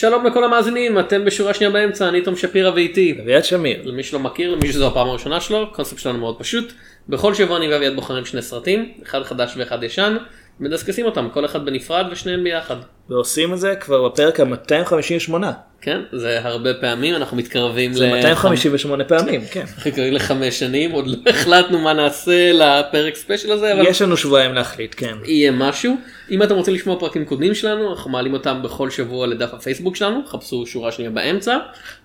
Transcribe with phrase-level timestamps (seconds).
[0.00, 3.18] שלום לכל המאזינים, אתם בשורה שנייה באמצע, אני תום שפירא ואיתי.
[3.22, 3.82] אביעד שמיר.
[3.84, 6.72] למי שלא מכיר, למי שזו הפעם הראשונה שלו, הקונספט שלנו מאוד פשוט.
[7.08, 10.16] בכל שבוע אני ואביעד בוחרים שני סרטים, אחד חדש ואחד ישן,
[10.60, 12.76] מדסקסים אותם, כל אחד בנפרד ושניהם ביחד.
[13.10, 15.34] ועושים את זה כבר בפרק ה-258.
[15.80, 19.64] כן, זה הרבה פעמים, אנחנו מתקרבים זה 258 פעמים, כן.
[19.86, 24.54] מתקרבים לחמש שנים, עוד לא החלטנו מה נעשה לפרק ספיישל הזה, אבל יש לנו שבועיים
[24.54, 25.14] להחליט, כן.
[25.24, 25.96] יהיה משהו.
[26.30, 30.20] אם אתם רוצים לשמוע פרקים קודמים שלנו, אנחנו מעלים אותם בכל שבוע לדף הפייסבוק שלנו,
[30.26, 31.58] חפשו שורה שנייה באמצע.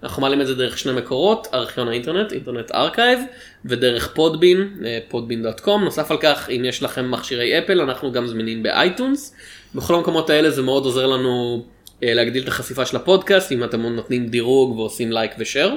[0.03, 3.19] אנחנו מעלים את זה דרך שני מקורות, ארכיון האינטרנט, Internet Archive,
[3.65, 4.73] ודרך Podbean,
[5.11, 5.77] podbean.com.
[5.83, 9.35] נוסף על כך, אם יש לכם מכשירי אפל, אנחנו גם זמינים ב iTunes.
[9.75, 11.63] בכל המקומות האלה זה מאוד עוזר לנו
[12.03, 15.75] אה, להגדיל את החשיפה של הפודקאסט, אם אתם נותנים דירוג ועושים לייק ושאר.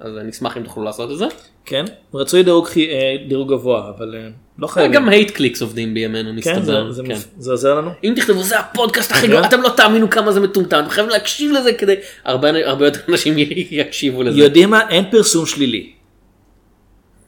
[0.00, 1.26] אז נשמח אם תוכלו לעשות את זה.
[1.64, 4.92] כן, רצוי דירוג, אה, דירוג גבוה, אבל אה, לא חייבים.
[4.92, 6.92] גם hate clicks עובדים בימינו כן, מסתבר.
[6.92, 7.14] זה, זה, כן.
[7.38, 7.90] זה עוזר לנו.
[8.04, 9.28] אם תכתבו זה הפודקאסט הכי.
[9.28, 13.00] גרוע, אתם לא תאמינו כמה זה מטומטם, אתם חייבים להקשיב לזה כדי, הרבה הרבה יותר
[13.08, 13.34] אנשים
[13.70, 14.38] יקשיבו לזה.
[14.38, 14.88] יודעים מה?
[14.90, 15.92] אין פרסום שלילי.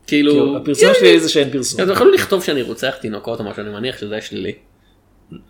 [0.07, 1.81] כאילו, כאילו, הפרסום כן, שלילי זה שאין פרסום.
[1.81, 4.53] אתם יכולים לכתוב שאני רוצח תינוקות או משהו, אני מניח שזה שלילי.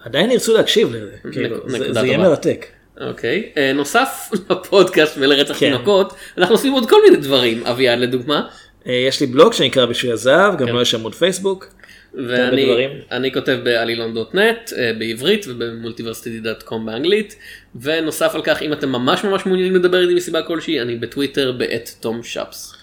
[0.05, 2.19] עדיין ירצו להקשיב לזה, כאילו, זה- יהיה.
[2.19, 2.67] מרתק.
[3.01, 5.59] אוקיי, אה, נוסף לפודקאסט ולרצח כן.
[5.59, 8.49] תינוקות, אנחנו עושים עוד כל מיני דברים, אביעד לדוגמה,
[8.87, 10.73] אה, יש לי בלוג שנקרא בשביל הזהב, גם כן.
[10.73, 11.67] לו יש עמוד פייסבוק.
[12.15, 17.37] ואני כותב בעלילון.נט אה, בעברית ובמולטיברסיטי.קום באנגלית,
[17.81, 21.95] ונוסף על כך אם אתם ממש ממש מעוניינים לדבר איתי מסיבה כלשהי, אני בטוויטר בעת
[22.01, 22.75] תום שפס.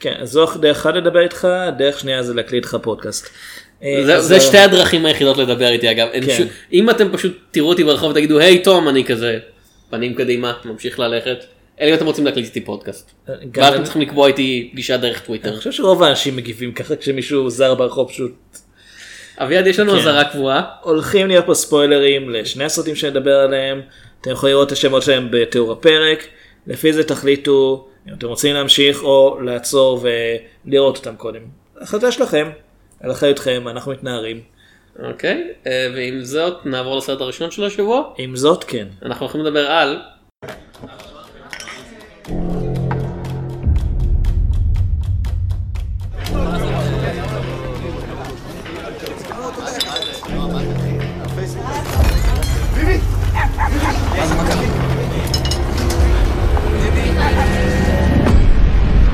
[0.00, 1.48] כן, אז זו דרך אחת לדבר איתך,
[1.78, 3.28] דרך שנייה זה להקליט לך פודקאסט.
[3.84, 6.08] אה, זה, זה אה, שתי הדרכים היחידות לדבר איתי אגב.
[6.12, 6.36] כן.
[6.36, 9.38] שום- אם אתם פשוט תראו אותי ברחוב ותגידו היי תום אני כזה
[9.90, 11.44] פנים קדימה ממשיך ללכת.
[11.80, 13.10] אלא אם אתם רוצים להקליט איתי פודקאסט.
[13.28, 15.56] אה, ואז אני- אתם צריכים לקבוע איתי פגישה דרך אני טוויטר.
[15.56, 18.32] חושב שרוב האנשים מגיבים ככה כשמישהו זר ברחוב פשוט
[19.38, 19.98] אביעד יש לנו כן.
[19.98, 20.62] אזהרה קבועה.
[20.82, 23.80] הולכים להיות פה ספוילרים לשני הסרטים שנדבר עליהם,
[24.20, 26.26] אתם יכולים לראות את השמות שלהם בתיאור הפרק,
[26.66, 30.04] לפי זה תחליטו אם אתם רוצים להמשיך או לעצור
[30.66, 31.40] ולראות אותם קודם.
[31.80, 32.50] החלטה שלכם,
[33.02, 34.40] על אחריותכם, אנחנו מתנערים.
[35.02, 35.52] אוקיי.
[35.66, 38.02] אה, ועם זאת נעבור לסרט הראשון של השבוע.
[38.18, 38.86] עם זאת כן.
[39.02, 40.02] אנחנו הולכים לדבר על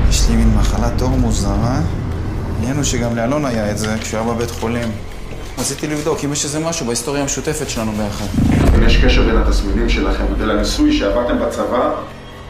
[0.09, 1.81] יש לי מין מחלת עור מוזרה.
[2.59, 4.91] העניין הוא שגם לאלון היה את זה כשהוא היה בבית חולים.
[5.57, 8.25] רציתי לבדוק אם יש איזה משהו בהיסטוריה המשותפת שלנו ביחד.
[8.75, 11.91] אם יש קשר בין התסמינים שלכם ולניסוי שעברתם בצבא,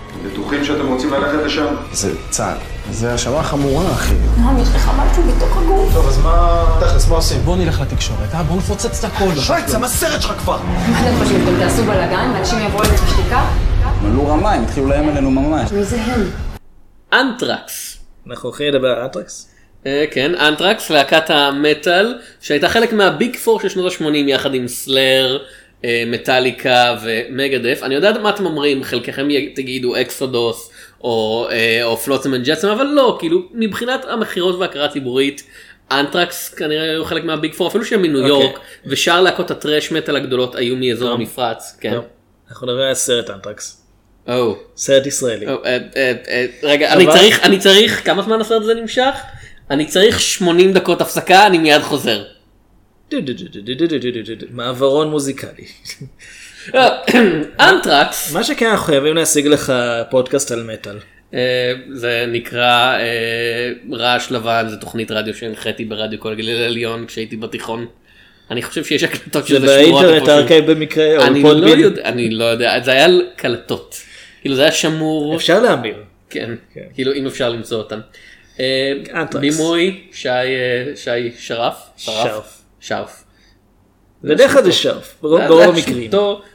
[0.08, 1.66] אתם בטוחים שאתם רוצים ללכת לשם?
[1.94, 2.58] זה צה"ל.
[2.94, 4.14] זה האשמה חמורה, אחי.
[4.38, 5.94] נועם, יש לך משהו בתוך הגוף?
[5.94, 6.66] טוב, אז מה...
[6.80, 7.42] תכלס, מה עושים?
[7.42, 8.44] בוא נלך לתקשורת, אה?
[8.44, 9.36] בוא נפוצץ את הכל.
[9.36, 10.60] שי, צא מהסרט שלך כבר!
[10.64, 13.46] מה אתם חושבים, אתם תעשו בלאגן ואנשים יבואו אליי בשתיקה?
[14.04, 15.72] מלאו רמה, הם התחילו לאיים עלינו ממש.
[15.72, 16.22] מי זה הם?
[17.14, 17.98] אנטרקס.
[18.30, 19.49] אנחנו הולכים לדבר על אנטרקס.
[19.86, 24.68] אה, כן, אנטרקס, להקת המטאל, שהייתה חלק מה Big Four של שנות ה-80 יחד עם
[24.68, 25.40] Slayer,
[25.86, 27.84] אה, Metallica ו Megadeth.
[27.84, 30.72] אני יודע מה אתם אומרים, חלקכם תגידו Exodus
[31.02, 35.44] או, אה, או Flotsam and Jetsam, אבל לא, כאילו, מבחינת המכירות וההכרה הציבורית,
[35.92, 38.30] אנטרקס כנראה היו חלק מה Big Four, אפילו שהם מניו אוקיי.
[38.30, 41.98] יורק, ושאר להקות ה thrash metal הגדולות היו מאזור המפרץ, כן.
[42.50, 43.86] אנחנו על סרט אנטרקס.
[44.78, 45.46] סרט ישראלי.
[46.64, 49.14] רגע, אני צריך, אני צריך, כמה זמן הסרט הזה נמשך?
[49.72, 52.24] אני צריך 80 דקות הפסקה, אני מיד חוזר.
[54.52, 55.66] מעברון מוזיקלי.
[57.60, 59.74] אנטרקס מה שכן אנחנו חייבים להשיג לך
[60.10, 60.98] פודקאסט על מטאל.
[61.94, 62.98] זה נקרא
[63.92, 67.86] רעש לבן זה תוכנית רדיו שהנחיתי ברדיו כל הגליל העליון כשהייתי בתיכון.
[68.52, 70.38] אני חושב שיש הקלטות זה של זה שמורות באינטרנט איפשהו.
[70.38, 71.70] הארכיב במקרה אני לא.
[71.70, 73.96] יודע אני לא יודע זה היה קלטות.
[74.42, 76.04] כאילו זה היה שמור אפשר להמיר.
[76.30, 76.50] כן.
[76.94, 78.00] כאילו אם אפשר למצוא אותם.
[78.60, 79.26] אה.
[79.40, 82.62] בימוי שי אה, שי שרף שרף.
[82.80, 83.24] שרף.
[84.24, 86.12] בדרך כלל זה שרף, ברוב המקרים.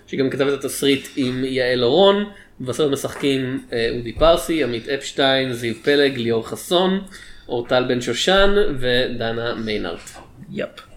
[0.07, 2.25] שגם כתב את התסריט עם יעל אורון,
[2.61, 7.01] בסרט משחקים אה, אודי פרסי, עמית אפשטיין, זיו פלג, ליאור חסון,
[7.49, 10.11] אורטל בן שושן ודנה מיינרט.
[10.53, 10.94] Yep.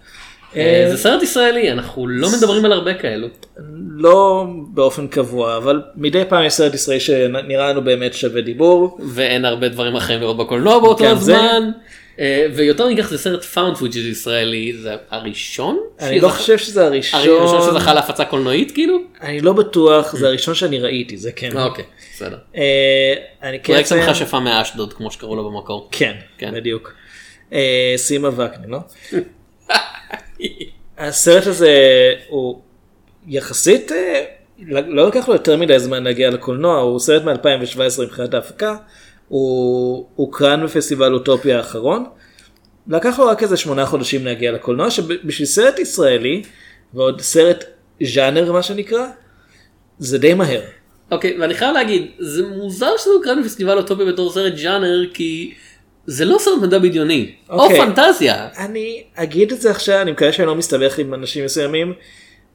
[0.56, 3.28] אה, זה סרט ישראלי, אנחנו לא מדברים על הרבה כאלו.
[3.90, 8.98] לא באופן קבוע, אבל מדי פעם יש סרט ישראלי שנראה לנו באמת שווה דיבור.
[9.08, 11.06] ואין הרבה דברים אחרים לראות בקולנוע באותו.
[11.06, 11.72] הזמן.
[12.20, 15.80] אה, ויותר מכך זה סרט found footage ישראלי, זה הראשון?
[16.00, 17.20] אני לא חושב שזה הראשון.
[17.20, 18.98] הראשון שזכה להפצה קולנועית כאילו?
[19.22, 21.58] אני לא בטוח, זה הראשון שאני ראיתי, זה כן.
[21.58, 21.86] אוקיי,
[22.16, 22.38] בסדר.
[22.56, 23.14] אה,
[23.44, 25.88] אני כן פרויקט אציין- מכשפה מאשדוד כמו שקראו לו במקור.
[25.92, 26.54] כן, כן.
[26.56, 26.92] בדיוק.
[27.54, 28.80] אה, סימה וקנין, לא?
[30.98, 31.74] הסרט הזה
[32.28, 32.62] הוא
[33.28, 34.24] יחסית אה,
[34.68, 38.76] לא לקח לו יותר מדי זמן להגיע לקולנוע, הוא סרט מ-2017 מבחינת ההפקה,
[39.28, 42.06] הוא הוקרן בפסטיבל אוטופיה האחרון.
[42.88, 46.42] לקח לו רק איזה שמונה חודשים להגיע לקולנוע, שבשביל סרט ישראלי,
[46.94, 47.64] ועוד סרט
[48.04, 49.08] ז'אנר מה שנקרא,
[50.00, 50.62] זה די מהר.
[51.12, 55.54] אוקיי, ואני חייב להגיד, זה מוזר שזה הוקרן בפסטיבל אוטופיה בתור סרט ג'אנר, כי
[56.08, 57.80] זה לא סרט מדע בדיוני, או אוקיי.
[57.82, 58.48] פנטזיה.
[58.58, 61.94] אני אגיד את זה עכשיו, אני מקווה שאני לא מסתבך עם אנשים מסוימים.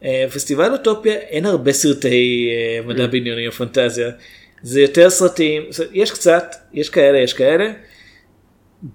[0.04, 4.10] אה, פסטיבל אוטופיה אין הרבה סרטי אה, מדע בדיוני או פנטזיה.
[4.62, 7.72] זה יותר סרטים, זה- יש קצת, יש כאלה, יש כאלה.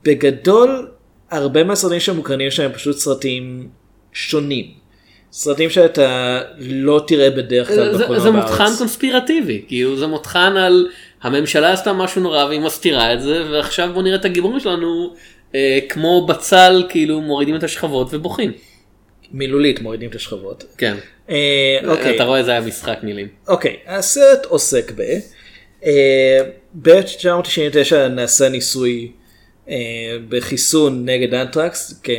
[0.03, 0.87] בגדול,
[1.31, 3.69] הרבה מהסרטים שמוקרנים שם הם פשוט סרטים
[4.13, 4.65] שונים.
[5.31, 8.45] סרטים שאתה לא תראה בדרך כלל זה- בקולנוע זה בארץ.
[8.49, 10.87] מותחן קונספירטיבי, כאילו זה מותחן על
[11.21, 15.13] הממשלה עשתה משהו נורא והיא מסתירה את זה, ועכשיו בוא נראה את הגיבורים שלנו
[15.55, 18.51] אה, כמו בצל, כאילו מורידים את השכבות ובוכים.
[19.31, 20.63] מילולית מורידים את השכבות.
[20.77, 20.95] כן.
[21.29, 22.15] אה, אוקיי.
[22.15, 23.27] אתה רואה זה היה משחק מילים.
[23.47, 25.01] אוקיי, הסרט עוסק ב...
[25.85, 26.39] אה,
[26.73, 29.11] ב-1999 נעשה ניסוי
[29.69, 29.75] אה,
[30.29, 32.09] בחיסון נגד אנטרקס, כ...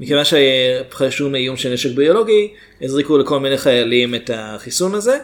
[0.00, 2.52] מכיוון שחשו מאיום של נשק ביולוגי,
[2.82, 5.18] הזריקו לכל מיני חיילים את החיסון הזה.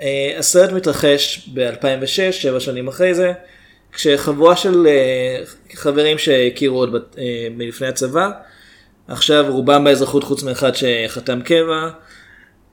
[0.00, 3.32] אה, הסרט מתרחש ב-2006, שבע שנים אחרי זה,
[3.92, 5.44] כשחבורה של אה,
[5.74, 8.30] חברים שהכירו עוד בת- אה, מלפני הצבא,
[9.08, 11.88] עכשיו רובם באזרחות חוץ מאחד שחתם קבע,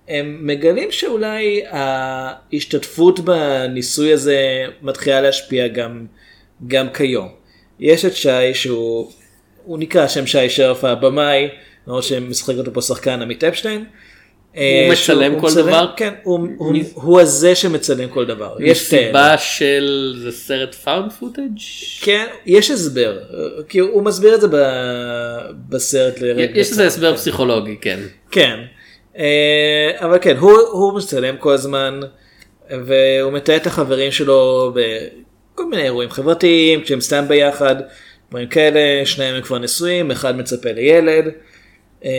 [0.08, 4.38] הם מגלים שאולי ההשתתפות בניסוי הזה
[4.82, 6.06] מתחילה להשפיע גם,
[6.68, 7.30] גם כיום.
[7.80, 9.12] יש את שי שהוא,
[9.64, 11.50] הוא נקרא שם שי שרף הבמאי,
[11.88, 13.86] למרות שמשחק אותו פה שחקן עמית אפשטיין.
[14.58, 15.92] אה, שהוא- מצלם הוא כל דבר?
[15.98, 18.56] כן, הוא, הוא, הוא הזה שמצלם כל דבר.
[18.60, 18.82] יש.
[18.82, 21.58] סיבה של זה סרט found footage?
[22.02, 23.18] כן, יש הסבר,
[23.70, 24.48] כי הוא מסביר את זה
[25.70, 26.14] בסרט.
[26.54, 26.88] יש לזה.
[26.88, 28.00] הסבר פסיכולוגי, כן.
[28.32, 28.60] כן,
[29.18, 32.00] אה, אבל כן, הוא, הוא מצלם כל הזמן,
[32.70, 37.76] והוא מתאר את החברים שלו בכל מיני אירועים חברתיים, כשהם סתם ביחד,
[38.30, 41.26] דברים כאלה, שניים הם כבר נשואים, אחד מצפה לילד,
[42.06, 42.12] אה,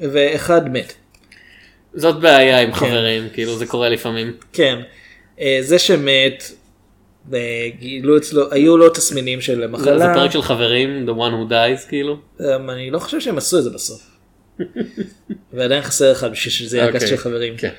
[0.00, 0.92] ואחד מת.
[1.94, 4.32] זאת בעיה עם חברים, כאילו זה קורה לפעמים.
[4.52, 4.78] כן,
[5.40, 6.52] אה, זה שמת,
[7.34, 9.98] אה, גילו אצלו, היו לו תסמינים של מחלה.
[9.98, 12.16] זה פרק של חברים, the one who dies כאילו.
[12.40, 14.02] אמ, אני לא חושב שהם עשו את זה בסוף.
[15.52, 17.56] ועדיין חסר אחד בשביל שזה יהיה אוקיי, הקאסט של חברים.
[17.56, 17.70] כן.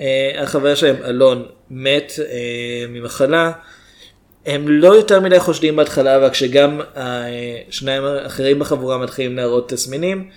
[0.00, 2.12] אה, החבר שלהם אלון מת
[2.88, 3.52] ממחלה.
[4.46, 10.30] הם לא יותר מדי חושדים בהתחלה אבל כשגם השניים האחרים בחבורה מתחילים להראות תסמינים.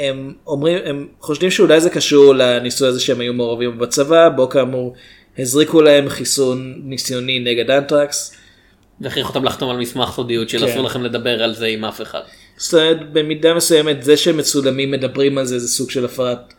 [0.00, 4.94] הם אומרים הם חושדים שאולי זה קשור לניסוי הזה שהם היו מעורבים בצבא בו כאמור
[5.38, 8.36] הזריקו להם חיסון ניסיוני נגד אנטרקס.
[9.00, 10.64] והכריח אותם לחתום על מסמך סודיות של כן.
[10.64, 12.20] אסור לכם לדבר על זה עם אף אחד.
[12.56, 16.54] זאת אומרת, במידה מסוימת זה שמצולמים מדברים על זה זה סוג של הפרת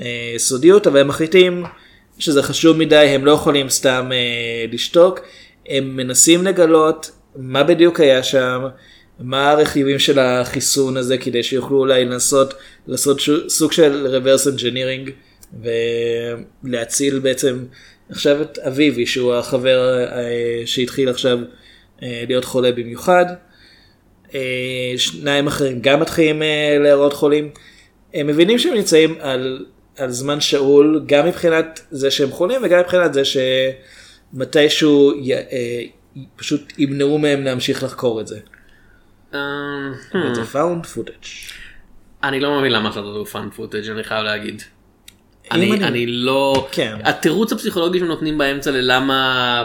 [0.00, 1.64] אה, סודיות, אבל הם מחליטים
[2.18, 5.20] שזה חשוב מדי, הם לא יכולים סתם אה, לשתוק,
[5.68, 8.66] הם מנסים לגלות מה בדיוק היה שם,
[9.20, 12.54] מה הרכיבים של החיסון הזה כדי שיוכלו אולי לנסות
[12.86, 15.10] לעשות ש- סוג של reverse engineering
[16.64, 17.64] ולהציל בעצם
[18.10, 21.38] עכשיו את אביבי שהוא החבר אה, שהתחיל עכשיו
[22.02, 23.26] אה, להיות חולה במיוחד.
[24.34, 26.42] אה, שניים אחרים גם מתחילים
[26.80, 27.50] להיראות חולים.
[28.14, 33.14] הם מבינים שהם נמצאים על, על זמן שאול גם מבחינת זה שהם חולים וגם מבחינת
[33.14, 33.22] זה
[34.34, 35.32] שמתישהו י,
[36.36, 38.38] פשוט ימנעו מהם להמשיך לחקור את זה.
[39.32, 41.52] זה found footage.
[42.24, 44.62] אני לא מבין למה לעשות אותו found footage אני חייב להגיד.
[45.52, 46.96] אני, אני- אני לא, כן.
[47.04, 49.64] התירוץ הפסיכולוגי שנותנים באמצע ללמה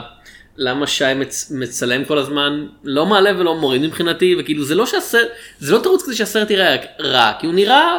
[0.58, 5.28] למה שי מצ, מצלם כל הזמן לא מעלה ולא מוריד מבחינתי וכאילו זה לא שהסרט
[5.60, 7.98] זה לא תירוץ כזה שהסרט יראה רע כי הוא נראה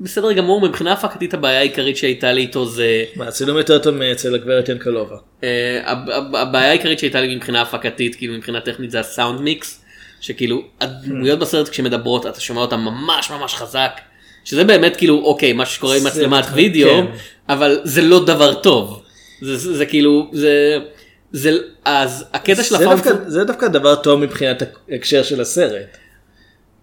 [0.00, 4.34] בסדר גמור מבחינה הפקתית הבעיה העיקרית שהייתה לי איתו זה מה, הצילום יותר טוב מאצל
[4.34, 5.16] הגברת ינקלובה.
[5.44, 9.81] אה, הב- הב- הבעיה העיקרית שהייתה לי מבחינה הפקתית כאילו מבחינה טכנית זה הסאונד מיקס
[10.22, 14.00] שכאילו הדמויות בסרט כשמדברות אתה שומע אותן ממש ממש חזק
[14.44, 17.04] שזה באמת כאילו אוקיי מה שקורה עם זה מצלמת נכון, וידאו כן.
[17.48, 19.02] אבל זה לא דבר טוב
[19.40, 20.78] זה, זה, זה כאילו זה
[21.32, 25.96] זה אז הקטע של זה הפאונד דווקא, זה דווקא דבר טוב מבחינת ההקשר של הסרט.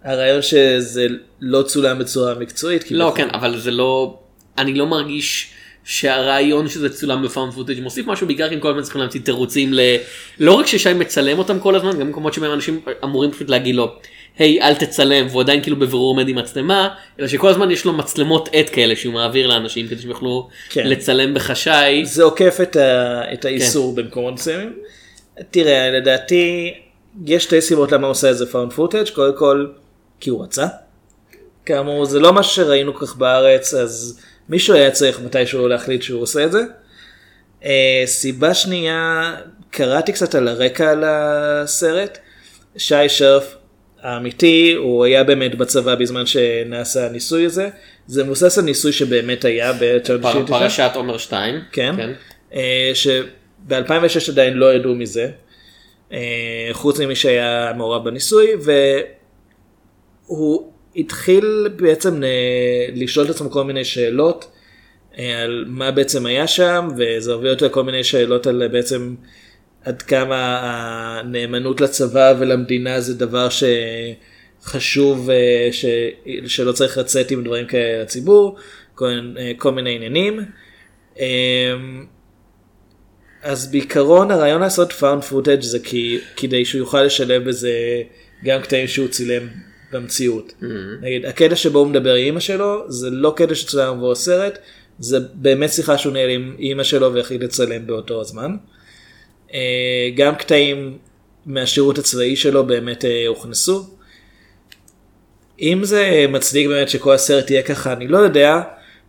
[0.03, 1.07] הרעיון שזה
[1.41, 2.91] לא צולם בצורה מקצועית.
[2.91, 3.13] לא.
[3.15, 4.19] כן אבל זה לא
[4.57, 5.51] אני לא מרגיש
[5.89, 9.19] שהרעיון שזה צולם ב found footage מוסיף משהו בעיקר כי הם כל הזמן צריכים להמציא
[9.21, 9.79] תירוצים ל...
[10.39, 13.91] לא רק ששי מצלם אותם כל הזמן גם במקומות שבהם אנשים אמורים פשוט להגיד לו
[14.37, 17.93] היי אל תצלם והוא עדיין כאילו בבירור עומד עם מצלמה אלא שכל הזמן יש לו
[17.93, 20.87] מצלמות עט כאלה שהוא מעביר לאנשים כדי שהם יוכלו כן.
[20.87, 22.05] לצלם בחשאי.
[22.05, 23.47] זה עוקף את, ה, את כן.
[23.47, 24.73] האיסור במקומות מסוימים.
[25.51, 26.73] תראה, לדעתי,
[27.25, 29.67] יש שתי סיבות למה הוא עושה את זה found footage, קודם כל,
[30.19, 30.67] כי הוא רצה.
[31.65, 34.19] כאמור, זה לא משהו שראינו כך בארץ, אז
[34.49, 36.61] מישהו היה צריך מתישהו להחליט שהוא עושה את זה.
[37.65, 39.35] אה, סיבה שנייה,
[39.71, 42.17] קראתי קצת על הרקע על הסרט.
[42.77, 43.55] שי שרף
[44.01, 47.69] האמיתי, הוא היה באמת בצבא בזמן שנעשה הניסוי הזה.
[48.07, 50.21] זה מבוסס על ניסוי שבאמת היה ב-1999.
[50.21, 51.55] פר- פרשת עומר 2.
[51.71, 51.95] כן,
[52.53, 53.73] אה, שב-2006
[54.31, 55.29] עדיין לא ידעו מזה,
[56.11, 56.17] אה,
[56.71, 58.47] חוץ ממי שהיה מעורב בניסוי,
[60.27, 64.51] והוא התחיל בעצם אה, לשאול את עצמו כל מיני שאלות
[65.19, 69.15] אה, על מה בעצם היה שם, וזה הוביל אותו לכל מיני שאלות על בעצם
[69.83, 73.47] עד כמה הנאמנות לצבא ולמדינה זה דבר
[74.61, 75.85] שחשוב אה, ש...
[76.47, 78.57] שלא צריך לצאת עם דברים כאלה לציבור,
[78.95, 80.39] כל, אה, כל מיני עניינים.
[81.19, 82.05] אמ,
[83.43, 87.71] אז בעיקרון הרעיון לעשות found footage זה כי, כדי שהוא יוכל לשלב בזה
[88.43, 89.47] גם קטעים שהוא צילם
[89.91, 90.53] במציאות.
[91.01, 94.59] נגיד הקטע שבו הוא מדבר עם אמא שלו זה לא קטע שצולם עבור הסרט,
[94.99, 98.55] זה באמת שיחה שהוא ניהל עם אמא שלו והחליט לצלם באותו הזמן.
[99.53, 100.97] אה, גם קטעים
[101.45, 103.87] מהשירות הצבאי שלו באמת אה, הוכנסו.
[105.61, 108.61] אם זה מצדיק באמת שכל הסרט יהיה ככה אני לא יודע,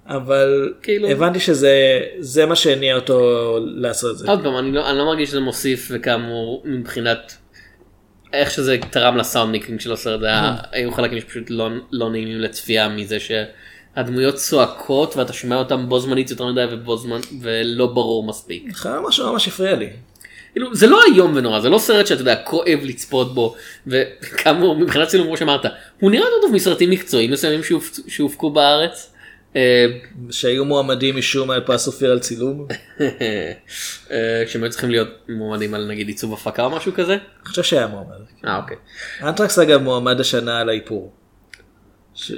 [0.07, 4.29] אבל כאילו- הבנתי שזה זה מה שהניע אותו לעשות את זה.
[4.29, 7.37] עוד פעם, אני לא, אני לא מרגיש שזה מוסיף וכאמור מבחינת
[8.33, 13.17] איך שזה תרם לסאונדניקינג של הסרט, היה- היו חלקים שפשוט לא, לא נעימים לצפייה מזה
[13.21, 18.65] שהדמויות צועקות ואתה שומע אותם בו זמנית יותר מדי ובו זמן ולא ברור מספיק.
[18.71, 19.89] לך משהו ממש הפריע לי.
[20.53, 23.55] כאילו זה לא איום ונורא זה לא סרט שאתה יודע כואב לצפות בו
[23.87, 25.65] וכאמור מבחינת צילום כמו שאמרת
[26.01, 29.13] הוא נראה יותר טוב מסרטים מקצועיים מסוימים שהופ- שהופקו בארץ.
[29.57, 29.87] אה,
[30.31, 32.67] שהיו מועמדים משום מה לפרס אופיר על צילום.
[34.11, 37.13] אה, כשהם היו צריכים להיות מועמדים על נגיד עיצוב הפקה או משהו כזה.
[37.13, 38.17] אני חושב שהיה מועמד.
[38.47, 38.77] אה אוקיי.
[39.23, 41.13] אנטרקס אגב מועמד השנה על האיפור.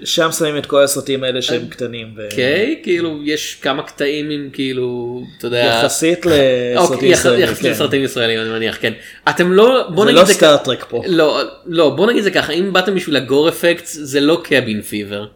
[0.04, 2.14] שם שמים את כל הסרטים האלה שהם קטנים.
[2.16, 7.40] ו- אוקיי כאילו יש כמה קטעים עם כאילו אתה יודע יחסית אוקיי, לסרטים ישראלים.
[7.44, 7.70] יחסית כן.
[7.70, 8.92] לסרטים ישראלים אני מניח כן
[9.28, 11.02] אתם לא בוא זה נגיד לא זה כ- סטארטרק פה.
[11.06, 15.26] לא לא בוא נגיד זה ככה אם באתם בשביל הגור אפקט זה לא קבין פיבר.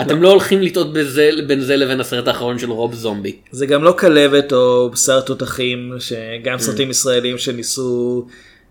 [0.00, 3.36] אתם לא הולכים לטעות בזה בין זה לבין הסרט האחרון של רוב זומבי.
[3.50, 5.92] זה גם לא כלבת או בשר תותחים.
[5.98, 8.26] שגם סרטים ישראלים שניסו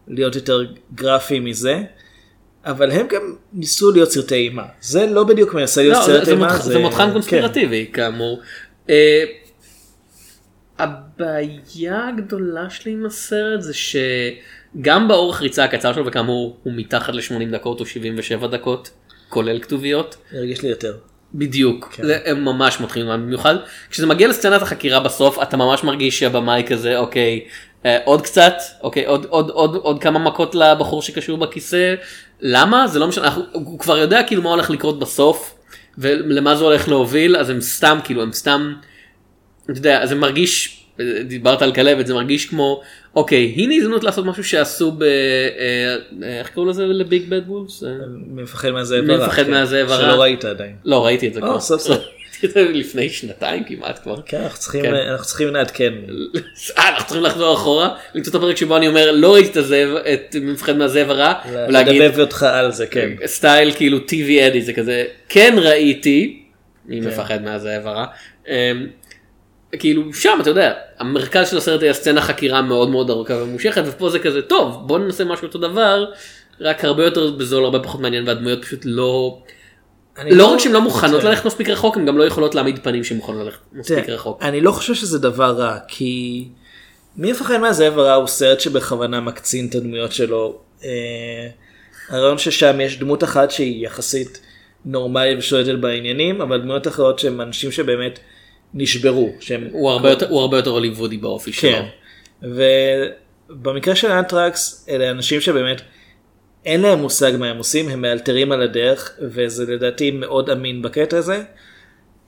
[0.07, 0.65] להיות יותר
[0.95, 1.83] גרפיים מזה.
[2.65, 4.65] אבל הם גם ניסו להיות סרטי אימה.
[4.81, 6.57] זה לא בדיוק מנסה להיות לא, סרט זה אימה.
[6.57, 8.41] זה מותחן קונספירטיבי כאמור.
[8.89, 9.23] אה,
[10.79, 17.51] הבעיה הגדולה שלי עם הסרט זה שגם באורך ריצה הקצר שלו וכאמור הוא מתחת ל-80
[17.51, 18.89] דקות או 77 דקות
[19.29, 20.15] כולל כתוביות.
[20.29, 20.97] כן, הרגיש לי יותר.
[21.33, 22.03] בדיוק, כן.
[22.25, 23.55] הם ממש מותחים במיוחד.
[23.89, 27.45] כשזה מגיע לסצנת החקירה בסוף אתה ממש מרגיש שהבמאי כזה אוקיי
[27.85, 28.53] אה, עוד קצת
[28.83, 31.95] אוקיי עוד עוד עוד עוד כמה מכות לבחור שקשור בכיסא.
[32.41, 32.87] למה?
[32.87, 35.55] זה לא משנה אנחנו, הוא כבר יודע כאילו מה הולך לקרות בסוף
[35.97, 38.73] ולמה זה הולך להוביל אז הם סתם כאילו הם סתם
[39.71, 40.83] אתה יודע זה מרגיש
[41.25, 42.81] דיברת על כלבת זה מרגיש כמו
[43.17, 45.03] אוקיי הנה הזדמנות לעשות משהו שעשו ב...
[45.03, 45.07] אה,
[46.23, 47.83] אה, איך קראו לזה לביג בד וולס?
[47.83, 47.89] אה,
[48.27, 49.27] מפחד מהזאב הרע.
[49.27, 49.51] מפחד כן.
[49.51, 50.01] מהזאב הרע?
[50.01, 50.75] שלא ראית עדיין.
[50.85, 51.59] לא ראיתי את זה כבר.
[51.59, 51.97] סוף סוף.
[52.31, 54.21] ראיתי את זה לפני שנתיים כמעט כבר.
[54.25, 54.93] כן, אנחנו צריכים, כן.
[54.93, 55.93] אנחנו צריכים לעדכן.
[56.77, 60.35] אנחנו צריכים לחזור אחורה למצוא את הפרק שבו אני אומר לא ראיתי את הזאב את
[60.41, 61.33] מפחד מהזאב הרע
[61.69, 63.09] לדבב אותך על זה, כן.
[63.25, 66.43] סטייל כאילו TV אדי זה כזה כן ראיתי
[66.85, 67.07] מי כן.
[67.07, 68.05] מפחד מהזאב הרע.
[69.79, 74.09] כאילו שם אתה יודע המרכז של הסרט היה סצנה חקירה מאוד מאוד ארוכה וממושכת ופה
[74.09, 76.05] זה כזה טוב בוא ננסה משהו אותו דבר
[76.61, 79.39] רק הרבה יותר בזול הרבה פחות מעניין והדמויות פשוט לא
[80.17, 81.27] אני לא רק שהן לא מוכנות כן.
[81.27, 84.43] ללכת מספיק רחוק הן גם לא יכולות להעמיד פנים שהן מוכנות ללכת מספיק רחוק.
[84.43, 86.45] אני לא חושב שזה דבר רע, כי
[87.17, 90.59] מי מפחד מהזאב הרע הוא סרט שבכוונה מקצין את הדמויות שלו.
[90.83, 90.89] אה,
[92.09, 94.41] הרעיון ששם יש דמות אחת שהיא יחסית
[94.85, 98.19] נורמלית ושולטת בעניינים, אבל דמויות אחרות שהם אנשים שבאמת
[98.73, 99.31] נשברו.
[99.39, 99.67] שהם...
[99.71, 101.71] הוא הרבה יותר הוא הרבה יותר הוליוודי באופי שלו.
[101.71, 101.85] כן.
[103.49, 105.81] ובמקרה של אנטרקס אלה אנשים שבאמת
[106.65, 111.17] אין להם מושג מה הם עושים, הם מאלתרים על הדרך, וזה לדעתי מאוד אמין בקטע
[111.17, 111.43] הזה.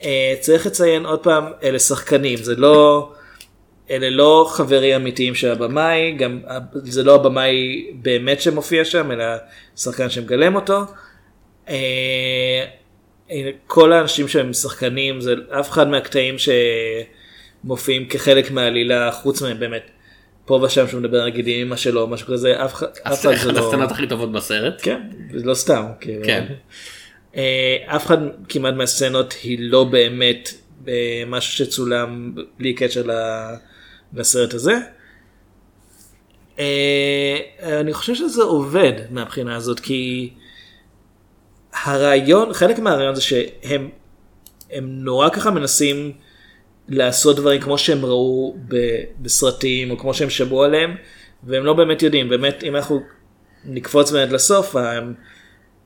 [0.03, 3.09] אה, צריך לציין עוד פעם, אלה שחקנים, זה לא,
[3.91, 9.23] אלה לא חברים אמיתיים של הבמאי, גם ה- זה לא הבמאי באמת שמופיע שם, אלא
[9.77, 10.79] שחקן שמגלם אותו.
[13.67, 16.35] כל האנשים שהם שחקנים, זה אף אחד מהקטעים
[17.63, 19.91] שמופיעים כחלק מהעלילה, חוץ מהם באמת,
[20.45, 23.59] פה ושם שהוא מדבר נגיד עם אמא שלו משהו כזה, אף אחד זה אחת לא...
[23.59, 24.79] הסצנות הכי טובות בסרט.
[24.83, 25.01] כן,
[25.33, 25.83] זה לא סתם.
[25.99, 26.25] כאילו.
[26.25, 26.45] כן.
[27.35, 28.17] אה, אף אחד
[28.49, 30.49] כמעט מהסצנות היא לא באמת
[30.87, 33.03] אה, משהו שצולם בלי קשר
[34.13, 34.73] לסרט הזה.
[36.59, 40.29] אה, אני חושב שזה עובד מהבחינה הזאת כי
[41.83, 43.89] הרעיון, חלק מהרעיון זה שהם
[44.71, 46.11] הם נורא ככה מנסים
[46.87, 50.95] לעשות דברים כמו שהם ראו ב- בסרטים או כמו שהם שמעו עליהם
[51.43, 53.01] והם לא באמת יודעים באמת אם אנחנו
[53.65, 54.75] נקפוץ באמת לסוף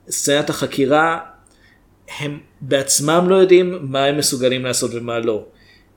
[0.08, 1.18] סצנת החקירה
[2.18, 5.44] הם בעצמם לא יודעים מה הם מסוגלים לעשות ומה לא.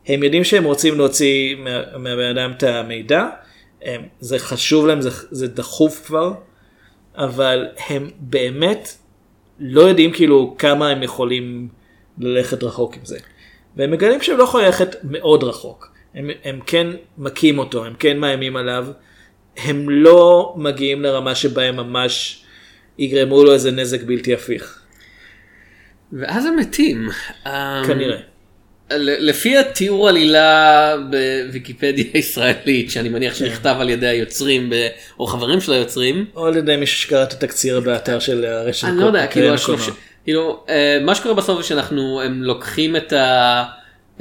[0.08, 3.28] הם יודעים שהם רוצים להוציא מה- מהבן אדם את המידע
[3.82, 6.34] הם, זה חשוב להם זה, זה דחוף כבר
[7.16, 8.90] אבל הם באמת
[9.60, 11.68] לא יודעים כאילו כמה הם יכולים
[12.18, 13.18] ללכת רחוק עם זה.
[13.76, 15.92] והם מגלים שהם לא יכולים ללכת מאוד רחוק.
[16.16, 16.88] הם, הם כן
[17.18, 18.88] מכים אותו, הם כן מאיימים עליו,
[19.58, 22.44] הם לא מגיעים לרמה שבה הם ממש
[22.98, 24.82] יגרמו לו איזה נזק בלתי הפיך.
[26.14, 27.10] ואז הם מתים.
[27.46, 27.52] אמ,
[27.88, 28.18] כנראה.
[28.98, 34.74] לפי התיאור עלילה בוויקיפדיה הישראלית, שאני מניח שנכתב על ידי היוצרים
[35.20, 38.88] או חברים של היוצרים, או על ידי מישהו שקרא את התקציר באתר של הרשת.
[38.88, 39.54] אני לא יודע, כאילו.
[39.54, 39.90] השלוש-
[40.24, 43.64] כאילו, אה, מה שקורה בסוף זה שאנחנו, הם לוקחים את, ה,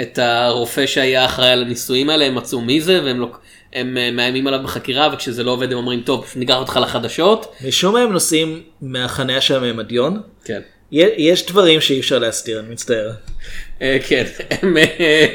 [0.01, 3.41] את הרופא שהיה אחראי על הניסויים האלה, הם מצאו מי זה, והם לוק,
[3.73, 7.55] הם אה, מאיימים עליו בחקירה, וכשזה לא עובד הם אומרים, טוב, ניקח אותך לחדשות.
[7.69, 10.21] משום מה הם נוסעים מהחניה של הממדיון.
[10.45, 10.61] כן.
[10.93, 13.11] יש דברים שאי אפשר להסתיר, אני מצטער.
[13.83, 14.25] אה, כן,
[14.63, 15.27] הם, אה,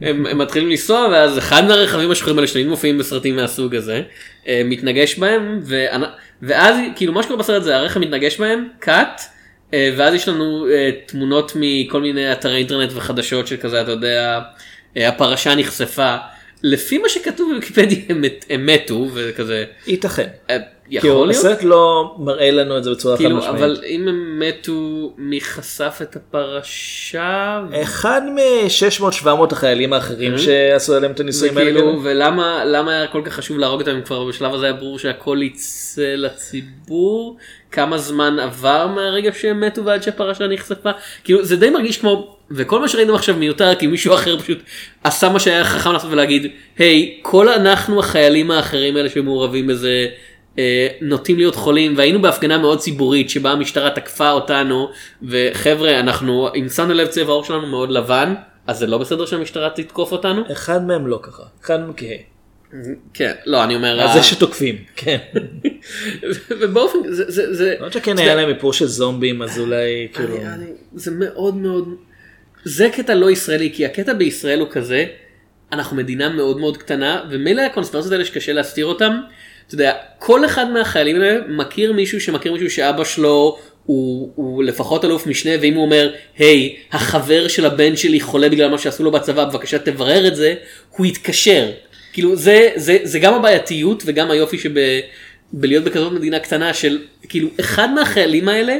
[0.00, 4.02] הם, הם מתחילים לנסוע ואז אחד מהרכבים השחורים האלה שתמיד מופיעים בסרטים מהסוג הזה
[4.48, 6.08] אה, מתנגש בהם ואנ-
[6.42, 9.20] ואז כאילו מה שקורה בסרט זה הרכב מתנגש בהם קאט
[9.96, 10.66] ואז יש לנו
[11.06, 14.40] תמונות מכל מיני אתרי אינטרנט וחדשות של כזה אתה יודע
[14.96, 16.16] הפרשה נחשפה
[16.62, 20.28] לפי מה שכתוב בוויקיפדיה הם, הם מתו וכזה ייתכן.
[20.50, 20.56] אה,
[20.90, 21.30] יכול להיות.
[21.30, 23.56] הסרט לא מראה לנו את זה בצורה חד כאילו, משמעית.
[23.56, 31.20] אבל אם הם מתו מי חשף את הפרשה אחד מ-600-700 החיילים האחרים שעשו עליהם את
[31.20, 31.82] הניסויים האלה.
[32.02, 35.38] ולמה למה היה כל כך חשוב להרוג אותם אם כבר בשלב הזה היה ברור שהכל
[35.42, 37.36] יצא לציבור
[37.72, 40.90] כמה זמן עבר מהרגע שהם מתו ועד שהפרשה נחשפה
[41.24, 44.58] כאילו זה די מרגיש כמו וכל מה שראינו עכשיו מיותר כי מישהו אחר פשוט
[45.04, 46.46] עשה מה שהיה חכם לעשות ולהגיד
[46.78, 50.06] היי כל אנחנו החיילים האחרים האלה שמעורבים בזה.
[50.58, 54.88] אה, נוטים להיות חולים והיינו בהפגנה מאוד ציבורית שבה המשטרה תקפה אותנו
[55.22, 58.34] וחבר'ה אנחנו אם שמנו לב צבע העור שלנו מאוד לבן
[58.66, 61.42] אז זה לא בסדר שהמשטרה תתקוף אותנו אחד מהם לא ככה.
[61.62, 62.16] אחד מהם כהה.
[63.14, 64.76] כן, לא, אני אומר, אז זה שתוקפים.
[64.96, 65.18] כן.
[66.60, 70.36] ובאופן, זה, זה, זה, למרות שכן היה להם איפור של זומבים אז אולי כאילו.
[70.94, 71.88] זה מאוד מאוד,
[72.64, 75.04] זה קטע לא ישראלי, כי הקטע בישראל הוא כזה,
[75.72, 79.20] אנחנו מדינה מאוד מאוד קטנה, ומילא הקונספרציות האלה שקשה להסתיר אותם,
[79.66, 85.04] אתה יודע, כל אחד מהחיילים האלה מכיר מישהו שמכיר מישהו שאבא שלו הוא, הוא לפחות
[85.04, 89.10] אלוף משנה, ואם הוא אומר, היי, החבר של הבן שלי חולה בגלל מה שעשו לו
[89.10, 90.54] בצבא, בבקשה תברר את זה,
[90.90, 91.70] הוא יתקשר.
[92.12, 94.70] כאילו זה, זה, זה גם הבעייתיות וגם היופי שב...
[95.52, 96.98] בלהיות בכזאת מדינה קטנה של
[97.28, 98.78] כאילו אחד מהחיילים האלה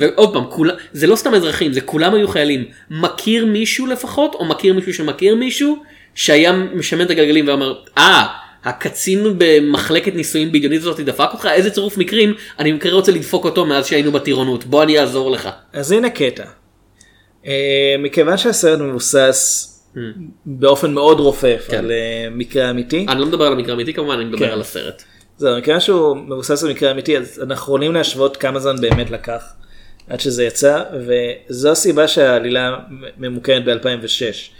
[0.00, 4.44] ועוד פעם כולם זה לא סתם אזרחים זה כולם היו חיילים מכיר מישהו לפחות או
[4.44, 5.82] מכיר מישהו שמכיר מישהו
[6.14, 8.26] שהיה משמן את הגלגלים ואמר אה
[8.64, 13.66] הקצין במחלקת ניסויים בדיונית הזאת דפק אותך איזה צירוף מקרים אני במקרה רוצה לדפוק אותו
[13.66, 15.48] מאז שהיינו בטירונות בוא אני אעזור לך.
[15.72, 16.44] אז הנה קטע.
[17.46, 19.70] אה, מכיוון שהסרט מבוסס
[20.46, 21.78] באופן מאוד רופף כן.
[21.78, 23.06] על אה, מקרה אמיתי.
[23.08, 24.52] אני לא מדבר על המקרה האמיתי כמובן אני מדבר כן.
[24.52, 25.02] על הסרט.
[25.36, 29.42] זהו, מכיוון שהוא מבוסס על מקרה אמיתי אז אנחנו יכולים להשוות כמה זמן באמת לקח
[30.08, 32.78] עד שזה יצא וזו הסיבה שהעלילה
[33.18, 34.52] ממוקמת ב-2006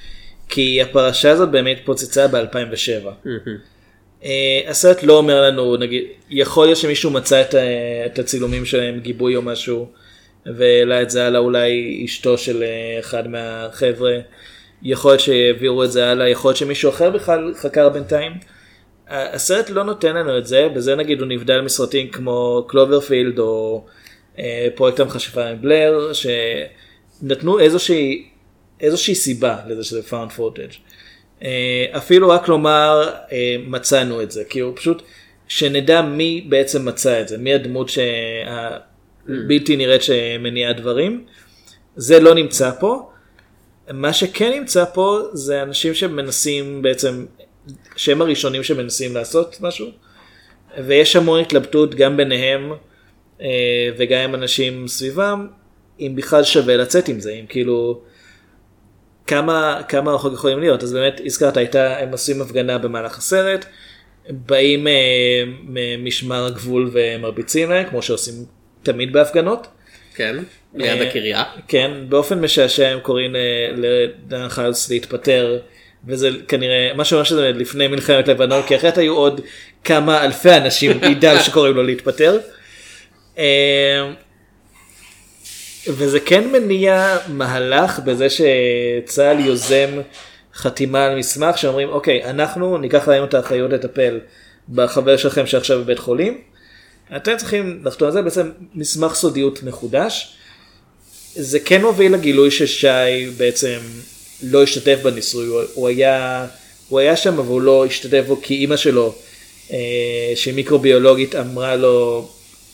[0.48, 3.28] כי הפרשה הזאת באמת פוצצה ב-2007.
[4.22, 4.26] Uh,
[4.68, 7.54] הסרט לא אומר לנו נגיד יכול להיות שמישהו מצא את,
[8.06, 9.88] את הצילומים שלהם גיבוי או משהו
[10.46, 14.18] והעלה את זה הלאה אולי אשתו של אה, אחד מהחבר'ה
[14.82, 18.32] יכול להיות שהעבירו את זה הלאה יכול להיות שמישהו אחר בכלל חקר בינתיים.
[19.08, 23.92] הסרט לא נותן לנו את זה בזה נגיד הוא נבדל מסרטים כמו קלוברפילד או אה,
[24.74, 28.28] פרויקט המכשפה מבלר שנתנו איזושהי
[28.80, 30.76] איזושהי סיבה לזה שזה found footage.
[31.42, 35.02] אה, אפילו רק לומר אה, מצאנו את זה כאילו פשוט
[35.48, 37.90] שנדע מי בעצם מצא את זה מי הדמות
[38.46, 41.24] הבלתי נראית שמניעה דברים
[41.96, 43.10] זה לא נמצא פה.
[43.92, 47.26] מה שכן נמצא פה זה אנשים שמנסים בעצם
[47.96, 49.86] שהם הראשונים שמנסים לעשות משהו
[50.86, 52.76] ויש המון התלבטות גם ביניהם אה,
[53.96, 55.46] וגם עם אנשים סביבם
[56.00, 58.00] אם בכלל שווה לצאת עם זה אם כאילו
[59.26, 63.64] כמה כמה רחוק יכולים להיות אז באמת הזכרת הייתה הם עושים הפגנה במהלך הסרט
[64.30, 68.34] באים אה, ממשמר הגבול ומרביצים להם כמו שעושים
[68.82, 69.66] תמיד בהפגנות.
[70.14, 70.36] כן
[70.74, 71.44] ליד אה, הקריה.
[71.68, 75.58] כן, באופן משעשע הם קוראים אה, לדן חיוס להתפטר,
[76.06, 79.40] וזה כנראה, מה שאומר שזה לפני מלחמת לבנון, כי אחרת היו עוד
[79.84, 82.38] כמה אלפי אנשים ידעו שקוראים לו להתפטר.
[83.38, 84.12] אה,
[85.88, 89.90] וזה כן מניע מהלך בזה שצה"ל יוזם
[90.54, 94.20] חתימה על מסמך שאומרים אוקיי אנחנו ניקח עלינו את האחריות לטפל
[94.68, 96.40] בחבר שלכם שעכשיו בבית חולים.
[97.16, 100.36] אתם צריכים לחתום על זה בעצם מסמך סודיות מחודש.
[101.34, 103.78] זה כן מוביל לגילוי ששי בעצם
[104.42, 106.46] לא השתתף בניסוי הוא, הוא היה
[106.88, 109.14] הוא היה שם אבל הוא לא השתתף בו כי אימא שלו
[109.72, 112.28] אה, שמיקרוביולוגית אמרה לו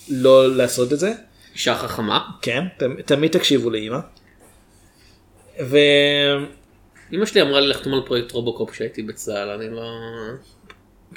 [0.09, 1.13] לא לעשות את זה.
[1.55, 2.21] אישה חכמה.
[2.43, 3.99] כן, ת- תמיד תקשיבו לאימא.
[5.61, 5.77] ו...
[7.13, 9.83] אמא שלי אמרה לי לחתום על פרויקט רובוקופ כשהייתי בצה"ל, אני לא...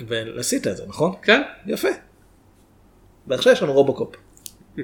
[0.07, 1.11] ועשית את זה, נכון?
[1.21, 1.87] כן, יפה.
[3.27, 4.15] ועכשיו יש לנו רובוקופ.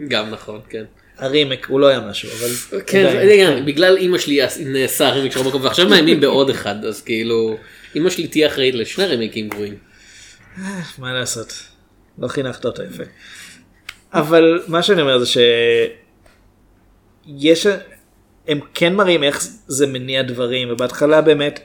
[0.08, 0.84] גם נכון, כן.
[1.18, 2.82] הרימייק הוא לא היה משהו, אבל...
[2.88, 3.06] כן.
[3.16, 7.58] רגע, בגלל אמא שלי נעשה רימייק של רובוקופ ועכשיו מאיימים בעוד אחד, אז כאילו,
[7.96, 9.78] אמא שלי תהיה אחראית לשני רימייקים גרועים.
[10.98, 11.54] מה לעשות?
[12.18, 13.04] לא חינכת אותה יפה.
[14.14, 15.26] אבל מה שאני אומר זה
[17.26, 17.68] שיש...
[18.48, 21.60] הם כן מראים איך זה מניע דברים, ובהתחלה באמת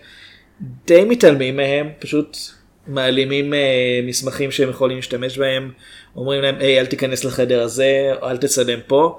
[0.60, 2.36] די מתעלמים מהם, פשוט
[2.86, 5.70] מעלימים אה, מסמכים שהם יכולים להשתמש בהם,
[6.16, 9.18] אומרים להם, היי, אל תיכנס לחדר הזה, או אל תצלם פה.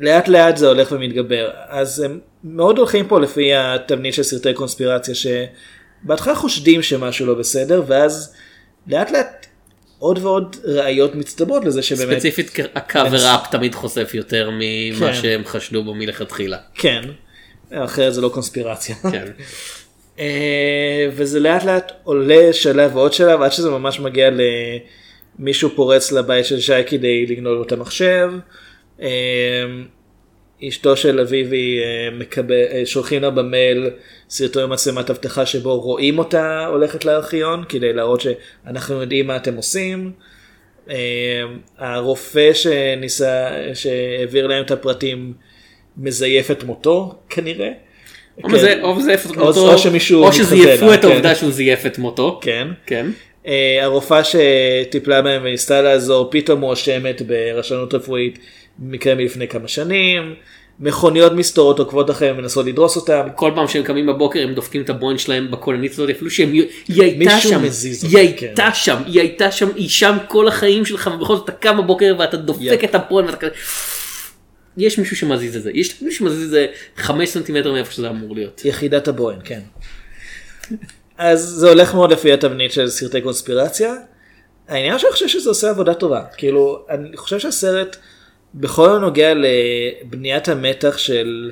[0.00, 1.50] לאט לאט זה הולך ומתגבר.
[1.68, 7.82] אז הם מאוד הולכים פה לפי התבנית של סרטי קונספירציה, שבהתחלה חושדים שמשהו לא בסדר,
[7.86, 8.34] ואז
[8.86, 9.46] לאט לאט
[10.00, 12.12] עוד ועוד ראיות מצטברות לזה שבאמת...
[12.12, 15.14] ספציפית הקאבר אפ תמיד חושף יותר ממה כן.
[15.14, 16.58] שהם חשדו בו מלכתחילה.
[16.74, 17.02] כן,
[17.70, 18.96] אחרת זה לא קונספירציה.
[19.12, 19.24] כן.
[20.18, 24.30] אה, וזה לאט לאט עולה שלב ועוד שלב עד שזה ממש מגיע
[25.38, 28.30] למישהו פורץ לבית של שי כדי לגנוב לו את המחשב.
[30.68, 33.90] אשתו של אביבי אה, מקבל, אה, שולחים לה במייל
[34.30, 40.12] סרטון מצלמת אבטחה שבו רואים אותה הולכת לארכיון כדי להראות שאנחנו יודעים מה אתם עושים.
[40.90, 41.42] אה,
[41.78, 45.32] הרופא שניסה, שהעביר להם את הפרטים
[45.96, 47.70] מזייף את מותו כנראה.
[48.44, 48.48] או
[48.82, 51.08] או מזייף את מותו, או שמישהו או שזייפו את כן.
[51.08, 52.40] העובדה שהוא זייף את מותו.
[52.42, 52.68] כן.
[52.86, 53.06] כן.
[53.46, 58.38] אה, הרופאה שטיפלה בהם וניסתה לעזור פתאום מואשמת ברשלנות רפואית
[58.80, 60.34] מקרה מלפני כמה שנים.
[60.82, 63.28] מכוניות מסתורות עוקבות אחריהם ומנסות לדרוס אותם.
[63.36, 66.68] כל פעם שהם קמים בבוקר הם דופקים את הבוינט שלהם בכוננית הזאת אפילו שהם היא
[66.88, 71.10] הייתה שם מזיז היא אותה, הייתה שם היא הייתה שם היא שם כל החיים שלך
[71.14, 72.84] ובכל זאת אתה קם בבוקר ואתה דופק.
[72.84, 73.52] את הבוינט ואתה כזה.
[74.76, 76.66] יש מישהו שמזיז את זה יש מישהו שמזיז את זה
[76.96, 78.64] 5 סנטימטר מאיפה שזה אמור להיות.
[78.64, 79.60] יחידת הבוהן, כן.
[81.18, 83.94] אז זה הולך מאוד לפי התבנית של סרטי קונספירציה.
[84.68, 86.22] העניין שאני חושב שזה עושה עבודה טובה.
[86.36, 87.96] כאילו, אני חושב שהסרט,
[88.54, 91.50] בכל הנוגע לבניית המתח של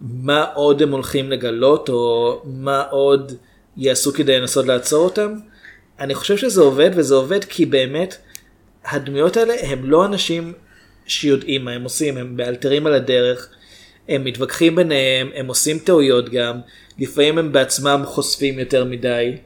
[0.00, 3.32] מה עוד הם הולכים לגלות, או מה עוד
[3.76, 5.34] יעשו כדי לנסות לעצור אותם,
[6.00, 8.16] אני חושב שזה עובד, וזה עובד כי באמת,
[8.84, 10.52] הדמויות האלה הם לא אנשים
[11.06, 13.48] שיודעים מה הם עושים, הם מאלתרים על הדרך,
[14.08, 16.60] הם מתווכחים ביניהם, הם עושים טעויות גם,
[16.98, 19.36] לפעמים הם בעצמם חושפים יותר מדי.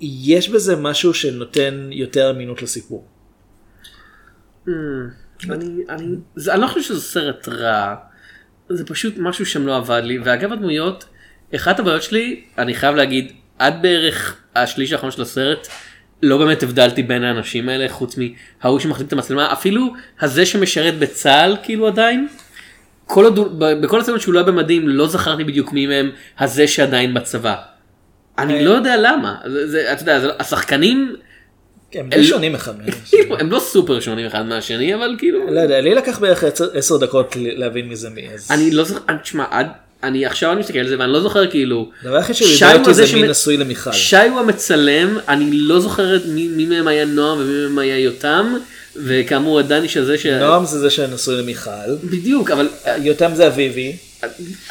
[0.00, 3.06] יש בזה משהו שנותן יותר אמינות לסיפור.
[4.68, 4.72] אני,
[5.88, 7.94] אני, זה, אני לא חושב שזה סרט רע,
[8.68, 11.04] זה פשוט משהו שם לא עבד לי, ואגב הדמויות,
[11.54, 15.68] אחת הבעיות שלי, אני חייב להגיד, עד בערך השליש האחרון של הסרט,
[16.22, 21.56] לא באמת הבדלתי בין האנשים האלה, חוץ מההוא שמחזיק את המצלמה, אפילו הזה שמשרת בצה"ל,
[21.62, 22.28] כאילו עדיין,
[23.06, 27.14] כל עוד, בכל הסרט שהוא לא היה במדים, לא זכרתי בדיוק מי מהם הזה שעדיין
[27.14, 27.56] בצבא.
[28.38, 30.28] אני לא יודע למה, זה, זה, אתה יודע, זה,
[31.90, 32.90] השחקנים, הם די שונים אחד מהם.
[33.10, 35.50] כאילו, הם לא סופר שונים אחד מהשני, אבל כאילו...
[35.50, 38.28] לא יודע, לי לקח בערך עשר- דקות להבין מי זה מי.
[38.50, 39.66] אני לא זוכר, אני- תשמע, עד,
[40.02, 43.04] אני עכשיו אני מסתכל על זה ואני לא זוכר כאילו, הדבר היחיד הוא אותי זה
[43.14, 43.92] מי נשוי למיכל.
[43.92, 48.54] שי הוא המצלם, אני לא זוכר מי, מהם היה נועם ומי מהם היה יותם,
[48.96, 50.26] וכאמור הדניש הזה ש...
[50.26, 51.70] נועם זה זה שנשוי למיכל.
[52.04, 52.68] בדיוק, אבל
[53.02, 53.96] יותם זה אביבי,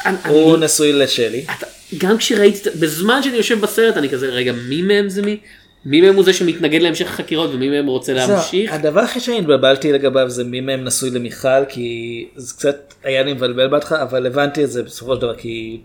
[0.06, 1.44] אני, הוא אני, נשוי לשלי.
[1.58, 1.66] אתה,
[1.98, 5.36] גם כשראיתי, בזמן שאני יושב בסרט אני כזה, רגע, מי מהם זה מי?
[5.84, 8.72] מי מהם הוא זה שמתנגד להמשך החקירות ומי מהם רוצה להמשיך?
[8.72, 13.32] הדבר הכי שאני התבלבלתי לגביו זה מי מהם נשוי למיכל כי זה קצת היה לי
[13.32, 15.80] מבלבל בהתחלה אבל הבנתי את זה בסופו של דבר כי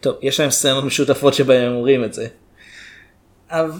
[0.00, 2.26] טוב יש להם סצנות משותפות שבהם הם אומרים את זה.
[3.50, 3.70] אבל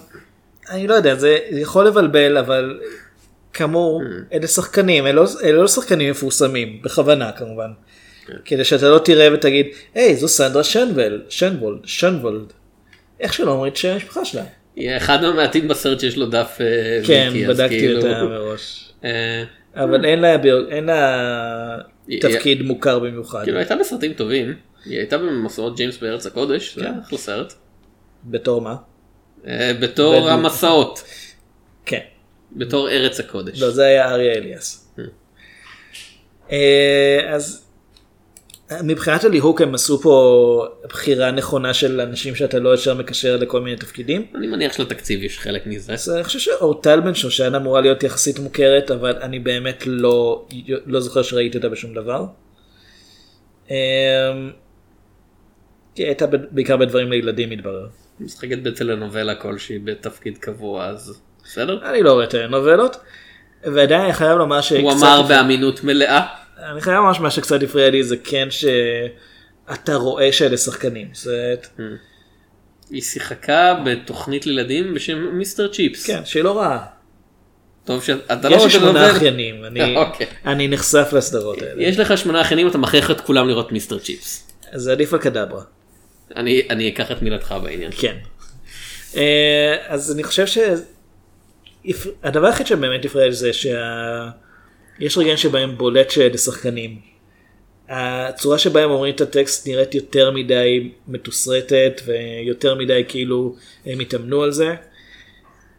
[0.71, 2.81] אני לא יודע זה יכול לבלבל אבל
[3.53, 4.03] כאמור
[4.33, 7.71] אלה שחקנים אלה, לא- אלה לא שחקנים מפורסמים בכוונה כמובן.
[8.45, 12.53] כדי שאתה לא תראה ותגיד היי זו סנדרה שנבל שנבולד שנבולד.
[13.21, 14.45] איך שלא אומרים את שם המשפחה שלה.
[14.77, 18.93] היא אחד המעטים בסרט שיש לו דף אה, כן ויקי, אז בדקתי כאילו, אותה מראש.
[19.05, 20.37] אה, אבל אין לה,
[20.71, 20.89] אין
[22.21, 23.43] תפקיד מוכר במיוחד.
[23.45, 24.55] כאילו הייתה בסרטים טובים,
[24.85, 27.53] היא הייתה במסעות ג'יימס בארץ הקודש, זה היה אחלה סרט.
[28.25, 28.77] בתור מה?
[29.47, 30.31] אה, בתור.
[30.31, 31.05] המסעות,
[31.87, 32.01] כן.
[32.53, 33.63] בתור ארץ הקודש.
[33.63, 34.95] לא, זה היה אריה אליאס.
[37.29, 37.70] אז
[38.85, 43.77] מבחינת הליהוק הם עשו פה בחירה נכונה של אנשים שאתה לא ישר מקשר לכל מיני
[43.77, 44.27] תפקידים.
[44.35, 45.93] אני מניח שלתקציב יש חלק מזה.
[45.93, 50.47] אז אני חושב שאורטל בן שושן אמורה להיות יחסית מוכרת אבל אני באמת לא,
[50.87, 52.25] לא זוכר שראיתי אותה בשום דבר.
[53.71, 53.75] אמ,
[55.97, 57.87] היא הייתה בעיקר בדברים לילדים מתברר.
[58.21, 61.91] משחקת בטלנובלה כלשהי בתפקיד קבוע אז בסדר.
[61.91, 62.97] אני לא רואה את הנובלות.
[63.65, 64.81] ועדיין אני חייב לומר שקצת...
[64.83, 66.40] הוא אמר באמינות מלאה.
[66.63, 71.09] אני חייב לומר שמה שקצת הפריע לי זה כן שאתה רואה שאלה שחקנים.
[71.15, 71.55] זה...
[72.91, 76.07] היא שיחקה בתוכנית לילדים בשם מיסטר צ'יפס.
[76.07, 76.87] כן, שהיא לא רעה.
[77.85, 79.11] טוב שאתה לא יש לי רואה שמונה.
[79.11, 80.27] אחיינים, אני, אוקיי.
[80.47, 81.83] אני נחשף לסדרות האלה.
[81.83, 84.51] יש לך שמונה אחיינים אתה מכריח את כולם לראות מיסטר צ'יפס.
[84.73, 85.63] זה עדיף על קדברה.
[86.37, 87.91] אני אני אקח את מילתך בעניין.
[87.99, 88.17] כן.
[89.17, 90.45] אה, אז אני חושב
[91.85, 93.51] שהדבר היחיד שבאמת הפריע לי זה
[95.01, 96.97] שיש רגעים שבהם בולט שאלה שחקנים.
[97.89, 103.55] הצורה שבה הם אומרים את הטקסט נראית יותר מדי מתוסרטת ויותר מדי כאילו
[103.87, 104.75] הם התאמנו על זה.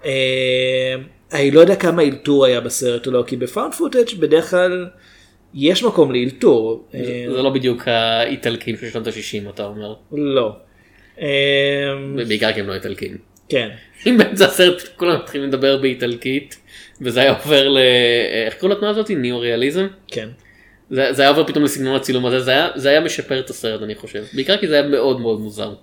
[0.06, 0.96] אה,
[1.34, 4.88] אני לא יודע כמה אלתור היה בסרט או לא כי ב found footage בדרך כלל
[5.54, 6.88] יש מקום לאלתור.
[6.94, 9.94] אה, זה לא בדיוק האיטלקים של שנות ה-60 אתה אומר.
[10.12, 10.56] לא.
[12.28, 13.18] בעיקר כי הם לא איטלקים.
[13.50, 13.70] כן.
[14.08, 16.58] אם באמצע הסרט כולם מתחילים לדבר באיטלקית
[17.02, 17.78] וזה היה עובר ל...
[18.46, 19.10] איך קוראים לתנועה הזאת?
[19.10, 19.88] ניאו-ריאליזם?
[20.08, 20.30] כן.
[20.90, 23.82] זה, זה היה עובר פתאום לסגנון הצילום הזה, זה היה, זה היה משפר את הסרט
[23.82, 24.24] אני חושב.
[24.34, 25.74] בעיקר כי זה היה מאוד מאוד מוזר.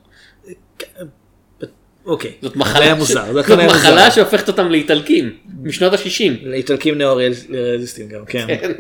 [2.07, 2.33] אוקיי.
[2.43, 3.25] זאת מחלה, היה מוזר.
[3.27, 3.33] ש...
[3.33, 4.11] זאת היה מחלה מוזר.
[4.11, 6.33] שהופכת אותם לאיטלקים משנות ה-60.
[6.43, 8.47] לאיטלקים ניאו-ריאליסטים גם, כן.
[8.47, 8.73] כן.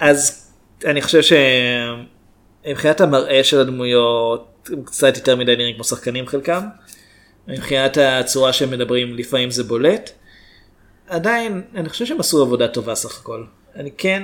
[0.00, 0.50] אז
[0.84, 1.20] אני חושב
[2.66, 6.62] שמבחינת המראה של הדמויות, הם קצת יותר מדי נראים כמו שחקנים חלקם.
[7.48, 10.10] מבחינת הצורה שהם מדברים, לפעמים זה בולט.
[11.08, 13.44] עדיין, אני חושב שהם עשו עבודה טובה סך הכל.
[13.76, 14.22] אני כן,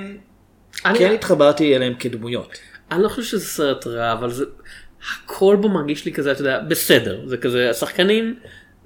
[0.85, 2.57] אני, כן התחברתי אליהם כדמויות.
[2.91, 4.45] אני לא חושב שזה סרט רע אבל זה
[5.25, 8.35] הכל בו מרגיש לי כזה אתה יודע בסדר זה כזה השחקנים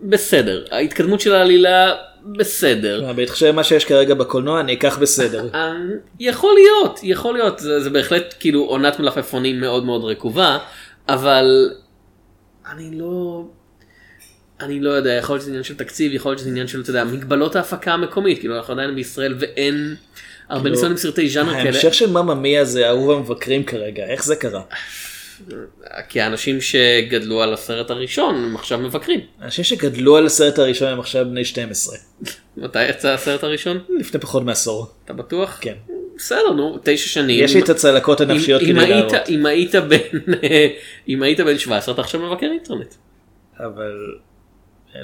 [0.01, 1.95] בסדר ההתקדמות של העלילה
[2.37, 3.13] בסדר.
[3.13, 5.49] בהתחשב במה שיש כרגע בקולנוע, אני אקח בסדר.
[5.55, 5.73] אה,
[6.19, 10.57] יכול להיות יכול להיות זה, זה בהחלט כאילו עונת מלפפונים מאוד מאוד רקובה
[11.09, 11.69] אבל
[12.71, 13.43] אני לא
[14.59, 16.89] אני לא יודע יכול להיות שזה עניין של תקציב יכול להיות שזה עניין של אתה
[16.89, 19.95] יודע מגבלות ההפקה המקומית כאילו אנחנו עדיין בישראל ואין
[20.49, 24.05] הרבה כאילו, ניסיון עם סרטי ז'אנר כאלה ההמשך של ממא מיה זה אהוב המבקרים כרגע,
[24.05, 24.61] איך זה קרה?
[26.09, 30.99] כי האנשים שגדלו על הסרט הראשון הם עכשיו מבקרים אנשים שגדלו על הסרט הראשון הם
[30.99, 31.95] עכשיו בני 12.
[32.57, 34.87] מתי יצא הסרט הראשון לפני פחות מעשור.
[35.05, 35.73] אתה בטוח כן.
[36.17, 39.13] בסדר נו תשע שנים יש לי את הצלקות הנפשיות כדי להראות.
[39.29, 42.93] אם היית בן 17 אתה עכשיו מבקר אינטרנט.
[43.59, 43.93] אבל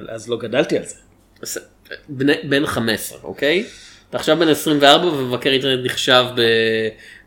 [0.09, 1.59] אז לא גדלתי על זה.
[2.43, 3.65] בן 15 אוקיי
[4.09, 6.25] אתה עכשיו בן 24 ומבקר אינטרנט נחשב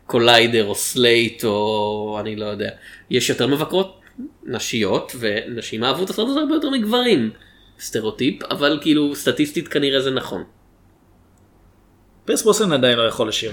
[0.05, 2.69] בקוליידר או סלייט או אני לא יודע
[3.09, 4.01] יש יותר מבקרות
[4.43, 7.31] נשיות ונשים אהבו את הסרט הזה הרבה יותר מגברים
[7.79, 10.43] סטריאוטיפ אבל כאילו סטטיסטית כנראה זה נכון.
[12.25, 13.51] פירס ברוסן עדיין לא יכול לשיר.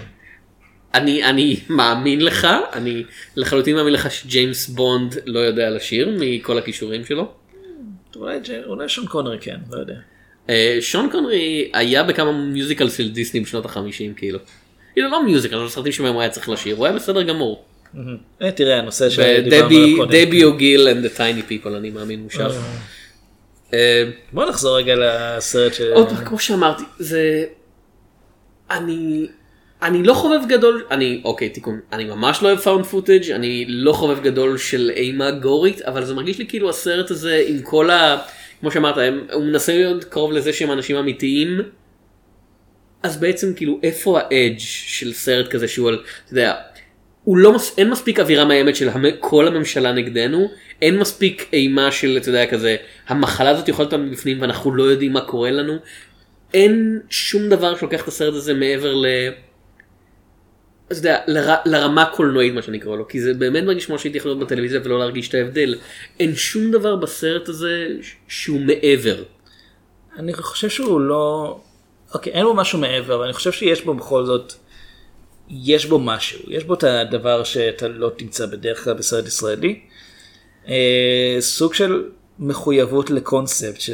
[0.95, 3.05] אני אני מאמין לך אני
[3.37, 7.42] לחלוטין מאמין לך שג'יימס בונד לא יודע לשיר מכל הכישורים שלו.
[8.17, 9.95] אולי אולי שון קונרי כן, לא יודע.
[10.51, 14.39] אה, שון קונרי היה בכמה מיוזיקל של דיסני בשנות החמישים כאילו.
[14.93, 17.65] כאילו לא מיוזיקל אבל סרטים שבהם הוא היה צריך לשיר הוא היה בסדר גמור.
[18.43, 20.11] אה, תראה הנושא שדיברנו דבי עליו קודם.
[20.11, 22.51] Darby O'Gill and the tiny people אני מאמין הוא שר.
[23.75, 25.93] אה, בוא נחזור רגע לסרט של...
[25.93, 27.45] עוד פעם כמו שאמרתי זה
[28.71, 29.27] אני
[29.83, 33.93] אני לא חובב גדול אני אוקיי תיקון אני ממש לא אוהב found footage אני לא
[33.93, 38.19] חובב גדול של אימה גורית אבל זה מרגיש לי כאילו הסרט הזה עם כל ה...
[38.61, 41.61] כמו שאמרת הם- הוא מנסה להיות קרוב לזה שהם אנשים אמיתיים.
[43.03, 46.55] אז בעצם כאילו איפה האדג' של סרט כזה שהוא על אתה יודע.
[47.25, 47.79] הוא לא מס...
[47.79, 49.05] אין מספיק אווירה מאיימת של המ...
[49.21, 50.49] כל הממשלה נגדנו
[50.83, 52.77] אין מספיק אימה של אתה יודע כזה
[53.09, 55.77] המחלה הזאת יכולה להיות לנו בפנים ואנחנו לא יודעים מה קורה לנו.
[56.55, 59.07] אין שום דבר שלוקח את הסרט הזה מעבר ל...
[60.99, 61.55] אתה יודע, לר...
[61.65, 64.81] לרמה קולנועית מה שאני קורא לו כי זה באמת מרגיש כמו שהייתי יכול להיות בטלוויזיה
[64.85, 65.75] ולא להרגיש את ההבדל.
[66.21, 67.87] אין שום דבר בסרט הזה
[68.29, 69.23] שהוא מעבר.
[70.17, 71.57] אני חושב שהוא לא...
[72.15, 74.53] אוקיי, אין בו משהו מעבר, אבל אני חושב שיש בו בכל זאת...
[75.51, 76.41] יש בו משהו.
[76.49, 79.81] יש בו את הדבר שאתה לא תמצא בדרך כלל בסרט ישראלי.
[80.69, 82.05] אה, סוג של
[82.39, 83.81] מחויבות לקונספט.
[83.81, 83.91] ש...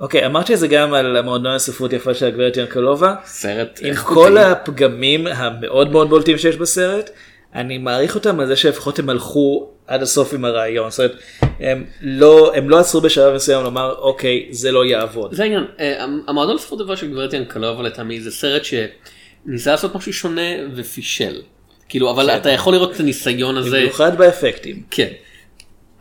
[0.00, 3.14] אוקיי, אמרתי את זה גם על המועדון הספרות יפה של הגברת ינקלובה.
[3.24, 4.14] סרט עם איכותי.
[4.14, 7.10] כל הפגמים המאוד מאוד בולטים שיש בסרט,
[7.54, 10.90] אני מעריך אותם על זה שלפחות הם הלכו עד הסוף עם הרעיון.
[10.90, 11.16] זאת אומרת,
[11.60, 15.34] הם לא, הם לא עצרו בשלב מסוים לומר, אוקיי, זה לא יעבוד.
[15.34, 20.12] זה העניין, אה, המועדון לספרות דבר של גברת ינקלובה לטעמי זה סרט שניסה לעשות משהו
[20.12, 21.42] שונה ופישל.
[21.88, 22.36] כאילו, אבל כן.
[22.36, 23.76] אתה יכול לראות את הניסיון הזה.
[23.76, 24.82] במיוחד באפקטים.
[24.90, 25.08] כן.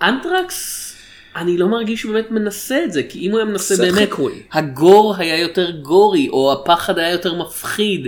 [0.01, 0.90] אנטרקס,
[1.36, 4.44] אני לא מרגיש שהוא באמת מנסה את זה, כי אם הוא היה מנסה באמת, חיקוי.
[4.54, 8.08] הגור היה יותר גורי, או הפחד היה יותר מפחיד,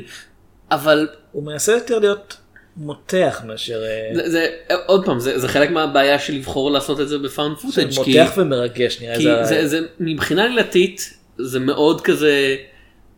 [0.72, 2.38] אבל הוא מנסה יותר להיות
[2.78, 4.48] מותח מאשר אה, זה, זה
[4.86, 8.20] עוד פעם, זה, זה חלק מהבעיה של לבחור לעשות את זה ב found footage כי,
[8.20, 9.68] מותח ומרגש נראה כי זה זה.
[9.68, 12.56] זה מבחינה עלילתית, זה מאוד כזה,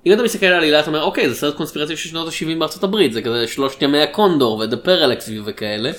[0.05, 2.83] אם אתה מסתכל על העלילה אתה אומר אוקיי זה סרט קונספירציה של שנות ה-70 בארצות
[2.83, 5.91] הברית, זה כזה שלושת ימי הקונדור ו The Parallax וכאלה,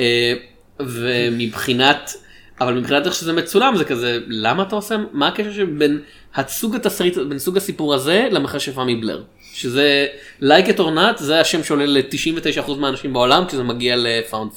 [0.00, 0.32] אה,
[0.80, 2.14] ומבחינת,
[2.60, 6.00] אבל מבחינת איך שזה מצולם זה כזה, למה אתה עושה, מה הקשר שבין
[6.34, 10.06] הסוג התסריט, בין סוג הסיפור הזה למכשפה מבלר, שזה
[10.42, 14.50] like it or not זה השם שעולה ל-99% מהאנשים בעולם כשזה מגיע ל found.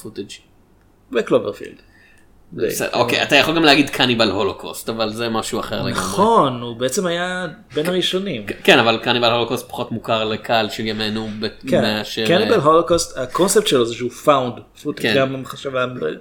[1.12, 1.76] בקלוברפילד.
[2.58, 5.92] זה- בסדר, אוקיי, אתה יכול גם להגיד קניבל הולוקוסט, אבל זה משהו אחר לגמרי.
[5.92, 8.46] נכון, הוא בעצם היה בין הראשונים.
[8.63, 11.30] כן, אבל קניבל הולוקוסט פחות מוכר לקהל של ימינו
[11.68, 12.28] כן, מאשר...
[12.28, 14.54] קניבל הולוקוסט, הקונספט שלו זה שהוא found,
[14.96, 15.13] כן.
[15.18, 16.18] גם במכשפה מבלר-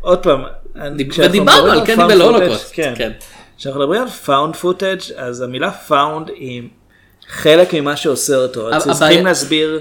[0.00, 0.42] עוד פעם,
[1.18, 2.70] ודיברנו על footage, הולוקוסט.
[2.72, 3.12] כן, כן.
[3.58, 6.62] כשאנחנו מדברים על found footage אז המילה found היא
[7.28, 9.80] חלק ממה שעושה אותו, אז צריכים להסביר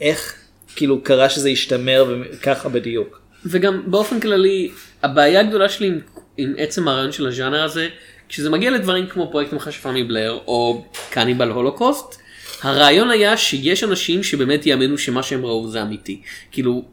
[0.00, 0.34] איך
[0.76, 3.20] כאילו קרה שזה השתמר וככה בדיוק.
[3.46, 4.70] וגם באופן כללי,
[5.02, 5.98] הבעיה הגדולה שלי עם,
[6.36, 7.88] עם עצם הרעיון של הז'אנר הזה,
[8.28, 12.20] כשזה מגיע לדברים כמו פרויקט מכשפה מבלר או קניבל הולוקוסט,
[12.62, 16.22] הרעיון היה שיש אנשים שבאמת יאמינו שמה שהם ראו זה אמיתי.
[16.52, 16.84] כאילו,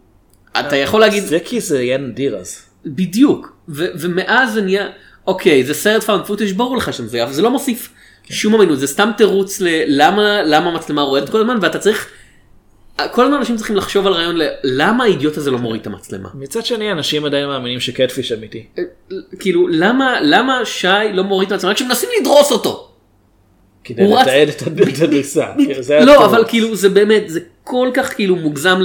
[0.59, 2.61] אתה יכול להגיד, זה כי זה יהיה נדיר אז.
[2.85, 4.87] בדיוק, ומאז זה נהיה,
[5.27, 7.89] אוקיי, זה סרט found footage ברור לך שזה, אבל זה לא מוסיף
[8.29, 12.07] שום אמינות, זה סתם תירוץ ללמה למה המצלמה רועדת כל הזמן, ואתה צריך,
[13.11, 16.29] כל הזמן אנשים צריכים לחשוב על רעיון ללמה האידיוט הזה לא מוריד את המצלמה.
[16.33, 18.65] מצד שני אנשים עדיין מאמינים שקטפיש אמיתי.
[19.39, 22.91] כאילו, למה, למה שי לא מוריד את המצלמה כשמנסים לדרוס אותו?
[23.83, 25.45] כדי לתעד את הד- את הדריסה.
[25.79, 26.25] זה לא.
[26.25, 28.79] אבל כאילו, זה באמת, זה כל כך כאילו מוגזם.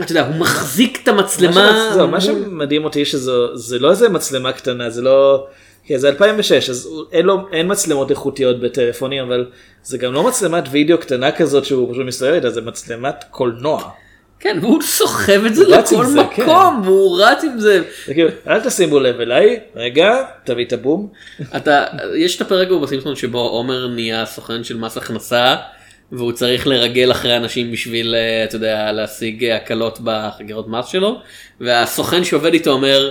[0.00, 1.90] אתה יודע, הוא מחזיק את המצלמה.
[2.10, 5.46] מה שמדהים אותי שזו זה לא איזה מצלמה קטנה זה לא.
[5.84, 9.46] כן, זה 2006 אז הוא- אין לו אין מצלמות איכותיות בטלפונים אבל
[9.82, 13.90] זה גם לא מצלמת וידאו קטנה כזאת שהוא פשוט מסתובב איתה זה מצלמת קולנוע.
[14.40, 17.82] כן, והוא סוחב את זה הוא לכל זה, מקום, והוא רץ עם זה.
[18.06, 21.08] זה כאילו אל תשימו לב אליי רגע תביא את הבום.
[21.56, 21.84] אתה,
[22.16, 25.56] יש את הפרק ההוא בסימפסון שבו עומר נהיה סוכן של מס הכנסה
[26.12, 31.20] והוא צריך לרגל אחרי אנשים בשביל, אה, אתה יודע, להשיג הקלות בחגירות מס שלו.
[31.60, 33.10] והסוכן שעובד איתו אומר,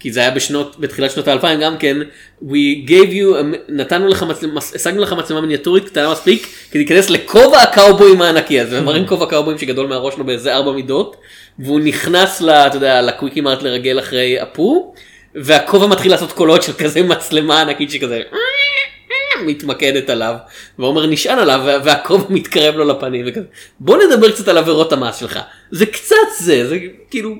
[0.00, 1.96] כי זה היה בשנות, בתחילת שנות האלפיים גם כן,
[2.42, 7.62] we gave you, נתנו לך מצלמה, השגנו לך מצלמה מיניאטורית קטנה מספיק כדי להיכנס לכובע
[7.62, 11.16] הקאובויים הענקי הזה, ומראים כובע קאובויים שגדול מהראש שלו באיזה ארבע מידות,
[11.58, 14.94] והוא נכנס, ל, אתה יודע, לקוויקי מארט לרגל אחרי אפו,
[15.34, 18.20] והכובע מתחיל לעשות קולות של כזה מצלמה ענקית שכזה
[19.46, 20.34] מתמקדת עליו,
[20.78, 23.46] ועומר נשען עליו וה- והכובע מתקרב לו לפנים וכזה,
[23.80, 25.38] בוא נדבר קצת על עבירות המס שלך,
[25.70, 26.78] זה קצת זה, זה
[27.10, 27.34] כאילו,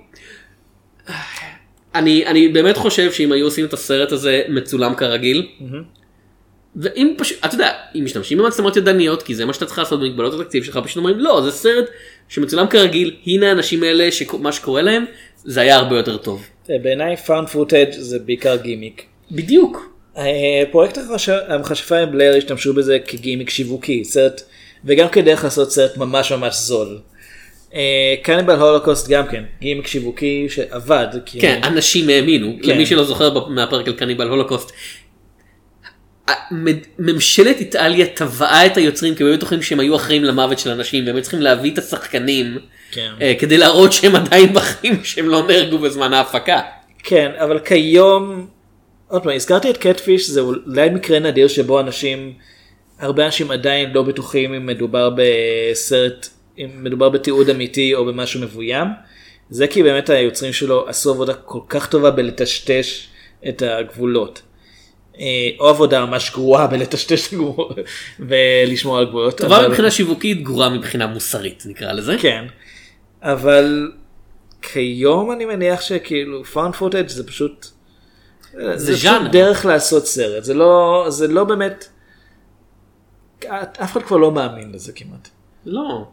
[1.95, 5.49] אני, אני באמת חושב שאם היו עושים את הסרט הזה מצולם כרגיל,
[6.77, 10.41] ואם פשוט, אתה יודע, אם משתמשים במצלמות ידניות, כי זה מה שאתה צריך לעשות במגבלות
[10.41, 11.85] התקציב שלך, פשוט אומרים לא, זה סרט
[12.29, 15.05] שמצולם כרגיל, הנה האנשים האלה, שמה שקורה להם,
[15.45, 16.47] זה היה הרבה יותר טוב.
[16.71, 19.03] אה, בעיניי found footage זה בעיקר גימיק.
[19.31, 19.94] בדיוק.
[20.19, 20.99] אה, פרויקט
[21.49, 24.43] המכשפה עם בלר השתמשו בזה כגימיק שיווקי סרט
[24.85, 26.99] וגם כדרך לעשות סרט ממש ממש זול.
[28.23, 31.07] קניבל הולוקוסט גם כן גימיק שיווקי שעבד.
[31.27, 32.71] כי כן, אנשים האמינו, כן.
[32.71, 34.73] למי שלא זוכר מהפרק על קניבל הולוקוסט.
[36.99, 41.07] ממשלת איטליה תבעה את היוצרים כי הם היו בטוחים שהם היו אחראים למוות של אנשים
[41.07, 42.59] והם היו צריכים להביא את השחקנים
[42.93, 43.13] כן.
[43.21, 46.61] אה, כדי להראות שהם עדיין בחיים שהם לא נהרגו בזמן ההפקה.
[47.03, 48.47] כן אבל כיום
[49.15, 52.33] עוד פעם הזכרתי את קטפיש זה אולי מקרה נדיר שבו אנשים
[52.99, 58.89] הרבה אנשים עדיין לא בטוחים אם מדובר בסרט אם מדובר בתיעוד אמיתי או במשהו מבוים.
[59.51, 63.07] זה כי באמת היוצרים שלו עשו עבודה כל כך טובה בלטשטש
[63.49, 64.43] את הגבולות.
[65.21, 65.25] אה,
[65.61, 67.35] או עבודה ממש גרועה בלטשטש
[68.29, 69.39] ולשמור על גבולות.
[69.39, 72.17] טובה אבל- מבחינה שיווקית, גרועה מבחינה מוסרית נקרא לזה.
[72.21, 72.45] כן.
[73.23, 73.91] אבל
[74.63, 77.67] כיום אני מניח שכאילו found footage זה פשוט
[78.75, 79.31] זה פשוט ז'אנר.
[79.31, 81.89] דרך לעשות סרט זה לא זה לא באמת
[83.57, 85.29] אף אחד כבר לא מאמין לזה כמעט.
[85.67, 86.05] לא.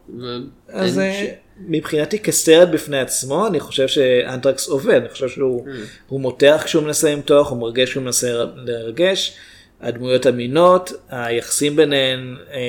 [0.70, 1.34] אז אה, ש-
[1.68, 5.70] מבחינתי כסרט בפני עצמו אני חושב שאנטרקס עובד אני חושב שהוא Mm.
[6.08, 9.34] הוא מותח כשהוא מנסה למתוח הוא מרגש כשהוא מנסה לרגש.
[9.82, 12.60] הדמויות אמינות היחסים ביניהן אה,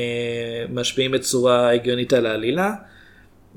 [0.70, 2.72] משפיעים בצורה הגיונית על העלילה.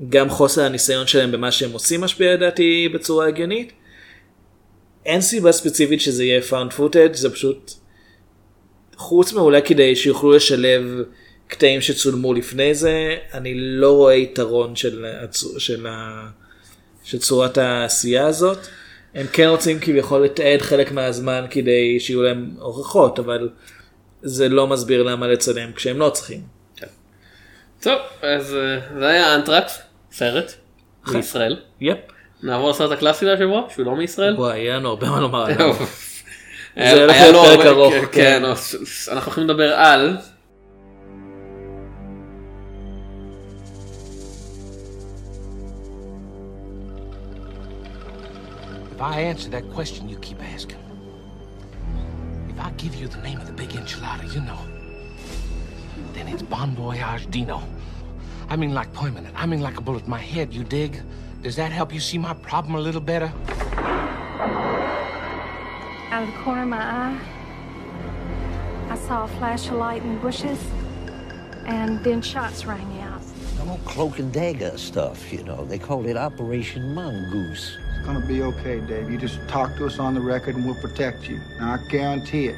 [0.08, 3.72] גם חוסר הניסיון שלהם במה שהם עושים משפיע לדעתי בצורה הגיונית.
[5.06, 7.72] אין סיבה ספציפית שזה יהיה found footage זה פשוט
[8.96, 11.02] חוץ מאולי כדי שיוכלו לשלב
[11.46, 15.06] קטעים שצולמו לפני זה, אני לא רואה יתרון של,
[15.58, 15.86] של,
[17.04, 18.58] של צורת העשייה הזאת.
[19.14, 23.48] הם כן רוצים כביכול לתעד חלק מהזמן כדי שיהיו להם הוכחות, אבל
[24.22, 26.40] זה לא מסביר למה לצלם כשהם לא צריכים.
[27.80, 29.78] טוב, אז אה, זה היה אנטרקס,
[30.12, 30.52] סרט,
[31.12, 31.56] מישראל.
[31.80, 31.98] יפ.
[32.43, 34.35] נעבור לסרט הקלאסי להשבוע, שהוא לא מישראל.
[34.35, 35.75] וואי, היה לנו הרבה מה לומר עליו.
[36.75, 38.39] היה- זה הולך היה לו להיות פרק הרבה- ארוך, כן, כן.
[38.39, 38.75] כן, אז
[39.11, 40.17] אנחנו הולכים לדבר על
[48.91, 50.77] If I answer that question you keep asking,
[52.49, 54.59] if I give you the name of the big enchilada, you know,
[56.13, 57.61] then it's Bon Voyage Dino.
[58.49, 59.33] I mean, like permanent.
[59.37, 61.01] I mean, like a bullet in my head, you dig?
[61.46, 63.32] Does that help you see my problem a little better?
[66.10, 67.20] Out of the corner of my eye,
[68.90, 70.58] I saw a flash of light in the bushes,
[71.64, 73.22] and then shots rang out.
[73.64, 75.64] No cloak and dagger stuff, you know.
[75.64, 77.78] They call it Operation Mongoose.
[77.78, 79.08] It's gonna be okay, Dave.
[79.08, 81.38] You just talk to us on the record and we'll protect you.
[81.60, 82.56] Now, I guarantee it.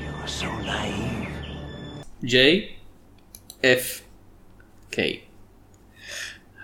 [0.00, 1.28] You're so naive.
[2.22, 2.76] J.
[3.64, 4.04] F.
[4.92, 5.24] K.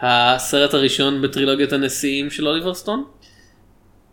[0.01, 3.05] הסרט הראשון בטרילוגיית הנשיאים של אוליבר סטון?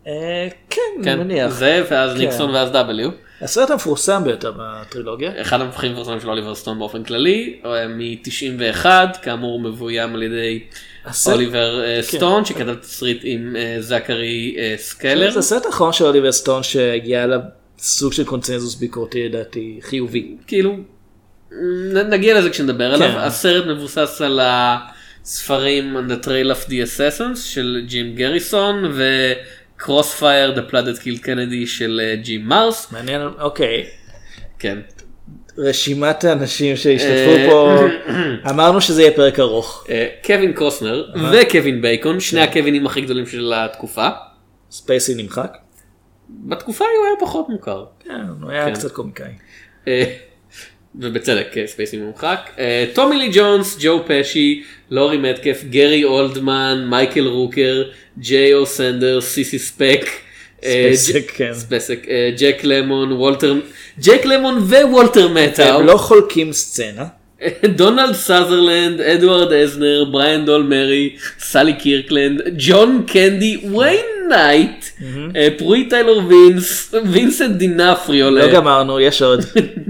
[0.08, 1.52] אה, כן, אני כן, מניח.
[1.52, 2.18] זה ואז כן.
[2.18, 3.10] ניקסון ואז W.
[3.42, 5.42] הסרט המפורסם ביותר בטרילוגיה.
[5.42, 7.60] אחד המפחים המפורסמים של אוליבר סטון באופן כללי,
[7.90, 8.86] מ-91,
[9.22, 10.64] כאמור מבוים על ידי
[11.28, 12.18] אוליבר אה, כן.
[12.18, 15.32] סטון שכתב תסריט עם אה, זכרי אה, סקלר.
[15.32, 17.40] זה הסרט האחרון של אוליבר סטון שהגיע אליו
[17.80, 20.36] סוג של קונצנזוס ביקורתי לדעתי חיובי.
[20.48, 20.78] כאילו
[22.10, 23.10] נגיע לזה כשנדבר עליו.
[23.20, 24.40] הסרט מבוסס על
[25.24, 31.26] הספרים On the Trail of the Assassins של ג'ים גריסון ו-Crossfire The Blood That Killed
[31.26, 32.92] Kennedy של אה, ג'ים מרס.
[32.92, 33.86] מעניין, אוקיי.
[34.60, 34.80] כן.
[35.58, 37.80] רשימת האנשים שהשתתפו אה, פה,
[38.50, 39.86] אמרנו שזה יהיה פרק ארוך.
[39.90, 44.08] אה, קווין קוסנר וקווין בייקון שני הקווינים הכי גדולים של התקופה.
[44.72, 45.58] ספייסי נמחק.
[46.30, 47.86] בתקופה הוא היה פחות מוכר.
[48.00, 48.74] כן, הוא היה כן.
[48.74, 49.34] קצת קומיקאי.
[51.00, 52.50] ובצדק אה, ספייסי מומחק.
[52.60, 57.84] אה, טומי לי ג'ונס, ג'ו פשי, לורי מטקף, גרי אולדמן, מייקל רוקר,
[58.20, 60.06] ג'יי או סנדרס, סיסי ספייסק.
[60.64, 61.54] אה, ספייסק, ג'- כן.
[61.54, 63.56] ספייסק, אה, ג'ק למון, וולטר,
[64.00, 67.06] ג'ק למון ווולטר מטאו, הם לא חולקים סצנה.
[67.66, 74.86] דונלד סאזרלנד, אדוארד אסנר, בריאן דויל מארי, סלי קירקלנד, ג'ון קנדי, ויין נייט,
[75.36, 79.46] אה, פרואיט טיילור וינס, וינסנט ד'אונופריו, לא גמרנו, יש עוד.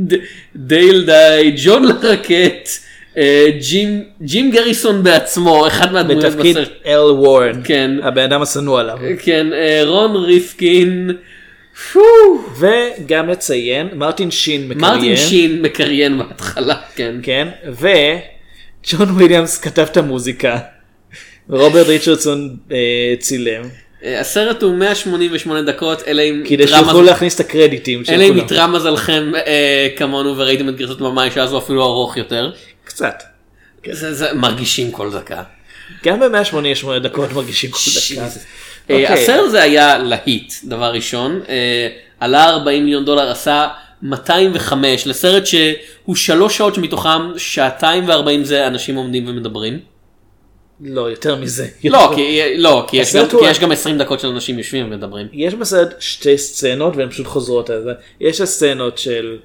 [0.56, 2.70] דייל דיי, ג'ון לרוקט,
[3.18, 6.70] אה, ג'ים, ג'ים גריסון בעצמו, אחד מהדמויות בתפקיד בסרט.
[6.86, 7.62] ארל וורן.
[7.64, 7.92] כן.
[8.04, 8.98] הבן אדם השנוא עליו.
[9.20, 11.12] כן, אה, רון ריפקין,
[12.60, 14.96] וגם לציין, מרטין שין מקריין.
[14.96, 17.16] מרטין שין מקריין בהתחלה, כן.
[17.24, 20.58] כן, וג'ון וויליאמס כתב את המוזיקה.
[21.50, 22.78] ורוברט ריצ'רדסון אה,
[23.20, 23.62] צילם.
[24.04, 28.24] אה, הסרט הוא 188 דקות, אלא אם כדי שיוכלו מז- להכניס את הקרדיטים של אלא
[28.24, 28.40] אם כולם.
[28.40, 32.52] איתרע מזלכם אה, כמונו וראיתם את גרסת ממאי שאז הוא אפילו ארוך יותר.
[32.84, 33.24] קצת.
[33.92, 35.44] זה, זה מרגישים כל דקה.
[36.06, 37.78] גם ב-188 דקות מרגישים כל
[38.16, 38.28] דקה.
[38.90, 39.08] אוקיי.
[39.08, 41.88] הסרט הזה היה להיט דבר ראשון אה,
[42.20, 43.68] עלה 40 מיליון דולר עשה
[44.02, 49.80] 205 לסרט שהוא שלוש שעות שמתוכם שעתיים וארבעים זה אנשים עומדים ומדברים.
[50.82, 51.68] לא, יותר מזה.
[51.84, 54.86] לא כי, לא, כי, יש, גם, הוא- כי יש גם 20 דקות של אנשים יושבים
[54.86, 55.28] ומדברים.
[55.34, 57.92] יש בסרט שתי סצנות והן פשוט חוזרות על זה.
[58.20, 59.38] יש הסצנות של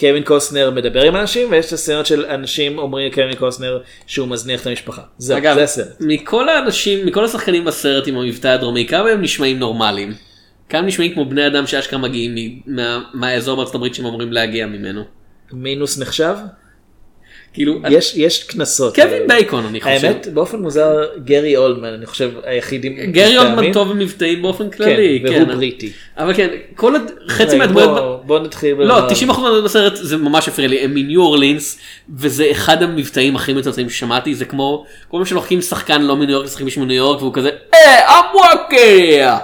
[0.00, 4.62] קווין קוסנר מדבר עם אנשים ויש את הסצנות של אנשים אומרים לקווין קוסנר שהוא מזניח
[4.62, 5.02] את המשפחה.
[5.18, 5.96] זהו, אגב, זה הסרט.
[6.00, 10.14] מכל האנשים, מכל השחקנים בסרט עם המבטא הדרומי, כמה הם נשמעים נורמליים?
[10.68, 14.66] כמה נשמעים כמו בני אדם שאשכרה מגיעים מ- מה- מהאזור בארצות הברית שהם אמורים להגיע
[14.66, 15.02] ממנו?
[15.52, 16.34] מינוס נחשב?
[17.58, 18.94] כאילו, יש יש קנסות.
[18.94, 20.04] קווין בייקון אני חושב.
[20.04, 20.90] האמת באופן מוזר
[21.24, 22.96] גרי אולדמן אני חושב היחידים.
[23.12, 23.72] גרי אולדמן.
[23.72, 25.22] טוב במבטאים באופן כן, כללי.
[25.24, 25.92] והוא בריטי.
[26.16, 27.10] אבל כן, כל הד...
[27.28, 27.90] חצי מהדמויות...
[27.90, 28.74] בוא- בוא נתחיל.
[28.74, 31.78] לא, בדבר- 90% מהדמויות בסרט זה ממש הפריע לי, הם מניו אורלינס,
[32.16, 36.46] וזה אחד המבטאים הכי מצלצלים ששמעתי, זה כמו, כל פעם שלוקחים שחקן לא מניו יורק,
[36.46, 39.38] לשחק מישהו מניו יורק, והוא כזה, אה, אמוואקה!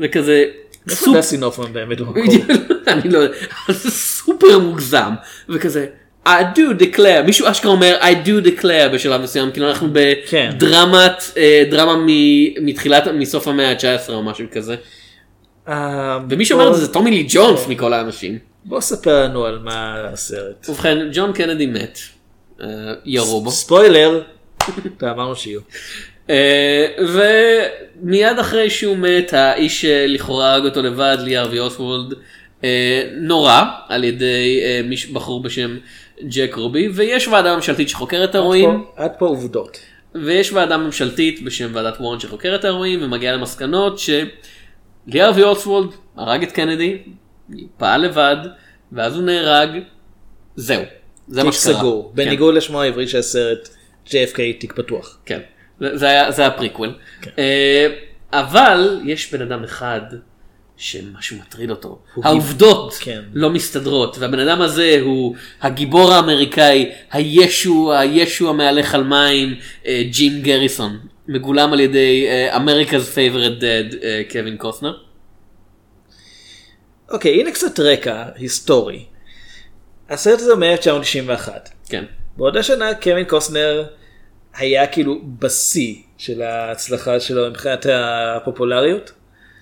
[0.00, 0.44] וכזה,
[0.90, 2.22] איפה דסי נופמן באמת במקום?
[2.88, 3.34] אני לא יודע,
[3.66, 5.12] אבל זה סופר מוגזם,
[5.48, 5.86] וכזה,
[6.28, 9.88] I do declare, מישהו אשכרה אומר I do declare בשלב מסוים, כאילו אנחנו
[10.26, 10.50] כן.
[10.54, 14.76] בדרמת, אה, דרמה מ- מתחילת, מסוף המאה ה-19 או משהו כזה,
[15.68, 18.38] אה, ומי שאומר את זה זה טומי לי ג'ונס מכל האנשים.
[18.64, 20.68] בוא ספר לנו על מה הסרט.
[20.68, 21.98] ובכן, ג'ון קנדי מת,
[22.62, 22.66] אה,
[23.04, 24.22] ירו בו, ספוילר.
[25.02, 25.60] אמרנו שיהיו.
[26.30, 26.86] אה,
[28.02, 32.14] ומיד אחרי שהוא מת, האיש שלכאורה הרג אותו לבד, לי ארווי אוסוולד,
[32.64, 35.76] אה, נורה על ידי מיש- בחור בשם
[36.22, 39.78] ג'ק רובי ויש ועדה ממשלתית שחוקרת את האירועים עד פה עובדות.
[40.14, 46.42] ויש ועדה ממשלתית בשם ועדת וורן שחוקרת את האירועים ומגיעה למסקנות שלי ארווי אוסוולד הרג
[46.42, 46.98] את קנדי,
[47.76, 48.36] פעל לבד
[48.92, 49.70] ואז הוא נהרג,
[50.56, 50.82] זהו.
[51.28, 51.74] זה מה שקרה.
[51.74, 52.12] סגור.
[52.16, 52.24] כן.
[52.24, 53.68] בניגוד לשמו העברי של הסרט
[54.06, 55.18] JFK תיק פתוח.
[55.26, 55.40] כן,
[55.80, 56.94] זה זה היה, זה היה פריקוול.
[57.38, 57.86] אה,
[58.32, 60.00] אבל יש בן אדם אחד
[60.76, 61.98] שמשהו מטריד אותו.
[62.22, 63.22] העובדות כן.
[63.32, 69.54] לא מסתדרות, והבן אדם הזה הוא הגיבור האמריקאי, הישו, הישו המהלך על מים,
[69.86, 70.98] אה, ג'ים גריסון,
[71.28, 74.98] מגולם על ידי אה, America's favorite dad, אה, קווין קוסנר.
[77.10, 79.04] אוקיי, הנה קצת רקע היסטורי.
[80.10, 81.48] הסרט הזה הוא מ-1991.
[81.88, 82.04] כן.
[82.36, 83.84] באותה שנה קווין קוסנר
[84.56, 89.12] היה כאילו בשיא של ההצלחה שלו מבחינת הפופולריות.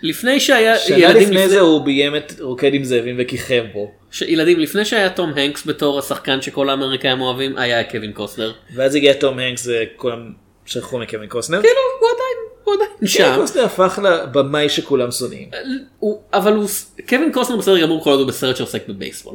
[0.03, 3.92] לפני שהיה שנה ילדים לפני זה הוא ביים את רוקד עם זאבים וכיכב בו.
[4.26, 8.53] ילדים לפני שהיה תום הנקס בתור השחקן שכל האמריקאים אוהבים היה קווין קוסנר.
[8.74, 10.32] ואז הגיע תום הנקס וכולם
[10.66, 11.62] שכחו מקווין קוסנר.
[11.62, 13.34] כאילו הוא עדיין, הוא עדיין קווין שם.
[13.40, 15.48] קוסנר הפך לבמאי שכולם שונאים.
[16.32, 16.68] אבל הוא,
[17.09, 19.34] קווין קוסנר בסדר גמור כל עוד הוא בסרט שעוסק בבייסבול.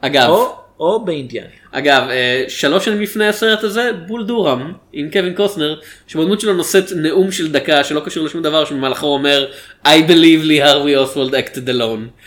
[0.00, 1.48] אגב, או, או באינדיאני.
[1.72, 6.92] אגב, אה, שלוש שנים לפני הסרט הזה, בול דורם עם קווין קוסנר, שבדמות שלו נושאת
[6.96, 9.46] נאום של דקה שלא קשור לשום דבר, שבמהלכו אומר
[9.86, 12.20] I believe לי הרווי אוסוולד acted alone.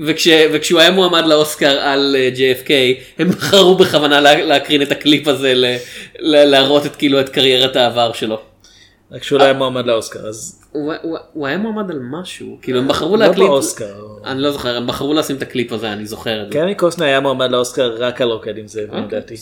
[0.00, 2.70] וכש, וכשהוא היה מועמד לאוסקר על אה, JFK,
[3.18, 5.76] הם בחרו בכוונה לה, להקרין את הקליפ הזה, ל,
[6.18, 8.49] ל, להראות את כאילו את קריירת העבר שלו.
[9.12, 10.62] רק שהוא לא היה מועמד לאוסקר אז
[11.32, 13.50] הוא, היה מועמד על משהו, כאילו הם בחרו לא להקליט.
[14.24, 16.58] אני לא זוכר, הם בחרו לשים את הקליפ הזה, אני זוכר זה.
[16.58, 19.34] קווין קוסנר היה מועמד לאוסקר רק על רוקד עם זאבים אוקיי, לדעתי.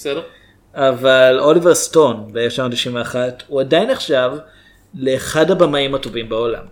[0.74, 3.14] אבל אוליבר סטון ב-1991
[3.46, 4.30] הוא עדיין נחשב
[4.94, 6.62] לאחד הבמאים הטובים בעולם.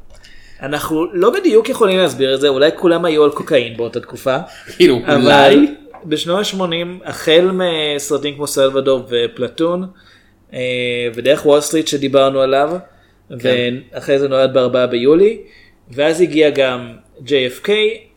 [0.62, 4.36] אנחנו לא בדיוק יכולים להסביר את זה, אולי כולם היו על קוקאין באותה תקופה,
[4.76, 5.74] כאילו, אולי.
[6.04, 6.64] בשנות ה-80
[7.04, 9.88] החל מסרטים כמו סלוודור ופלטון אה,
[11.14, 12.70] ודרך וול סטריט שדיברנו עליו,
[13.38, 13.74] כן.
[13.92, 15.38] ואחרי זה נולד בארבעה ביולי,
[15.90, 17.70] ואז הגיע גם JFK,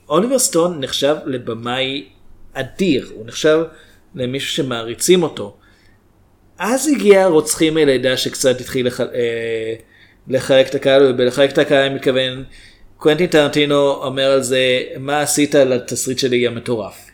[0.09, 2.05] אוליבר סטון נחשב לבמאי
[2.53, 3.59] אדיר, הוא נחשב
[4.15, 5.57] למישהו שמעריצים אותו.
[6.57, 9.01] אז הגיע רוצחים מלידה שקצת התחיל לח...
[9.01, 9.75] אה,
[10.27, 12.43] לחלק את הקהל, ובלחלק את הקהל אני מתכוון,
[12.97, 17.05] קוונטין טרנטינו אומר על זה, מה עשית לתסריט שלי המטורף.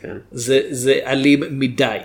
[0.00, 0.16] כן.
[0.32, 1.98] זה, זה אלים מדי.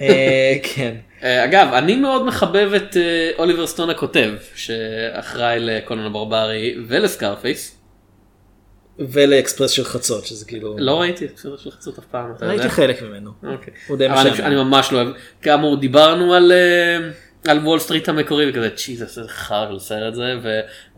[0.00, 0.94] אה, כן.
[1.22, 7.72] אה, אגב, אני מאוד מחבב את אה, אוליבר סטון הכותב, שאחראי לקונן הברברי ולסקארפייס.
[8.98, 10.76] ולאקספרס של חצות, שזה כאילו...
[10.78, 12.54] לא ראיתי את סרט של חצות אף פעם, אתה יודע?
[12.54, 13.30] ראיתי חלק ממנו.
[13.42, 13.74] אוקיי.
[14.46, 15.08] אני- ממש לא אוהב.
[15.42, 16.52] כאמור, דיברנו על...
[17.48, 20.34] על וול סטריט המקורי וכזה צ'יזוס איזה חרא של סרט זה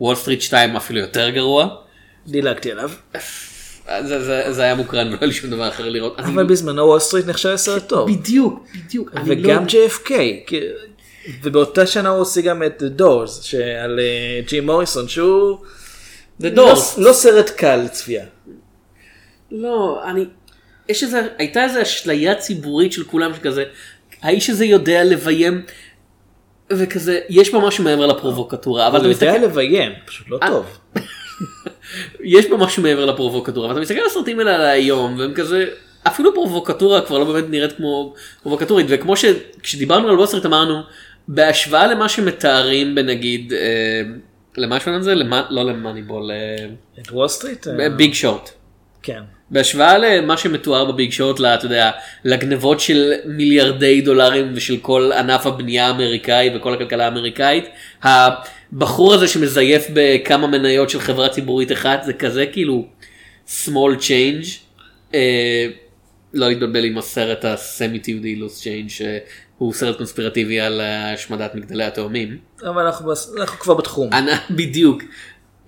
[0.01, 1.67] ווול סטריט 2 אפילו יותר גרוע.
[2.27, 2.89] דילגתי עליו.
[4.07, 6.19] זה, זה, זה היה מוקרן ולא היה לי שום דבר אחר לראות.
[6.19, 8.11] אני- אבל בזמנו וול סטריט נחשב לסרט טוב.
[8.11, 9.11] בדיוק בדיוק.
[9.15, 10.11] אני וגם לא- JFK.
[10.47, 10.61] כי-
[11.43, 15.57] ובאותה שנה הוא הוציא גם את The Doors, שעל אה, ג'ים מוריסון, שהוא...
[16.41, 16.77] The לא- Doors.
[17.01, 18.25] לא סרט קל לצפייה.
[19.51, 20.25] לא, אני...
[20.89, 23.63] יש איזה, הייתה איזה אשליה ציבורית של כולם שכזה,
[24.21, 25.61] האיש הזה יודע לביים,
[26.71, 30.47] וכזה, יש בו משהו מעבר לפרובוקטורה, אבל הוא אתה יודע מסתכל, לביים, פשוט לא אה,
[30.47, 30.65] טוב.
[32.23, 35.65] יש בו משהו מעבר לפרובוקטורה, ואתה מסתכל על הסרטים האלה על היום, והם כזה,
[36.07, 40.81] אפילו פרובוקטורה כבר לא באמת נראית כמו פרובוקטורית, וכמו שכשדיברנו על וול סטריט אמרנו,
[41.27, 44.01] בהשוואה למה שמתארים בנגיד, אה,
[44.57, 45.15] למה שקוראים לזה?
[45.15, 46.31] למה- לא למאניבול,
[47.01, 47.67] את וול סטריט?
[47.67, 48.49] אה, Big Short.
[49.03, 49.21] כן.
[49.51, 51.91] בהשוואה למה שמתואר בביג שוט, אתה יודע,
[52.25, 57.65] לגנבות של מיליארדי דולרים ושל כל ענף הבנייה האמריקאי וכל הכלכלה האמריקאית,
[58.73, 62.85] הבחור הזה שמזייף בכמה מניות של חברה ציבורית אחת זה כזה כאילו
[63.65, 64.47] small change,
[65.13, 65.67] אה,
[66.33, 72.37] לא להתבלבל עם הסרט הסמי תיעודי לוס צ'יינג שהוא סרט קונספירטיבי על השמדת מגדלי התאומים.
[72.63, 74.09] אבל אנחנו אנחנו כבר בתחום.
[74.13, 74.31] אני-
[74.65, 75.03] בדיוק.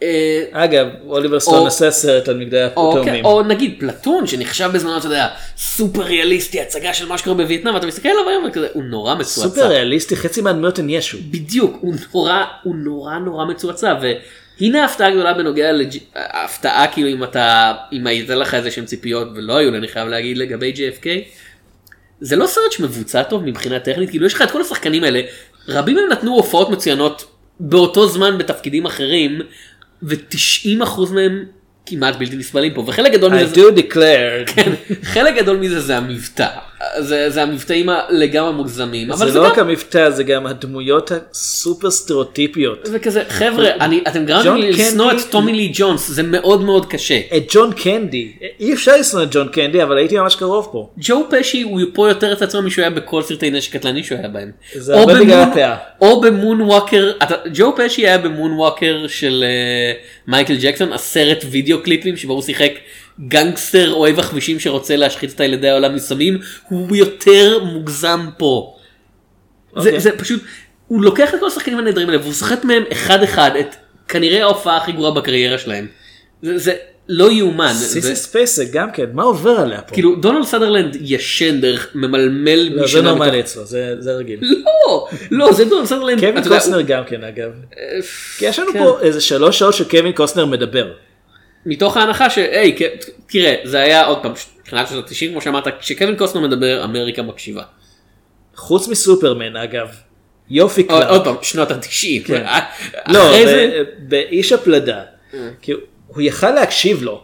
[0.04, 3.24] אה, אגב, אוליבר סטון עשה סרט על מגדלי או, התאומים.
[3.24, 5.28] כן, או נגיד פלטון שנחשב בזמנו אתה יודע
[5.58, 9.50] סופר ריאליסטי הצגה של מה שקורה בווייטנאם ואתה מסתכל עליו היום וכזה הוא נורא מצועצע.
[9.50, 11.18] סופר ריאליסטי, חצי מהדמויות הן ישו.
[11.32, 17.74] בדיוק הוא נורא הוא נורא נורא מצועצע והנה ההפתעה הגדולה בנוגע להפתעה כאילו אם אתה
[17.94, 21.08] אם הייתה לך איזה שהם ציפיות ולא היו לי אני חייב להגיד לגבי JFK.
[22.22, 25.22] זה לא סרט שמבוצע טוב מבחינה טכנית כאילו יש לך את כל השחקנים האלה
[25.68, 27.26] רבים מהם נתנו הופעות מצוינות
[27.60, 29.42] באותו זמן בתפקידים אחרים
[30.04, 31.46] ו-90% מהם
[31.86, 34.54] כמעט בלתי נסבלים פה וחלק גדול I מזה do declare.
[34.54, 34.72] כן,
[35.04, 36.48] חלק גדול מזה זה המבטא.
[37.00, 39.16] זה, זה המבטאים הלגמרי מוגזמים.
[39.16, 39.52] זה זה לא גם...
[39.52, 42.80] רק המבטא, זה גם הדמויות הסופר סטריאוטיפיות.
[42.84, 46.86] זה כזה, חבר'ה, אני, אתם גרמתם לי לשנוא את טומי לי ג'ונס, זה מאוד מאוד
[46.86, 47.20] קשה.
[47.38, 50.90] את ג'ון קנדי, אי אפשר לשנוא את ג'ון קנדי, אבל הייתי ממש קרוב פה.
[50.98, 54.28] ג'ו פשי הוא פה יותר את עצמו משהוא היה בכל סרטי נשק קטלני שהוא היה
[54.28, 54.52] בהם.
[54.76, 55.76] זה הרבה בגלל הפאה.
[56.02, 59.94] או ב Moonwalker, אתה- ג'ו פשי היה ב Moonwalker של אה,
[60.28, 62.72] מייקל ג'קסון, הסרט וידאו קליפים שבו הוא שיחק
[63.28, 66.38] גנגסטר אוהב עכבישים שרוצה להשחית את הילדי העולם בסמים,
[66.70, 68.76] הוא יותר מוגזם פה.
[69.78, 70.00] זה, אוקיי.
[70.00, 70.42] זה פשוט,
[70.88, 73.76] הוא לוקח את כל השחקנים הנהדרים האלה והוא סוחט מהם אחד אחד את
[74.08, 75.88] כנראה ההופעה הכי גרועה בקריירה שלהם.
[76.42, 76.74] זה, זה
[77.10, 77.74] לא יאומן.
[77.74, 79.94] סיסי ספייסק גם כן, מה עובר עליה פה?
[79.94, 84.40] כאילו דונלד סאדרלנד ישן דרך ממלמל לא, זה נורמלי אצלו, זה זה רגיל.
[84.88, 86.20] לא, לא, זה דונלד סאדרלנד.
[86.20, 87.52] קווין יודע, קוסטנר גם כן אגב.
[87.52, 88.02] הוא-
[88.38, 88.80] כי יש לנו כן.
[88.80, 90.92] פה איזה שלוש שעות שקווין קוסטנר מדבר.
[91.66, 92.76] מתוך ההנחה שהי,
[93.28, 94.32] תראה, זה היה עוד פעם,
[94.64, 97.64] תחילת שנות ה-90 כמו שאמרת, כשקווין קוסטנר מדבר אמריקה מקשיבה.
[98.56, 99.88] חוץ מסופרמן אגב.
[100.50, 101.10] יופי קלארק.
[101.10, 102.28] עוד פעם, שנות ה-90.
[102.28, 102.46] כן.
[103.08, 105.02] לא, אחרי ב- זה, באיש הפלדה.
[105.62, 105.72] כי
[106.08, 107.24] הוא- יכל להקשיב לו.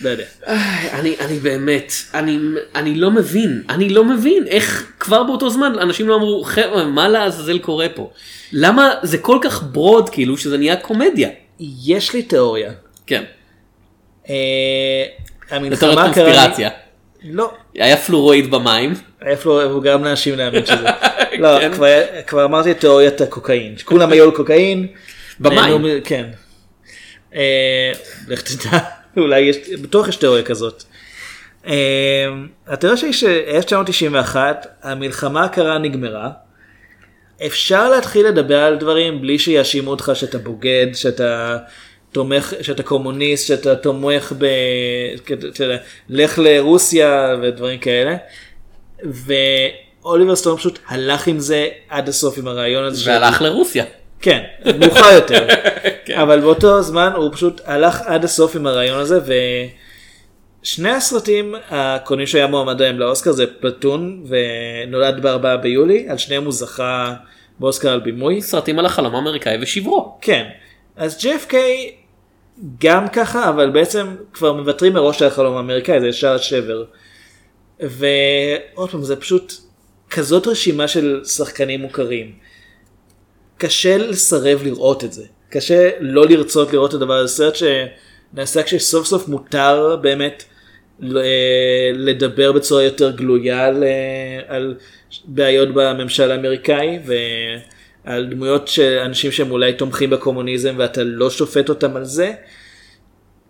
[0.00, 0.24] לא יודע.
[0.92, 2.38] אני, אני באמת, אני,
[2.74, 7.08] אני לא מבין, אני לא מבין איך כבר באותו זמן אנשים לא אמרו, חבר'ה, מה
[7.08, 8.10] לעזאזל קורה פה?
[8.52, 11.28] למה זה כל כך ברוד כאילו שזה נהיה קומדיה?
[11.60, 12.72] יש לי תיאוריה.
[13.06, 13.24] כן,
[14.28, 15.04] אה,
[15.50, 16.12] המלחמה הקרה...
[16.14, 16.70] קונספירציה.
[17.24, 17.52] לא.
[17.74, 18.94] היה היה פלורואיד במים.
[19.32, 20.86] אפילו הוא גרם לאנשים להאמין שזה.
[21.38, 21.72] לא, כן.
[21.74, 23.78] כבר- כבר אמרתי את תיאוריית הקוקאין.
[23.78, 24.86] שכולם היו על קוקאין.
[25.40, 25.84] במים.
[26.04, 26.26] כן.
[27.34, 27.92] אה,
[28.28, 28.78] לך תדע,
[29.16, 30.82] אולי יש, בטוח יש תיאוריה כזאת.
[31.66, 31.74] אה,
[32.66, 34.36] התיאוריה שלי ש-1991
[34.82, 36.30] המלחמה הקרה נגמרה.
[37.46, 41.58] אפשר להתחיל לדבר על דברים בלי שיאשימו אותך שאתה בוגד, שאתה
[42.12, 44.46] תומך, שאתה קומוניסט, שאתה תומך ב...
[46.08, 48.16] לך לרוסיה ודברים כאלה.
[49.02, 53.10] ואוליבר סטון פשוט הלך עם זה עד הסוף עם הרעיון הזה.
[53.10, 53.84] והלך לרוסיה.
[54.20, 54.42] כן,
[54.80, 55.46] מאוחר יותר.
[56.06, 56.18] כן.
[56.18, 59.20] אבל באותו זמן הוא פשוט הלך עד הסוף עם הרעיון הזה
[60.66, 66.52] ושני הסרטים הקודמים שהיה מועמד להם לאוסקר זה פלטון ונולד בארבעה ביולי, על שניהם הוא
[66.52, 67.14] זכה
[67.58, 68.42] באוסקר על בימוי.
[68.42, 70.18] סרטים על החלום האמריקאי ושברו.
[70.20, 70.48] כן,
[70.96, 71.54] אז JFK
[72.80, 76.84] גם ככה, אבל בעצם כבר מוותרים מראש על החלום האמריקאי, זה ישר שבר.
[77.80, 79.52] ועוד פעם, זה פשוט
[80.10, 82.32] כזאת רשימה של שחקנים מוכרים.
[83.58, 85.24] קשה לסרב לראות את זה.
[85.50, 87.34] קשה לא לרצות לראות את הדבר הזה.
[87.34, 90.44] סרט שנעשה כשסוף סוף מותר באמת
[91.94, 93.84] לדבר בצורה יותר גלויה על,
[94.48, 94.74] על
[95.24, 96.98] בעיות בממשל האמריקאי
[98.04, 102.32] ועל דמויות של אנשים שהם אולי תומכים בקומוניזם ואתה לא שופט אותם על זה.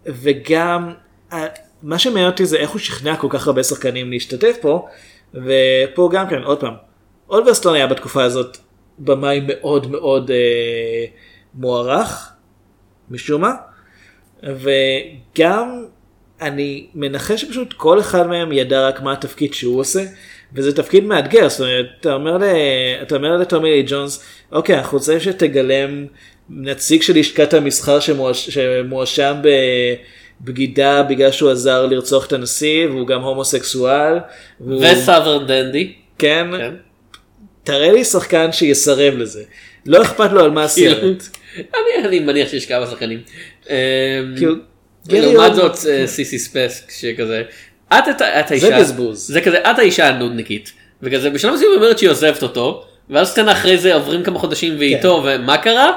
[0.06, 0.92] וגם
[1.32, 1.46] ה-
[1.82, 4.88] מה שמעניין אותי זה איך הוא שכנע כל כך הרבה שחקנים להשתתף פה
[5.34, 6.74] ופה גם כן עוד פעם
[7.28, 8.56] אולבר סטון היה בתקופה הזאת
[8.98, 11.04] במאי מאוד מאוד אה,
[11.54, 12.32] מוערך
[13.10, 13.52] משום מה
[14.42, 15.84] וגם
[16.40, 20.04] אני מנחש שפשוט כל אחד מהם ידע רק מה התפקיד שהוא עושה
[20.52, 22.42] וזה תפקיד מאתגר זאת אומרת אתה אומר, ל...
[23.02, 26.06] אתה אומר לטומי לי ג'ונס אוקיי אנחנו רוצים שתגלם
[26.50, 28.50] נציג של לשכת המסחר שמואש...
[28.50, 29.34] שמואשם
[30.40, 34.18] בבגידה בגלל שהוא עזר לרצוח את הנשיא והוא גם הומוסקסואל.
[34.60, 34.84] והוא...
[34.84, 35.92] וסאברן דנדי.
[36.18, 36.74] כן, כן.
[37.64, 39.42] תראה לי שחקן שיסרב לזה.
[39.86, 41.22] לא אכפת לו על מה הסרט.
[41.56, 43.20] אני אני מניח שיש כמה שחקנים.
[43.70, 43.74] אמ,
[44.36, 44.54] כאילו,
[45.08, 47.42] לעומת זאת אה, סיסי ספסק שכזה.
[47.88, 48.80] את האישה.
[48.80, 49.26] בזבוז.
[49.28, 50.72] זה כזה את האישה הנודניקית.
[51.02, 52.84] וכזה בשלב מסוים היא אומרת שהיא עוזבת אותו.
[53.10, 55.92] ואז סצנה אחרי זה עוברים כמה חודשים והיא איתו ומה קרה?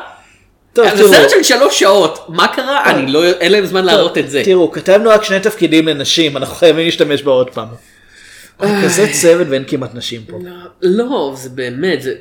[0.74, 1.08] טוב, זה.
[1.08, 4.42] סרט של שלוש שעות מה קרה אני לא אין להם זמן להראות את זה.
[4.46, 7.68] תראו, כתבנו רק שני תפקידים לנשים, אנחנו חייבים להשתמש בה עוד פעם.
[8.84, 10.40] כזה צוות ואין כמעט נשים פה.
[10.82, 12.14] לא זה באמת זה.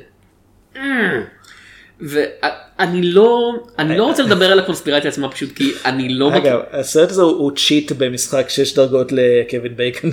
[1.99, 6.37] ואני לא אני לא רוצה לדבר על הקונספירציה עצמה פשוט כי אני לא.
[6.37, 10.11] אגב, הסרט הזה הוא צ'יט במשחק 6 דרגות לקווין בייקון.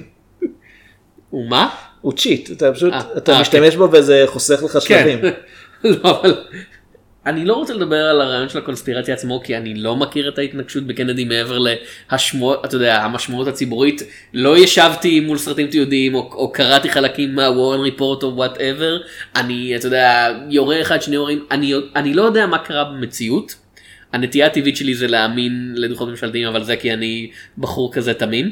[1.30, 1.68] הוא מה?
[2.00, 5.20] הוא צ'יט, אתה פשוט, אה, אתה אה, משתמש בו וזה חוסך לך שלבים.
[5.20, 5.30] כן.
[6.02, 6.44] לא, אבל
[7.26, 10.86] אני לא רוצה לדבר על הרעיון של הקונספירציה עצמו כי אני לא מכיר את ההתנקשות
[10.86, 11.58] בקנדי מעבר
[12.10, 14.02] להשמועות, אתה יודע, המשמעות הציבורית.
[14.34, 18.98] לא ישבתי מול סרטים תיעודיים או, או קראתי חלקים מה Warren Report או whatever.
[19.36, 23.54] אני, אתה יודע, יורה אחד שני יורים, אני, אני לא יודע מה קרה במציאות.
[24.12, 28.50] הנטייה הטבעית שלי זה להאמין לדוחות ממשלתיים אבל זה כי אני בחור כזה תמים.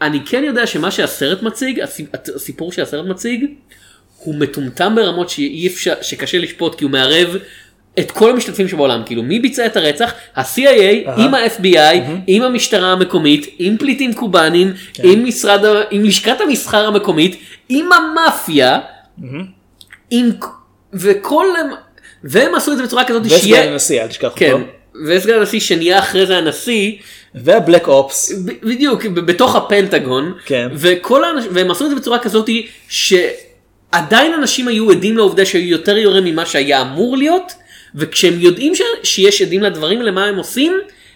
[0.00, 3.44] אני כן יודע שמה שהסרט מציג, הסיפ- הסיפור שהסרט מציג,
[4.18, 7.36] הוא מטומטם ברמות שאי אפשר, שקשה לשפוט כי הוא מערב
[7.98, 13.46] את כל המשתתפים שבעולם כאילו מי ביצע את הרצח ה-CIA עם ה-FBI עם המשטרה המקומית
[13.58, 15.02] עם פליטים קובאנים כן.
[15.08, 17.36] עם משרד עם לשכת המסחר המקומית
[17.68, 18.78] עם המאפיה
[20.10, 20.30] עם
[20.92, 21.46] וכל
[22.24, 24.64] והם עשו את זה בצורה כזאת וסגן שיהיה הנשיא אל תשכח כן אותו.
[25.06, 26.92] וסגן הנשיא שנהיה אחרי זה הנשיא
[27.34, 28.32] והבלק אופס.
[28.32, 30.68] ב- בדיוק ב- בתוך הפנטגון כן.
[30.74, 32.48] וכל האנשים והם עשו את זה בצורה כזאת
[32.88, 37.52] שעדיין אנשים היו עדים לעובדה שהיו יותר יורים ממה שהיה אמור להיות
[37.94, 38.82] וכשהם יודעים ש...
[39.02, 40.72] שיש עדים לדברים למה הם עושים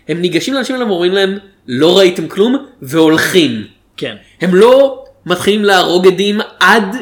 [0.08, 3.64] הם ניגשים לאנשים האלה ואומרים להם לא ראיתם כלום והולכים
[3.96, 4.16] כן.
[4.40, 6.96] הם לא מתחילים להרוג עדים עד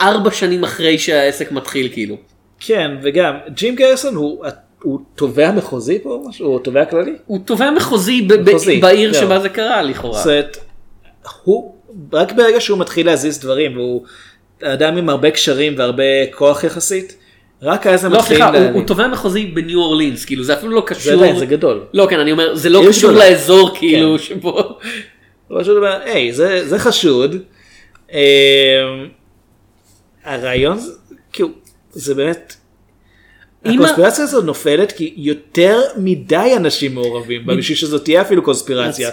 [0.00, 2.16] ארבע שנים אחרי שהעסק מתחיל כאילו.
[2.60, 4.44] כן וגם ג'ים גריסון הוא
[4.82, 6.46] הוא תובע מחוזי פה או משהו?
[6.46, 7.12] הוא תובע כללי?
[7.26, 9.22] הוא תובע מחוזי, ב- ב- מחוזי, בעיר זהו.
[9.22, 10.22] שבה זה קרה לכאורה.
[10.22, 10.56] זאת
[11.44, 11.74] הוא
[12.12, 14.04] רק ברגע שהוא מתחיל להזיז דברים והוא
[14.62, 17.16] אדם עם הרבה קשרים והרבה כוח יחסית
[17.62, 18.74] רק אז הם לא מתחילים סליחה, הוא.
[18.78, 21.12] הוא תובע מחוזי בניו אורלינס כאילו זה אפילו לא זה קשור.
[21.12, 21.80] עדיין, זה גדול.
[21.94, 23.30] לא כן אני אומר זה לא קשור גדולה.
[23.30, 24.24] לאזור כאילו כן.
[24.24, 24.60] שבו.
[25.48, 27.36] הוא פשוט אומר, היי, זה, זה חשוד.
[28.12, 28.18] אמ,
[30.24, 30.92] הרעיון, זה-
[31.32, 31.48] כאילו,
[31.92, 32.54] זה באמת,
[33.64, 39.10] הקונספירציה הזאת נופלת כי יותר מדי אנשים מעורבים בה בשביל שזאת תהיה אפילו קונספירציה.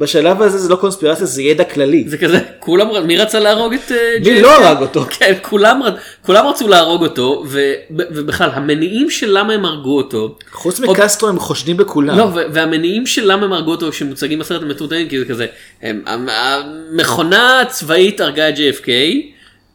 [0.00, 2.04] בשלב הזה זה לא קונספירציה זה ידע כללי.
[2.08, 4.42] זה כזה כולם מי רצה להרוג את אה, מי?
[4.42, 5.04] לא הרג אותו?
[5.10, 5.80] כן כולם
[6.22, 10.34] כולם רצו להרוג אותו ו- ובכלל המניעים של למה הם הרגו אותו.
[10.52, 12.18] חוץ עוד- מקסטרו הם חושדים בכולם.
[12.18, 15.46] לא, והמניעים של למה הם הרגו אותו שמוצגים בסרט המטומטמים כי זה כזה,
[15.82, 18.88] הם, המ- המכונה הצבאית הרגה את JFK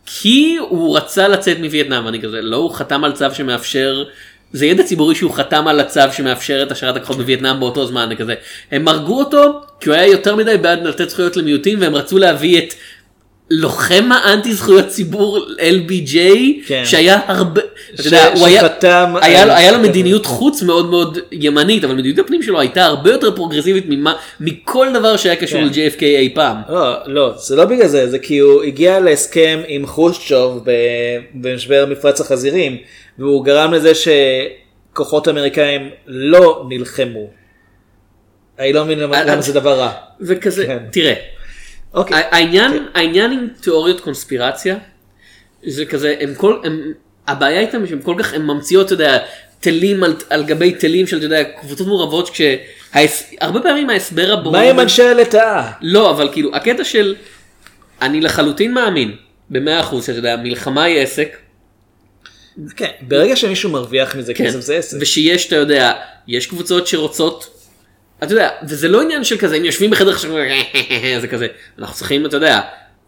[0.06, 4.04] כי הוא רצה לצאת מווייטנאם, אני כזה, לא הוא חתם על צו שמאפשר,
[4.54, 8.34] זה ידע ציבורי שהוא חתם על הצו שמאפשר את השארת הכוחות בווייטנאם באותו זמן, כזה,
[8.72, 12.58] הם הרגו אותו כי הוא היה יותר מדי בעד לתת זכויות למיעוטים והם רצו להביא
[12.58, 12.74] את
[13.50, 16.18] לוחם האנטי זכויות ציבור LBJ
[16.68, 16.82] כן.
[16.86, 17.62] שהיה הרבה,
[17.94, 21.94] אתה ש- יודע, הוא היה, שחתם היה, היה לו מדיניות חוץ מאוד מאוד ימנית אבל
[21.94, 25.66] מדיניות הפנים שלו הייתה הרבה יותר פרוגרסיבית ממה, מכל דבר שהיה קשור כן.
[25.66, 26.58] ל-JFK אי פעם.
[26.70, 30.66] לא, לא, זה לא בגלל זה, זה כי הוא הגיע להסכם עם חושצ'וב
[31.34, 32.78] במשבר מפרץ החזירים,
[33.20, 37.30] והוא גרם לזה שכוחות אמריקאים לא נלחמו.
[38.60, 39.92] אני לא מבין למה אה, למה זה דבר רע.
[40.22, 40.78] וכזה, כן.
[40.92, 41.14] תראה,
[41.94, 42.24] אוקיי.
[42.32, 44.78] העניין, העניין עם תיאוריות קונספירציה,
[45.64, 46.94] זה כזה, הם כל, הם,
[47.28, 49.18] הבעיה איתם שהם כל כך, הם ממציאות, אתה יודע,
[49.60, 54.62] תלים על, על גבי תלים של, אתה יודע, קבוצות מעורבות, כשהרבה פעמים ההסבר הברור, מה
[54.62, 55.72] עם אנשי הלטאה?
[55.82, 57.16] לא, אבל כאילו, הקטע של,
[58.02, 59.16] אני לחלוטין מאמין,
[59.50, 61.38] במאה אחוז, שאתה יודע, מלחמה היא עסק,
[62.76, 64.98] כן, ברגע שמישהו מרוויח מזה כן, כסף זה עסק.
[65.02, 65.94] ושיש, אתה יודע,
[66.28, 67.48] יש קבוצות שרוצות,
[68.24, 70.32] אתה יודע, וזה לא עניין של כזה, הם יושבים בחדר עכשיו,
[71.22, 71.48] זה כזה,
[71.80, 72.62] אנחנו צריכים, אתה יודע,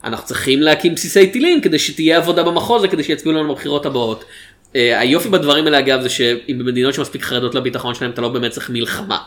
[0.04, 4.26] אנחנו צריכים להקים בסיסי טילים כדי שתהיה עבודה במחוז וכדי שיצביעו לנו בבחירות הבאות.
[4.76, 8.52] אה, היופי בדברים האלה אגב זה שאם במדינות שמספיק חרדות לביטחון שלהם אתה לא באמת
[8.52, 9.18] צריך מלחמה.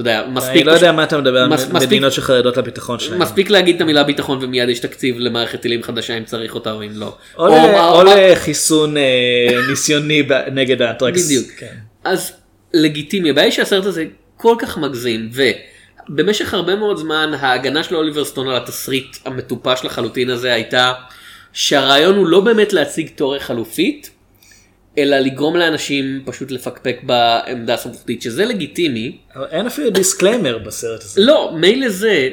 [0.00, 3.22] אתה יודע, מספיק, אני לא יודע מה אתה מדבר על מדינות שחרדות לביטחון שלהם.
[3.22, 6.82] מספיק להגיד את המילה ביטחון ומיד יש תקציב למערכת טילים חדשה אם צריך אותה או
[6.82, 7.16] אם לא.
[7.36, 9.02] או לחיסון אה,
[9.70, 10.22] ניסיוני
[10.52, 11.26] נגד האנטרקס.
[11.26, 11.46] בדיוק.
[11.58, 11.74] כן.
[12.04, 12.32] אז
[12.74, 14.04] לגיטימי, הבעיה היא שהסרט הזה
[14.36, 15.30] כל כך מגזים,
[16.08, 20.92] ובמשך הרבה מאוד זמן ההגנה של אוליבר סטון על התסריט המטופש לחלוטין הזה הייתה
[21.52, 24.10] שהרעיון הוא לא באמת להציג תיאוריה חלופית,
[24.98, 29.16] אלא לגרום לאנשים פשוט לפקפק בעמדה הסמכותית, שזה לגיטימי.
[29.36, 31.20] אבל אין אפילו disclaimer בסרט הזה.
[31.20, 32.28] לא, מילא זה,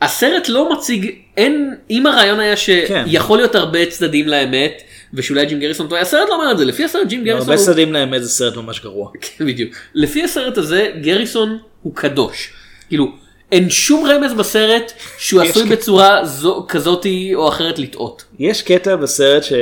[0.00, 2.54] הסרט לא מציג, אין, אם הרעיון היה
[2.88, 3.04] כן.
[3.06, 4.82] שיכול להיות הרבה צדדים לאמת,
[5.14, 7.64] ושאולי ג'ים גריסון טועה, הסרט לא אומר את זה, לפי הסרט ג'ים גריסון הרבה הוא...
[7.64, 9.10] צדדים לאמת זה סרט ממש גרוע.
[9.22, 9.74] כן, בדיוק.
[9.94, 12.52] לפי הסרט הזה, גריסון הוא קדוש.
[12.88, 13.12] כאילו,
[13.52, 16.22] אין שום רמז בסרט שהוא עשוי בצורה
[16.68, 18.24] כזאתי או אחרת לטעות.
[18.38, 19.52] יש קטע בסרט ש...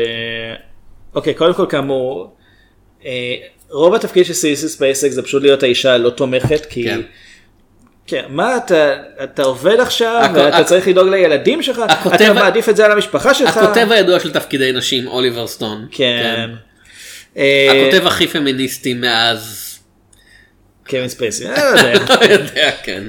[1.15, 2.37] אוקיי, קודם כל כאמור,
[3.05, 3.35] אה,
[3.71, 6.85] רוב התפקיד של סיסי ספייסק זה פשוט להיות האישה הלא תומכת, כי...
[6.85, 7.01] כן.
[8.07, 8.93] כן, מה אתה,
[9.25, 12.85] אתה עובד עכשיו, הכ- ואתה הכ- צריך לדאוג לילדים שלך, הכותב- אתה מעדיף את זה
[12.85, 13.57] על המשפחה שלך.
[13.57, 15.87] הכותב הידוע של תפקידי נשים, אוליבר סטון.
[15.91, 16.51] כן.
[17.37, 19.61] אה, הכותב הכי פמיניסטי מאז...
[20.89, 22.05] קווין ספייסי, אני לא יודע.
[22.21, 23.05] לא יודע, כן.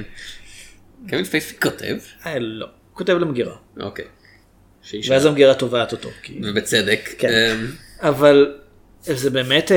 [1.08, 1.96] קווין ספייסי כותב?
[2.26, 3.54] אה, לא, הוא כותב למגירה.
[3.80, 4.04] אוקיי.
[5.08, 6.08] ואז המגירה תובעת אותו.
[6.22, 7.10] כי- ובצדק.
[7.18, 7.56] כן.
[8.00, 8.52] אבל
[9.02, 9.76] זה באמת, אה,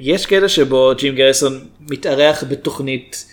[0.00, 1.58] יש קטע שבו ג'ים גריסון
[1.90, 3.26] מתארח בתוכנית,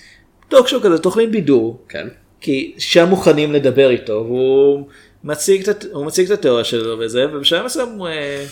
[0.49, 2.07] טוקשו כזה, תוכנית בידור, כן.
[2.41, 4.88] כי שם מוכנים לדבר איתו, והוא
[5.24, 8.45] מציג את, הוא מציג את התיאוריה שלו וזה, ובשלב מסוים הוא, אה,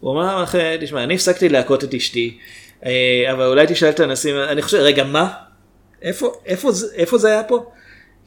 [0.00, 2.38] הוא אמר לך, תשמע, אני הפסקתי להכות את אשתי,
[2.86, 2.92] אה,
[3.32, 5.28] אבל אולי תשאל את הנשיא, אני חושב, רגע, מה?
[6.02, 7.70] איפה, איפה, זה- איפה זה היה פה?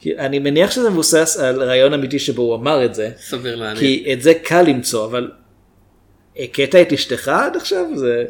[0.00, 3.78] כי אני מניח שזה מבוסס על רעיון אמיתי שבו הוא אמר את זה, סביר להניח.
[3.80, 5.30] כי את זה קל למצוא, אבל
[6.38, 7.84] הכית את אשתך עד עכשיו?
[7.94, 8.24] זה,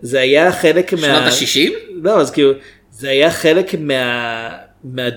[0.00, 1.00] זה היה חלק מה...
[1.00, 1.72] שנות ה-60?
[2.02, 2.52] לא, אז כאילו,
[2.90, 4.48] זה היה חלק מה...
[4.84, 5.08] מה...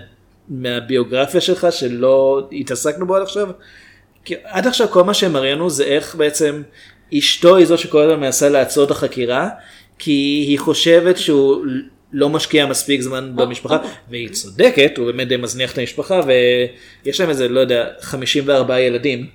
[0.50, 3.50] מהביוגרפיה שלך שלא התעסקנו בו עד עכשיו.
[4.26, 6.62] כי עד עכשיו כל מה שהם הראינו זה איך בעצם
[7.18, 9.50] אשתו היא זו שכל הזמן מנסה לעצור את החקירה,
[10.00, 10.12] כי
[10.48, 11.66] היא חושבת שהוא
[12.14, 13.78] לא משקיע מספיק זמן במשפחה,
[14.10, 16.22] והיא צודקת, הוא באמת מזניח את המשפחה,
[17.06, 19.28] ויש להם איזה, לא יודע, 54 ילדים.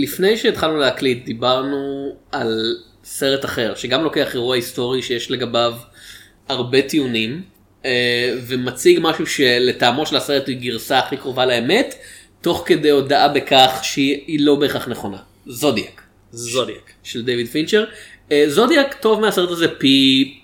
[0.00, 5.74] לפני שהתחלנו להקליט דיברנו על סרט אחר שגם לוקח אירוע היסטורי שיש לגביו
[6.48, 7.42] הרבה טיעונים
[7.84, 7.90] אה,
[8.46, 11.94] ומציג משהו שלטעמו של הסרט היא גרסה הכי קרובה לאמת
[12.40, 15.16] תוך כדי הודעה בכך שהיא לא בהכרח נכונה.
[15.46, 16.02] זודיאק.
[16.32, 16.90] זודיאק.
[17.02, 17.84] של דיוויד פינצ'ר.
[18.32, 20.34] אה, זודיאק טוב מהסרט הזה פי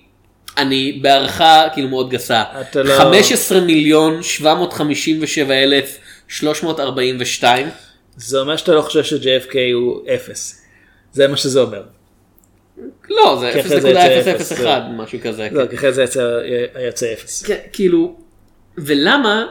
[0.58, 2.42] אני בהערכה כאילו מאוד גסה.
[2.60, 5.98] אתה לא- 15 מיליון 757 אלף
[6.28, 7.68] 342.
[8.16, 10.62] זה אומר שאתה לא חושב ש-JFK הוא אפס.
[11.12, 11.82] זה מה שזה אומר.
[13.10, 15.48] לא, זה כי אחרי זה יצא אפס, 0.001 זה- משהו כזה.
[15.52, 15.68] לא, כן.
[15.70, 16.04] כי אחרי זה
[16.88, 17.42] יצא- אפס.
[17.46, 18.16] כן, כאילו,
[18.78, 19.46] ולמה?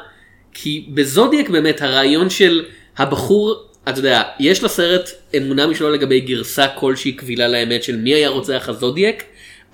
[0.54, 2.66] כי בזודיאק באמת הרעיון של
[2.98, 3.56] הבחור,
[3.90, 8.66] אתה יודע, יש לסרט אמונה משלו לגבי גרסה כלשהי קבילה לאמת של מי היה רוצח
[8.70, 9.24] הזודיאק,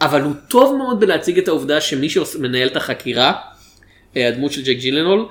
[0.02, 3.34] אבל הוא טוב מאוד בלהציג את העובדה שמי שמנהל את החקירה,
[4.18, 5.26] אה, הדמות של ג'ק ג'ילנול,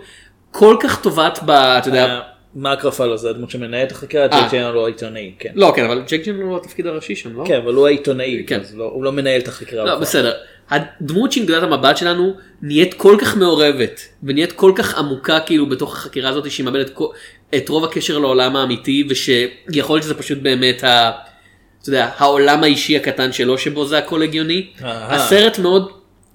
[0.51, 1.51] כל כך טובעת ב...
[1.51, 2.21] אתה יודע,
[2.55, 4.29] מרק רפלו זה הדמות שמנהל את החקירה, אה.
[4.29, 5.51] ג'ק ג'ילנול הוא העיתונאי, כן.
[5.55, 7.45] לא כן, אבל ג'ק ג'ילנול הוא התפקיד הראשי שם, לא?
[7.47, 8.61] כן, אבל הוא העיתונאי, כן.
[8.61, 9.85] אז לא- הוא לא מנהל את החקירה.
[9.85, 9.95] לא.
[9.99, 10.33] בסדר.
[10.71, 12.33] הדמות שהיא נקודת המבט שלנו
[12.63, 17.07] נהיית כל כך מעורבת ונהיית כל כך עמוקה כאילו בתוך החקירה הזאת שהיא מאבדת כל-
[17.55, 21.11] את רוב הקשר לעולם האמיתי ושיכול להיות שזה פשוט באמת ה...
[21.83, 24.67] אתה יודע, העולם האישי הקטן שלו שבו זה הכל הגיוני.
[24.83, 25.91] הסרט מאוד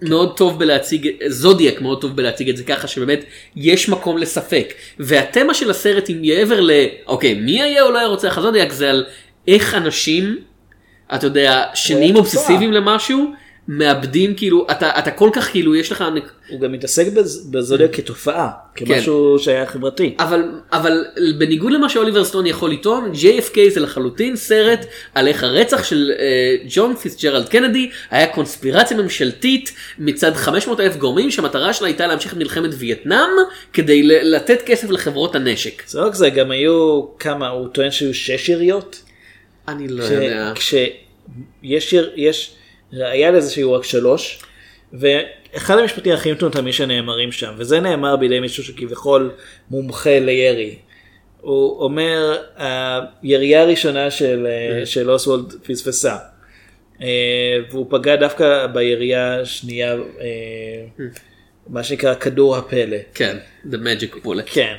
[0.09, 3.25] מאוד טוב בלהציג, זודיאק מאוד טוב בלהציג את זה ככה שבאמת
[3.55, 4.73] יש מקום לספק.
[4.99, 6.71] והתמה של הסרט היא מעבר ל...
[7.07, 9.05] אוקיי, מי היה או לא היה רוצח הזודיאק זה על
[9.47, 10.37] איך אנשים,
[11.15, 12.19] אתה יודע, שנהיים תופעה.
[12.19, 13.31] אובססיביים למשהו,
[13.67, 16.03] מאבדים כאילו, אתה, אתה כל כך כאילו, יש לך...
[16.49, 18.85] הוא גם מתעסק בז- בזודיאק כתופעה, כן.
[18.85, 20.15] כמשהו שהיה חברתי.
[20.19, 21.05] אבל, אבל
[21.37, 24.85] בניגוד למה שאוליבר סטון יכול לטעון, JFK זה לחלוטין סרט
[25.15, 26.25] על איך הרצח של אה,
[26.69, 32.37] ג'ון פיצג'רלד קנדי היה קונספירציה ממשלתית מצד 500 אלף גורמים שהמטרה שלה הייתה להמשיך את
[32.37, 33.29] מלחמת וייטנאם
[33.73, 35.83] כדי לתת כסף לחברות הנשק.
[35.87, 39.01] זה לא רק זה, גם היו כמה, הוא טוען שהיו שש יריות.
[39.67, 40.51] אני לא יודע.
[40.55, 42.55] כשיש יש
[42.93, 44.39] ראיה לזה שהיו רק שלוש,
[44.93, 49.31] ואחד המשפטים הכי מטומטמים שנאמרים שם, וזה נאמר בידי מישהו שכביכול
[49.71, 50.75] מומחה לירי.
[51.41, 56.17] הוא אומר, הירייה הראשונה של, אה, של אוסוולד פספסה.
[57.01, 61.05] אה, והוא פגע דווקא בירייה השנייה, אה,
[61.67, 62.97] מה שנקרא כדור הפלא.
[63.13, 64.45] כן, The Magic Bullet.
[64.45, 64.75] כן.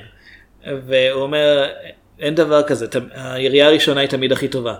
[0.87, 1.71] והוא אומר,
[2.19, 4.75] אין דבר כזה, הירייה הראשונה היא תמיד הכי טובה.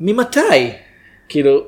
[0.00, 0.72] ממתי?
[1.28, 1.66] כאילו,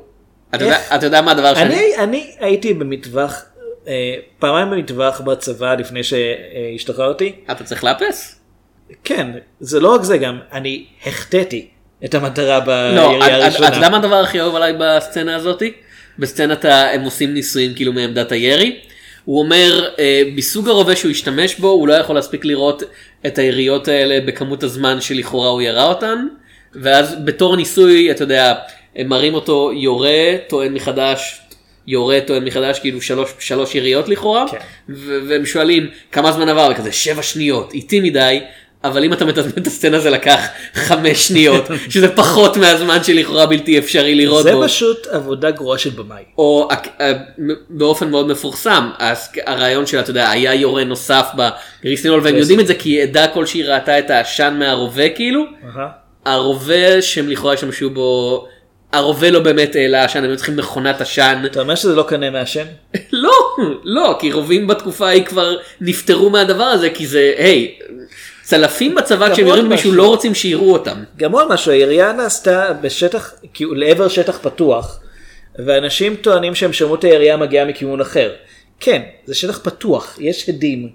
[0.54, 0.92] אתה יודע, איך?
[0.94, 1.74] אתה יודע מה הדבר שאני...
[1.74, 3.44] אני, אני הייתי במטווח,
[3.88, 7.32] אה, פעמיים במטווח בצבא לפני שהשתחררתי.
[7.50, 8.40] אתה צריך לאפס?
[9.04, 9.30] כן,
[9.60, 11.68] זה לא רק זה גם, אני החטאתי
[12.04, 13.68] את המטרה לא, בירייה הראשונה.
[13.68, 15.72] אתה יודע מה הדבר הכי אהוב עליי בסצנה הזאתי?
[16.18, 18.80] בסצנת הם עושים ניסויים כאילו מעמדת הירי.
[19.24, 22.82] הוא אומר אה, מסוג הרובה שהוא השתמש בו הוא לא יכול להספיק לראות
[23.26, 26.26] את היריות האלה בכמות הזמן שלכאורה הוא ירה אותן.
[26.74, 28.54] ואז בתור ניסוי אתה יודע
[28.96, 31.40] הם מראים אותו יורה טוען מחדש
[31.86, 34.58] יורה טוען מחדש כאילו שלוש, שלוש יריות לכאורה כן.
[35.28, 38.40] והם שואלים כמה זמן עבר וכזה שבע שניות איטי מדי.
[38.84, 40.40] אבל אם אתה מתזמן את הסצנה זה לקח
[40.74, 44.64] חמש שניות שזה פחות מהזמן שלכאורה בלתי אפשרי לראות זה בו.
[44.64, 46.22] פשוט עבודה גרועה של במאי.
[46.38, 46.68] או
[47.00, 47.12] אה,
[47.70, 48.90] באופן מאוד מפורסם
[49.46, 53.62] הרעיון של אתה יודע היה יורה נוסף בגריסטינול והם יודעים את זה כי עדה כלשהי
[53.62, 55.44] ראתה את העשן מהרובה כאילו.
[56.24, 58.46] הרובה שהם לכאורה השתמשו בו
[58.92, 62.30] הרובה לא באמת העלה עשן הם היו צריכים מכונת עשן אתה אומר שזה לא קנה
[62.30, 62.64] מעשן?
[63.12, 63.32] לא
[63.84, 67.78] לא כי רובים בתקופה ההיא כבר נפטרו מהדבר הזה כי זה היי
[68.42, 69.92] צלפים בצבא כשהם יורים מישהו.
[69.92, 71.02] לא רוצים שיראו אותם.
[71.16, 75.00] גם עוד משהו, הירייה נעשתה בשטח, כאילו לעבר שטח פתוח,
[75.58, 78.32] ואנשים טוענים שהם שמעו את הירייה מגיעה מכיוון אחר.
[78.80, 80.88] כן, זה שטח פתוח, יש הדים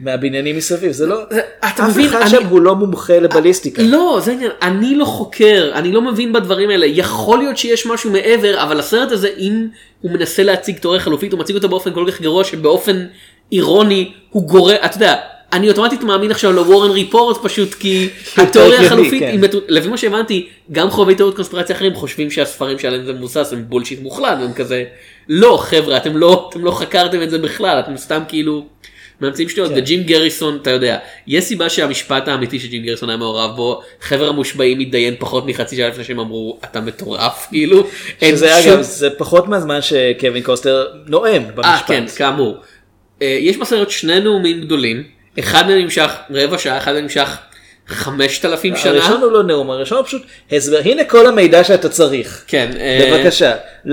[0.00, 1.22] מהבניינים מסביב, זה לא,
[1.60, 3.82] אתה אף מבין, אחד אני- שם הוא לא מומחה לבליסטיקה.
[3.82, 8.10] לא, זה העניין, אני לא חוקר, אני לא מבין בדברים האלה, יכול להיות שיש משהו
[8.10, 9.66] מעבר, אבל הסרט הזה, אם
[10.00, 13.06] הוא מנסה להציג תיאוריה חלופית, הוא מציג אותה באופן כל כך גרוע, שבאופן
[13.52, 15.14] אירוני הוא גורם, אתה יודע,
[15.52, 19.40] אני אוטומטית מאמין עכשיו לוורן ריפורט פשוט כי התיאוריה החלופית, כן.
[19.40, 23.64] מטו- לפי מה שהבנתי, גם חובבי תיאוריות קונספירציה אחרים חושבים שהספרים שעליהם זה מבוסס הם
[23.68, 24.84] בולשיט מוחלט, והם כזה,
[25.28, 28.64] לא חבר'ה, אתם לא, אתם לא חקרתם את זה בכלל, אתם סתם כאילו
[29.20, 29.78] ממציאים שטויות, כן.
[29.78, 34.78] וג'ים גריסון, אתה יודע, יש סיבה שהמשפט האמיתי שג'ים גריסון היה מעורב בו, חבר המושבעים
[34.78, 37.86] מתדיין פחות מחצי שעה לפני שהם אמרו, אתה מטורף, כאילו.
[38.20, 41.86] שזה אגב, זה פחות מהזמן שקווין קוסטנר נואם אה, במשפט.
[41.86, 42.56] כן, כאמור.
[43.22, 45.02] אה, יש בסרט שני נאומים גדולים,
[45.38, 47.36] אחד מהם נמשך רבע שעה, אחד מהם נמשך
[47.88, 48.92] חמשת אלפים שנה.
[48.92, 52.44] הראשון הוא לא נאום, הראשון הוא פשוט הסבר, הנה כל המידע שאתה צריך.
[52.46, 52.70] כן.
[52.78, 53.52] אה, בבקשה.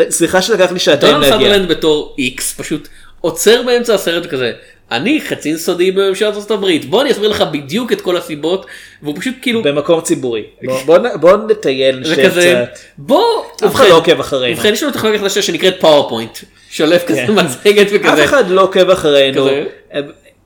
[0.10, 1.48] סליחה שלקח לי שעתיים דונלד להגיע.
[1.48, 2.88] סאדרלנד בתור איקס פשוט
[3.22, 4.52] עוצר באמצע הסרט כזה
[4.94, 8.66] אני קצין סודי בממשלת ארצות הברית בוא אני אסביר לך בדיוק את כל הסיבות
[9.04, 10.44] והוא פשוט כאילו במקום ציבורי.
[10.64, 12.80] בוא- בוא בוא נטייל זה נשב כזה קצת.
[12.98, 13.24] בוא
[13.66, 14.58] אף אחד לא עוקב אחרינו.
[14.58, 16.38] ובכן יש לנו טכנולוגיה חדשה שנקראת PowerPoint
[16.70, 17.34] שולף כזה כן.
[17.46, 19.42] מצגת וכזה אף אחד לא עוקב אחרינו.
[19.42, 19.64] כזה.
[19.94, 20.00] אה,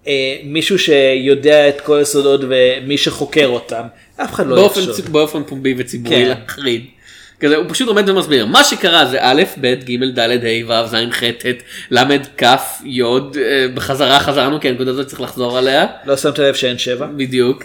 [0.07, 3.83] אה, מישהו שיודע את כל הסודות ומי שחוקר אותם.
[4.17, 5.07] אף אחד לא באופן, יחשוב.
[5.11, 6.29] באופן פומבי וציבורי כן.
[6.29, 6.85] להחריד.
[7.39, 10.95] כזה, הוא פשוט עומד ומסביר מה שקרה זה א' ב' ג' ד' ה' ו' ז'
[11.11, 11.45] ח' ט'
[11.91, 12.43] ל' כ'
[12.85, 15.85] י' אה, בחזרה חזרנו כי הנקודה הזאת צריך לחזור עליה.
[16.05, 17.07] לא שמת לב שאין שבע?
[17.17, 17.63] בדיוק.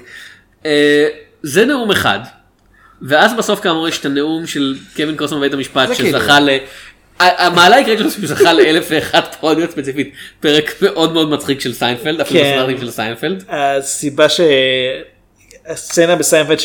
[0.67, 1.09] אה,
[1.43, 2.19] זה נאום אחד.
[3.03, 6.49] ואז בסוף כאמור יש את הנאום של קווין קוסטנר בבית המשפט זה כאילו- שזכה ל...
[7.19, 12.21] המעלה העיקרית שלו שהוא זכה לאלף ואחת פרודיות ספציפית פרק מאוד מאוד מצחיק של סיינפלד
[12.21, 12.57] אפילו כן.
[12.57, 13.45] בסרטים של סיינפלד.
[13.49, 14.27] הסיבה
[15.69, 16.59] שהסצנה בסיינפלד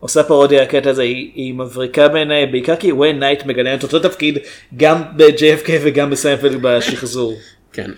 [0.00, 3.98] שעושה פרודיה הקטע הזה היא, היא מבריקה בעיניי בעיקר כי וויין נייט מגלם את אותו
[3.98, 4.38] תפקיד
[4.76, 7.34] גם ב-JFK וגם בסיינפלד בשחזור.
[7.72, 7.90] כן.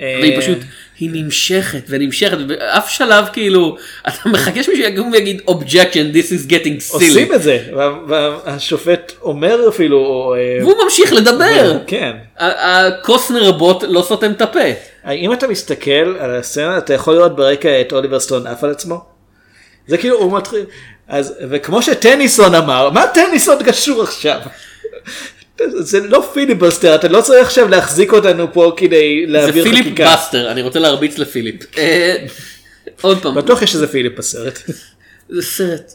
[0.00, 0.58] אה, והיא פשוט,
[0.98, 3.76] היא נמשכת ונמשכת, באף שלב כאילו,
[4.08, 9.12] אתה מחכה שמישהו יקום ויגיד objection this is getting עושים silly, את זה וה- והשופט
[9.22, 12.12] אומר אפילו אה, והוא ממשיך לדבר, כן.
[12.38, 14.60] הקוסנר הבוט לא סותם את הפה,
[15.10, 19.04] אם אתה מסתכל על הסצנה אתה יכול לראות ברקע את אוליבר סטון עף על עצמו.
[19.86, 20.60] זה כאילו הוא מתחיל
[21.10, 24.40] אז וכמו שטניסון אמר מה טניסון קשור עכשיו.
[25.68, 30.14] זה לא פיליבסטר אתה לא צריך עכשיו להחזיק אותנו פה כדי זה להעביר פיליפ חקיקה.
[30.14, 32.26] בסטר, אני רוצה להרביץ לפיליפ, אה,
[33.02, 34.58] עוד פעם, בטוח יש איזה פיליפ בסרט.
[35.28, 35.92] זה סרט,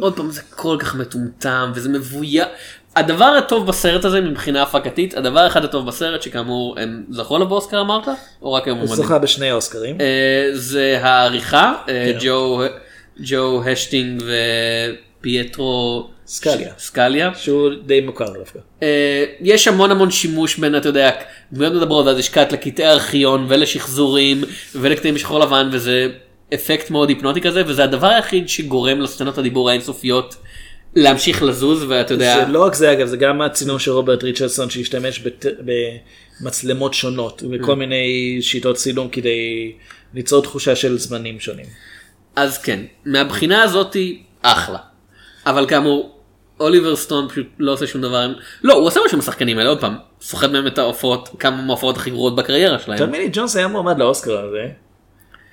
[0.00, 2.46] עוד פעם זה כל כך מטומטם וזה מבוים.
[2.96, 7.80] הדבר הטוב בסרט הזה מבחינה הפקתית, הדבר האחד הטוב בסרט שכאמור הם זכו לו באוסקר
[7.80, 8.08] אמרת?
[8.42, 9.04] או רק הם הוא מועמדים?
[9.04, 10.00] זכה בשני אוסקרים.
[10.00, 12.18] אה, זה העריכה, אה, כן.
[12.20, 12.62] ג'ו,
[13.20, 14.22] ג'ו האטשינג
[15.20, 16.72] ופייטרו סקליה.
[16.78, 17.30] סקליה.
[17.34, 18.58] שהוא די מוכר דווקא.
[18.82, 21.10] אה, יש המון המון שימוש בין אתה יודע
[21.52, 24.40] דמויות מדברות אז יש קאט לקטעי ארכיון ולשחזורים
[24.74, 26.08] ולקטעים בשחור לבן וזה
[26.54, 30.36] אפקט מאוד היפנוטי כזה וזה הדבר היחיד שגורם לסצנות הדיבור האינסופיות
[30.96, 34.70] להמשיך לזוז ואתה יודע זה לא רק זה אגב זה גם הצילום של רוברט ריצ'רדסון
[34.70, 35.46] שהשתמש בת-
[36.40, 37.74] במצלמות שונות וכל Mm.
[37.74, 39.72] מיני שיטות צילום כדי
[40.14, 41.66] ליצור תחושה של זמנים שונים.
[42.36, 44.78] אז כן, מהבחינה הזאתי אחלה.
[45.46, 46.16] אבל כאמור,
[46.60, 48.32] אוליבר סטון פשוט לא עושה שום דבר.
[48.62, 51.96] לא, הוא עושה משהו עם השחקנים האלה, עוד פעם, סוחט מהם את ההופעות, כמה מההופעות
[51.96, 52.98] הכי גרועות בקריירה שלהם.
[52.98, 54.66] טומי לי ג'ונס היה מועמד לאוסקר הזה.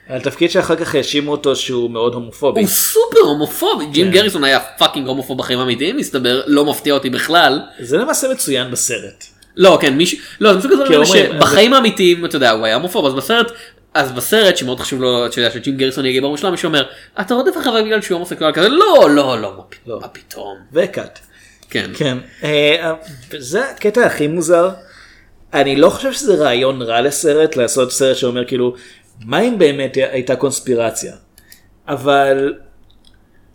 [0.08, 2.62] על תפקיד שאחר כך האשימו אותו שהוא מאוד הומופובי.
[2.62, 7.62] הוא סופר הומופובי, ג'ים גאריסון היה fucking הומופוב בחיים האמיתיים, מסתבר, לא מפתיע אותי בכלל.
[7.80, 9.26] זה למעשה מצוין בסרט.
[9.56, 13.14] לא, כן, מישהו, לא, זה הדברים אומרים, שבחיים האמיתיים, אתה יודע, הוא היה הומופוב, אז
[13.14, 13.52] בסרט,
[13.94, 16.84] אז בסרט שמאוד חשוב לו, אתה יודע, שג'ים גריסון יהיה גיבור מושלם, מישהו אומר,
[17.22, 19.54] אתה רודף אחריו בגלל שהוא הומוסקסואל כזה, לא, לא, לא,
[19.86, 20.58] מה מה פתאום.
[20.74, 21.20] וקאט.
[21.70, 21.92] כן.
[21.98, 22.18] כן.
[22.44, 22.94] אה,
[23.38, 24.70] זה הקטע הכי מוזר.
[25.54, 28.76] אני לא חושב שזה רעיון רע לסרט לעשות סרט שאומר כאילו
[29.26, 31.14] מה אם באמת הייתה קונספירציה.
[31.88, 32.54] אבל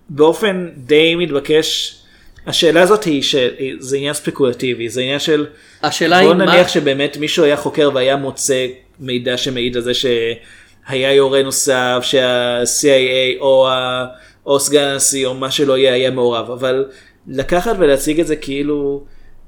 [0.09, 1.99] באופן די מתבקש
[2.47, 5.47] השאלה הזאת היא שזה עניין ספקולטיבי זה עניין של
[5.83, 8.67] השאלה בוא היא מה- נניח שבאמת מישהו היה חוקר והיה מוצא
[9.01, 14.07] מידע שמעיד על זה שהיה יורה נוסף שה-CIA או, ה-
[14.47, 16.85] או סגן הנשיא או מה שלא יהיה היה מעורב אבל
[17.27, 19.05] לקחת ולהציג את זה כאילו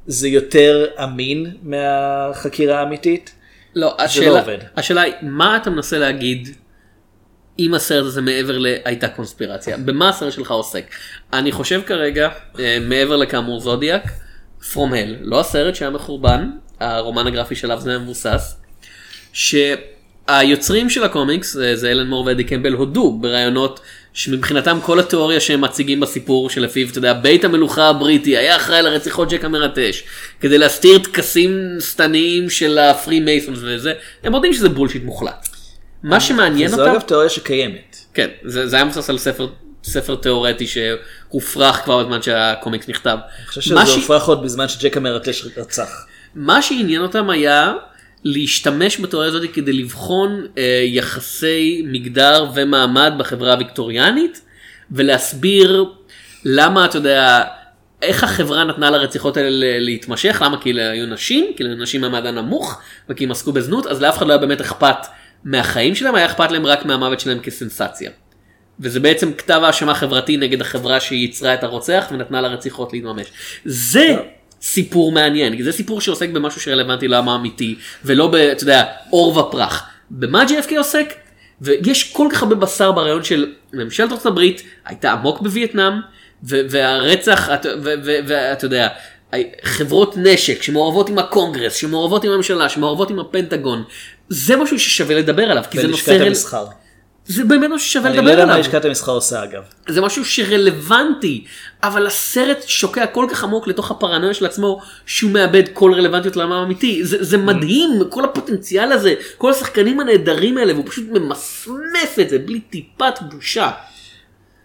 [0.07, 3.35] זה יותר אמין מהחקירה האמיתית.
[3.75, 4.59] לא, זה השאלה, לא עובד.
[4.77, 6.49] השאלה היא, מה אתה מנסה להגיד
[7.59, 9.77] אם הסרט הזה מעבר להייתה קונספירציה?
[9.77, 10.85] במה הסרט שלך עוסק?
[11.33, 12.29] אני חושב כרגע,
[12.59, 14.03] אה, מעבר לכאמור זודיאק,
[14.73, 18.60] From Hell, לא הסרט שהיה מחורבן, הרומן הגרפי שלו זה מבוסס,
[19.33, 23.81] שהיוצרים של הקומיקס, אה, זה אלן מור ואדי קמבל, הודו ברעיונות
[24.13, 29.31] שמבחינתם כל התיאוריה שהם מציגים בסיפור שלפיו, אתה יודע, בית המלוכה הבריטי היה אחראי לרציחות
[29.31, 30.03] ג'ק המרטש,
[30.41, 33.93] כדי להסתיר טקסים שטניים של הפרי מייסונס וזה,
[34.25, 35.49] הם יודעים שזה בולשיט מוחלט.
[36.03, 37.97] מה שמעניין זו אותם, אגב תיאוריה שקיימת.
[38.15, 39.47] כן, זה, זה היה מבוסס על ספר,
[39.85, 43.19] ספר תיאורטי שהופרך כבר בזמן שהקומיקס נכתב.
[43.39, 46.07] אני חושב שזה ש- הופך עוד בזמן שג'ק המרטש רצח.
[46.35, 47.73] מה שעניין אותם היה
[48.25, 54.41] להשתמש בתיאוריה הזאת כדי לבחון אה, יחסי מגדר ומעמד בחברה הוויקטוריאנית
[54.91, 55.85] ולהסביר
[56.45, 57.45] למה אתה יודע
[58.03, 62.27] איך החברה נתנה לרציחות האלה להתמשך למה כי אלה היו נשים כי אלה נשים מהמעמד
[62.27, 65.07] הנמוך וכי הם עסקו בזנות אז לאף אחד לא היה באמת אכפת
[65.45, 68.11] מהחיים שלהם, היה אכפת להם רק מהמוות שלהם כסנסציה.
[68.81, 73.27] וזה בעצם כתב האשמה חברתי נגד החברה שייצרה את הרוצח ונתנה לרציחות להתממש.
[73.65, 74.17] זה
[74.63, 79.39] סיפור מעניין, כי זה סיפור שעוסק במשהו שרלוונטי לעם האמיתי, ולא ב, אתה יודע, עור
[79.39, 79.87] ופרח.
[80.11, 81.15] במה JFK עוסק?
[81.61, 85.93] ויש כל כך הרבה בשר ברעיון של ממשלת ארצות הברית הייתה עמוק בווייטנאם,
[86.43, 87.49] והרצח,
[88.03, 88.89] ואתה יודע,
[89.63, 93.85] חברות נשק שמעורבות עם הקונגרס, שמעורבות עם הממשלה, שמעורבות עם הפנטגון,
[94.29, 96.67] זה משהו ששווה לדבר עליו, כי זה נושא, בלשכת המסחר.
[97.31, 98.65] זה באמת משהו ששווה אני לא לדבר יודע מה עליו.
[98.65, 99.63] לשכת המסחר עושה אגב.
[99.89, 101.45] זה משהו שרלוונטי,
[101.83, 106.53] אבל הסרט שוקע כל כך עמוק לתוך הפרנויה של עצמו, שהוא מאבד כל רלוונטיות לעולם
[106.53, 107.05] האמיתי.
[107.05, 112.39] זה, זה מדהים, כל הפוטנציאל הזה, כל השחקנים הנהדרים האלה, והוא פשוט ממסמס את זה
[112.39, 113.71] בלי טיפת בושה.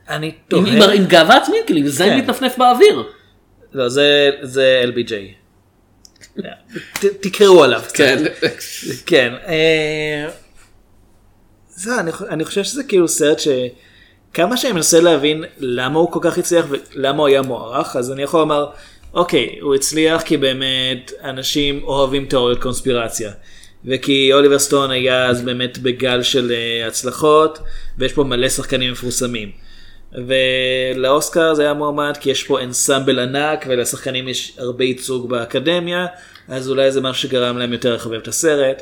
[0.10, 2.18] אני עם, עם, עם גאווה עצמית, כאילו, עם זין כן.
[2.18, 3.04] מתנפנף באוויר.
[3.74, 5.14] לא, זה, זה LBJ.
[7.24, 7.82] תקראו עליו.
[7.94, 8.24] כן.
[9.06, 9.34] כן.
[11.76, 16.38] זה, אני, אני חושב שזה כאילו סרט שכמה שאני מנסה להבין למה הוא כל כך
[16.38, 18.68] הצליח ולמה הוא היה מוערך, אז אני יכול לומר,
[19.14, 23.32] אוקיי, הוא הצליח כי באמת אנשים אוהבים תיאוריות קונספירציה.
[23.86, 27.60] וכי אוליבר סטון היה אז באמת בגל של אה, הצלחות,
[27.98, 29.52] ויש פה מלא שחקנים מפורסמים.
[30.28, 36.06] ולאוסקר זה היה מועמד כי יש פה אנסמבל ענק ולשחקנים יש הרבה ייצוג באקדמיה
[36.48, 38.82] אז אולי זה משהו שגרם להם יותר לחבב את הסרט.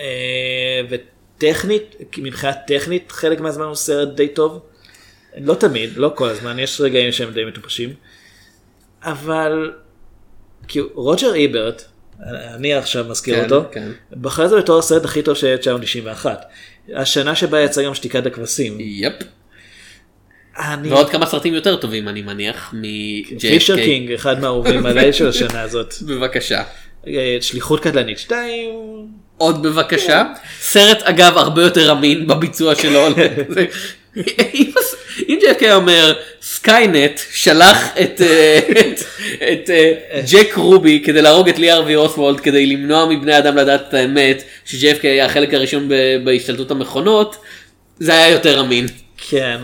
[0.00, 0.80] אה,
[1.38, 4.60] וטכנית מבחינה טכנית חלק מהזמן הוא סרט די טוב.
[5.36, 7.92] לא תמיד לא כל הזמן יש רגעים שהם די מטופשים.
[9.02, 9.72] אבל
[10.68, 11.82] כאילו רוג'ר איברט
[12.54, 13.88] אני עכשיו מזכיר כן, אותו כן.
[14.12, 16.44] בחר את זה בתור הסרט הכי טוב של 1991.
[16.94, 18.76] השנה שבה יצא גם שתיקת הכבשים.
[18.80, 19.12] yep.
[20.58, 20.90] אני...
[20.90, 23.40] ועוד כמה סרטים יותר טובים אני מניח מ-JFK.
[23.40, 25.94] פישר קינג אחד מהאהובים עליי של השנה הזאת.
[26.08, 26.62] בבקשה.
[27.06, 29.08] אה, שליחות קטלנית 2.
[29.38, 30.24] עוד בבקשה.
[30.60, 33.06] סרט אגב הרבה יותר אמין בביצוע שלו.
[34.54, 34.70] אם
[35.28, 36.12] אם JFK אומר
[36.42, 39.00] סקיינט שלח את אה, את-
[39.52, 39.92] את אה,
[40.32, 44.42] ג'ק רובי כדי להרוג את לי הארווי אוסוולד כדי למנוע מבני אדם לדעת את האמת
[44.64, 45.88] ש-JFK היה החלק הראשון
[46.24, 47.36] בהשתלטות המכונות
[47.98, 48.86] זה היה יותר אמין.
[49.28, 49.60] כן.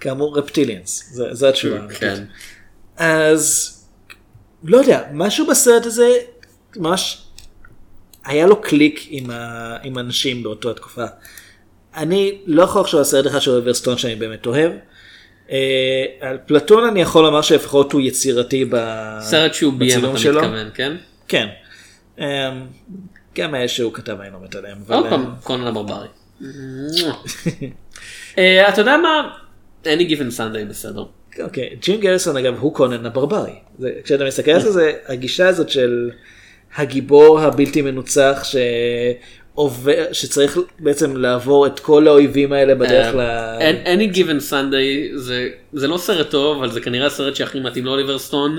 [0.00, 1.10] כאמור reptilians.
[1.32, 1.78] זה- התשובה.
[2.00, 2.14] כן.
[2.96, 3.72] אז
[4.64, 6.08] לא יודע משהו בסרט הזה
[6.76, 7.21] ממש
[8.24, 9.76] היה לו קליק עם, ה...
[9.82, 11.04] עם אנשים באותו התקופה.
[11.96, 14.72] אני לא יכול לחשוב על סרט אחד של אוליבר סטון שאני באמת אוהב.
[15.50, 18.76] אה, על פלטון אני יכול לומר שלפחות הוא יצירתי ב...
[19.20, 20.40] סרט שהוא ביים בצילום אתה שלו.
[20.40, 20.92] מתכוון כן?
[21.28, 21.46] כן.
[22.20, 22.52] אה,
[23.34, 24.78] גם היה שהוא כתב אני לא מת עליהם.
[24.86, 26.08] אבל, עוד אה, פעם קונן הברברי.
[28.38, 29.30] אה, אתה יודע מה?
[29.84, 31.04] any given Sunday בסדר.
[31.40, 33.52] אוקיי, ג'ים גריסון אגב הוא קונן הברברי.
[34.04, 36.10] כשאתה מסתכל על זה הגישה הזאת של
[36.76, 38.42] הגיבור הבלתי מנוצח
[39.54, 43.20] שעובר, שצריך בעצם לעבור את כל האויבים האלה בדרך ל...
[43.20, 44.84] אה, An- any given Sunday
[45.16, 48.58] זה זה לא סרט טוב אבל זה כנראה הסרט שהכי מתאים לאוליבר סטון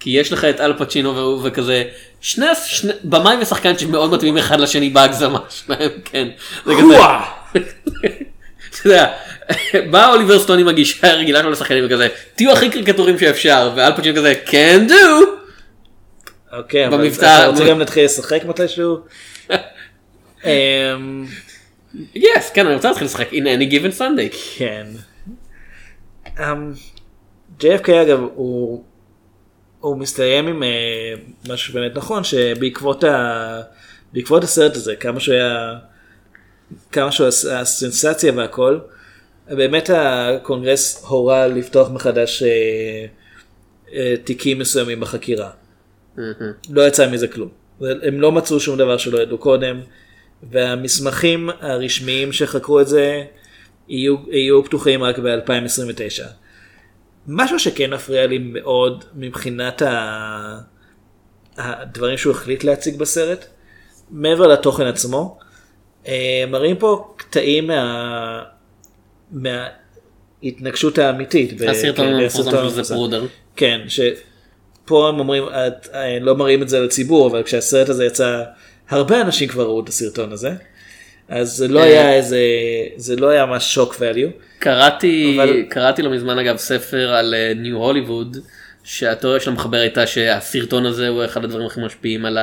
[0.00, 1.84] כי יש לך את אל פצ'ינו והוא- וכזה
[2.20, 6.28] שני שני- במאי ושחקן שמאוד מתאימים אחד לשני בהגזמה שלהם כן.
[6.66, 6.96] זה כזה.
[9.90, 14.16] בא אוליבר סטון עם הגישה הרגילה שלו לשחקנים וכזה תהיו הכי קריקטורים שאפשר ואל פצ'ינו
[14.16, 15.26] כזה can do.
[16.52, 18.96] אוקיי, אבל אתה רוצה גם להתחיל לשחק מתישהו?
[20.44, 21.26] אמ,
[22.16, 24.36] yes כן אני רוצה להתחיל לשחק in any given Sunday.
[24.56, 24.86] כן.
[26.38, 26.72] אמ,
[27.60, 28.84] JFK אגב הוא
[29.80, 30.68] הוא מסתיים עם אה,
[31.48, 33.60] משהו באמת נכון שבעקבות ה...
[34.12, 35.74] בעקבות הסרט הזה כמה שהוא היה
[36.92, 38.78] כמה שהוא הסנסציה והכל
[39.48, 43.06] באמת הקונגרס הורה לפתוח מחדש אה,
[43.94, 45.50] אה, תיקים מסוימים בחקירה.
[46.70, 47.48] לא יצא מזה כלום.
[47.80, 49.80] הם לא מצאו שום דבר שלא ידעו קודם,
[50.50, 53.24] והמסמכים הרשמיים שחקרו את זה
[53.88, 56.24] יהיו, יהיו פתוחים רק ב-2029.
[57.26, 60.58] משהו שכן מפריע לי מאוד מבחינת ה...
[61.56, 63.44] הדברים שהוא החליט להציג בסרט,
[64.10, 65.38] מעבר לתוכן עצמו,
[66.06, 68.42] אה, מראים פה קטעים מה...
[69.32, 71.60] מההתנגשות האמיתית.
[71.68, 72.94] הסרטון כן, המפורסם של זה.
[72.94, 73.26] ברודר.
[73.56, 73.80] כן,
[74.92, 78.42] שפה הם אומרים, את, אה, לא מראים את זה לציבור, אבל כשהסרט הזה יצא,
[78.90, 80.50] הרבה אנשים כבר ראו את הסרטון הזה.
[81.28, 81.84] אז זה לא אה.
[81.84, 82.40] היה איזה,
[82.96, 84.30] זה לא היה ממש שוק value.
[84.58, 88.36] קראתי אבל- קראתי לא מזמן אגב ספר על ניו הוליווד
[88.84, 92.38] שהתיאוריה של המחבר הייתה שהסרטון הזה הוא אחד הדברים הכי משפיעים על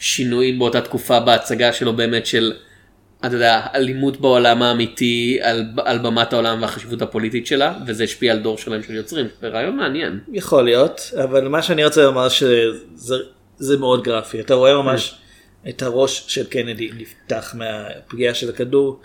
[0.00, 2.52] השינויים באותה תקופה בהצגה שלו באמת של
[3.24, 8.38] אתה יודע אלימות בעולם האמיתי על, על במת העולם והחשיבות הפוליטית שלה וזה השפיע על
[8.38, 10.20] דור שלם של יוצרים זה רעיון מעניין.
[10.32, 13.16] יכול להיות, אבל מה שאני רוצה לומר שזה
[13.58, 15.14] זה מאוד גרפי, אתה רואה ממש
[15.68, 19.00] את הראש של קנדי נפתח מהפגיעה של הכדור.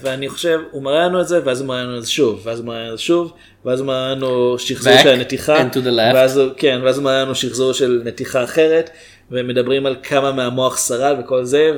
[0.00, 2.58] ואני חושב, הוא מראה לנו את זה, ואז הוא מראה לנו את זה שוב, ואז
[2.58, 3.32] הוא מראה לנו את זה שוב,
[3.64, 5.68] ואז הוא מראה לנו שחזור Back של הנתיחה.
[6.14, 8.90] ואז, כן, ואז הוא מראה לנו שחזור של נתיחה אחרת,
[9.30, 11.70] ומדברים על כמה מהמוח שרד וכל זה,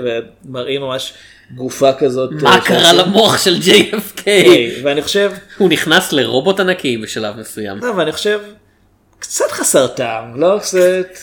[0.45, 1.13] ומראים ממש
[1.55, 2.31] גופה כזאת.
[2.43, 2.99] מה אה, קרה שעושים.
[2.99, 4.23] למוח של JFK?
[4.27, 7.79] היי, ואני חושב, הוא נכנס לרובוט ענקי בשלב מסוים.
[7.83, 8.41] לא, ואני חושב,
[9.19, 10.79] קצת חסר טעם, לא קצת,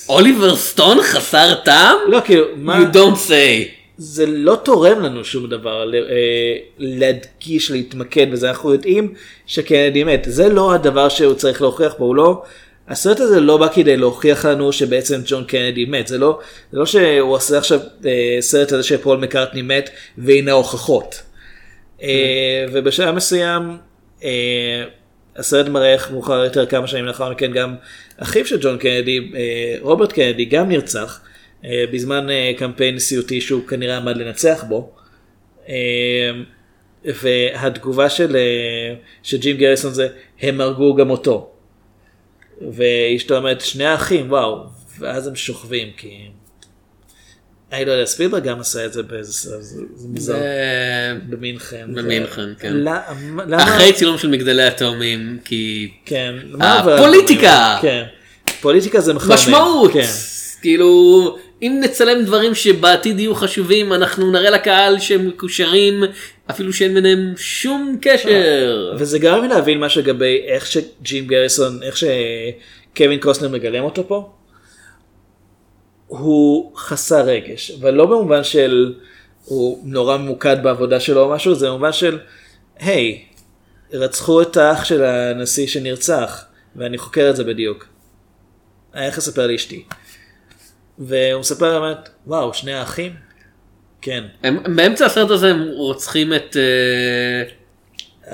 [0.10, 1.98] אוליבר סטון חסר טעם?
[2.08, 3.70] לא כאילו, מה, You don't say.
[3.98, 9.14] זה לא תורם לנו שום דבר אה, להדגיש, להתמקד בזה, אנחנו יודעים
[9.46, 12.44] שקנדי מת, זה לא הדבר שהוא צריך להוכיח פה, הוא לא,
[12.88, 16.40] הסרט הזה לא בא כדי להוכיח לנו שבעצם ג'ון קנדי מת, זה לא,
[16.72, 21.22] זה לא שהוא עושה עכשיו אה, סרט הזה שפול מקארטני מת והנה ההוכחות.
[22.04, 23.78] אה, ובשלב מסוים
[24.24, 24.84] אה,
[25.36, 27.76] הסרט מראה איך מאוחר יותר כמה שנים לאחר מכן גם
[28.18, 31.22] אחיו של ג'ון קנדי, אה, רוברט קנדי, גם נרצח
[31.66, 34.92] אה, בזמן אה, קמפיין נשיאותי שהוא כנראה עמד לנצח בו.
[35.70, 36.32] אה,
[37.06, 40.08] והתגובה של, אה, של ג'ים גריסון זה
[40.42, 41.55] הם הרגו גם אותו.
[42.62, 44.66] ואשתו אומרת שני האחים וואו
[45.00, 46.30] ואז הם שוכבים כי
[47.72, 50.36] אני לא יודע ספילברג גם עשה את זה באיזה סרט זה מוזר.
[51.30, 51.86] במינכן.
[51.94, 52.74] במינכן, כן.
[53.48, 53.64] למה?
[53.64, 55.92] אחרי צילום של מגדלי התאומים, כי...
[56.06, 56.36] כן.
[56.60, 57.78] הפוליטיקה!
[57.82, 58.04] כן.
[58.62, 59.34] פוליטיקה זה מחמם.
[59.34, 59.94] משמעות!
[59.94, 60.08] כן.
[60.62, 66.04] כאילו, אם נצלם דברים שבעתיד יהיו חשובים, אנחנו נראה לקהל שהם מקושרים,
[66.50, 68.94] אפילו שאין ביניהם שום קשר.
[68.98, 74.30] וזה גרם לי להבין משהו לגבי איך שג'ים גריסון, איך שקווין קוסנר מגלם אותו פה.
[76.08, 78.94] הוא חסר רגש, אבל לא במובן של
[79.46, 82.20] הוא נורא ממוקד בעבודה שלו או משהו, זה במובן של
[82.80, 83.26] היי,
[83.94, 86.46] רצחו את האח של הנשיא שנרצח,
[86.76, 87.88] ואני חוקר את זה בדיוק.
[88.96, 89.84] איך לספר לאשתי.
[91.00, 93.14] והוא מספר באמת, וואו, שני האחים?
[94.02, 96.58] כן, הם באמצע הסרט הזה הם רוצחים את...
[96.58, 97.44] אה,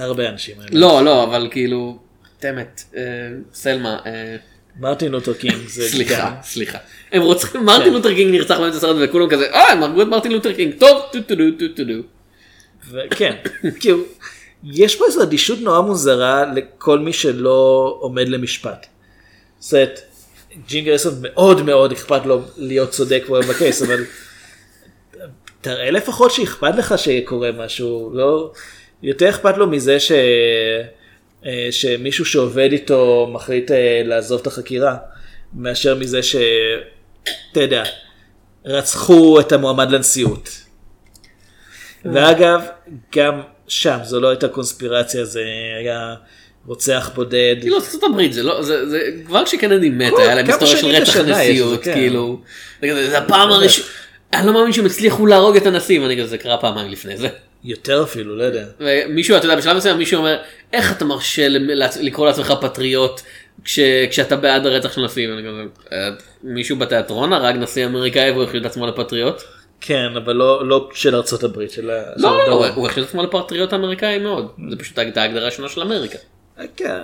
[0.06, 0.56] הרבה אנשים.
[0.72, 2.00] לא, לא, אבל כאילו...
[2.40, 3.02] תמת, אה,
[3.54, 4.36] סלמה, אה,
[4.80, 6.78] מרטין לותר קינג זה סליחה, גם- סליחה.
[7.12, 7.94] הם רוצחים, מרטין כן.
[7.94, 11.02] לותר קינג נרצח באמצע הסרט וכולם כזה, אה, הם הרגו את מרטין לותר קינג, טוב,
[11.12, 11.94] טו טו טו טו דו.
[12.92, 13.36] וכן,
[13.80, 14.00] כאילו,
[14.64, 18.86] יש פה איזו אדישות נורא מוזרה לכל מי שלא עומד למשפט.
[19.60, 20.00] זאת אומרת,
[20.68, 24.03] ג'ין גריסון מאוד מאוד אכפת לו להיות צודק בקייס, אבל
[25.61, 28.52] תראה לפחות שאכפת לך שקורה משהו, לא,
[29.03, 30.11] יותר אכפת לו מזה ש...
[31.45, 34.98] אה, שמישהו שעובד איתו מחליט אה, לעזוב את החקירה,
[35.53, 36.36] מאשר מזה ש...
[37.52, 37.84] אתה יודע,
[38.65, 40.49] רצחו את המועמד לנשיאות.
[42.06, 42.61] ואגב,
[43.15, 45.44] גם שם זו לא הייתה קונספירציה, זה
[45.80, 46.15] היה
[46.66, 47.56] רוצח בודד.
[47.62, 51.18] כאילו ארצות הברית זה לא זה זה כבר כשקנדי מת היה להם היסטוריה של רצח
[51.18, 51.94] נשיאות כן.
[51.94, 52.40] כאילו
[52.84, 53.88] זה הפעם הראשונה
[54.34, 57.28] אני לא מאמין שהם הצליחו להרוג את הנשיא ואני כזה זה קרה פעמיים לפני זה.
[57.64, 58.66] יותר אפילו, לא יודע.
[58.80, 60.38] ומישהו אתה יודע בשלב מסוים מישהו אומר
[60.74, 61.48] איך אתה מרשה
[62.02, 63.22] לקרוא לעצמך פטריוט
[63.64, 63.80] כש,
[64.10, 65.62] כשאתה בעד הרצח של נשיא ואני כזה
[65.92, 66.10] "אה,
[66.44, 69.42] מישהו בתיאטרון הרג נשיא אמריקאי והוא החליט עצמו לפטריוט.
[69.82, 72.04] כן, אבל לא, לא של ארצות הברית, של ה...
[72.18, 72.68] של לא, לא.
[72.68, 76.18] הוא- החליט עצמו לפטריוט אמריקאי מאוד זה פשוט ההגדרה השונה של אמריקה.
[76.76, 76.98] כן.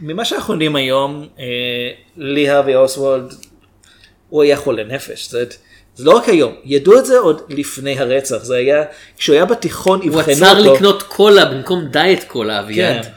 [0.00, 1.44] ממה שאנחנו יודעים היום, אה,
[2.16, 3.34] לי הרווי אוסוולד,
[4.28, 5.30] הוא היה חולה נפש.
[5.30, 5.44] זה,
[5.94, 8.82] זה לא רק היום, ידעו את זה עוד לפני הרצח, זה היה,
[9.18, 10.74] כשהוא היה בתיכון הוא אבחנו עצר אותו.
[10.74, 13.04] לקנות קולה במקום דיאט קולה אביעד.
[13.04, 13.10] כן.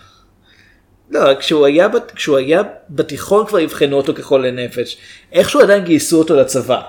[1.11, 4.97] לא, כשהוא היה, כשהוא היה בתיכון כבר אבחנו אותו כחולה נפש.
[5.33, 6.81] איכשהו עדיין גייסו אותו לצבא.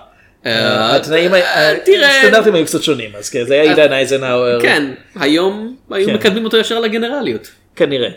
[0.46, 4.60] אה, התנאים, אה, ה- תראה- הסטנדרטים היו קצת שונים, אז כן, זה היה עידן אייזנהאואר.
[4.62, 6.14] כן, היום היו כן.
[6.14, 7.50] מקדמים אותו ישר לגנרליות.
[7.76, 8.08] כנראה.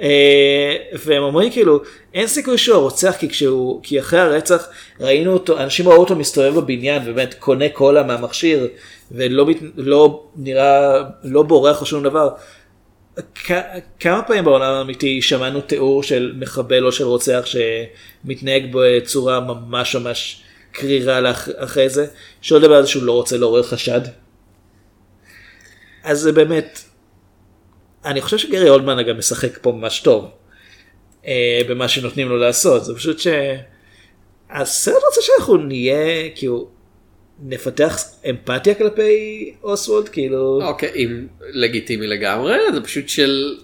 [0.00, 1.80] אה, והם אומרים כאילו
[2.14, 4.68] אין סיכוי שהוא רוצח כי כשהוא כי אחרי הרצח
[5.00, 8.68] ראינו אותו אנשים ראו אותו מסתובב בבניין ובאמת קונה קולה מהמכשיר
[9.12, 10.94] ולא מת, לא נראה
[11.24, 12.30] לא בורח או שום דבר.
[13.34, 13.52] כ-
[14.00, 20.40] כמה פעמים בעולם האמיתי שמענו תיאור של מחבל או של רוצח שמתנהג בצורה ממש ממש
[20.72, 22.06] קרירה לאח- אחרי זה
[22.40, 24.00] שלא לדבר על זה שהוא לא רוצה לעורר חשד.
[26.04, 26.80] אז זה באמת
[28.04, 30.30] אני חושב שגרי אולדמן אגב משחק פה ממש טוב
[31.26, 32.84] אה, במה שנותנים לו לעשות.
[32.84, 36.68] זה פשוט שהסרט רוצה שאנחנו נהיה כאילו
[37.42, 37.98] נפתח
[38.30, 43.58] אמפתיה כלפי אוסוולד כאילו אוקיי, אם לגיטימי לגמרי, זה פשוט של...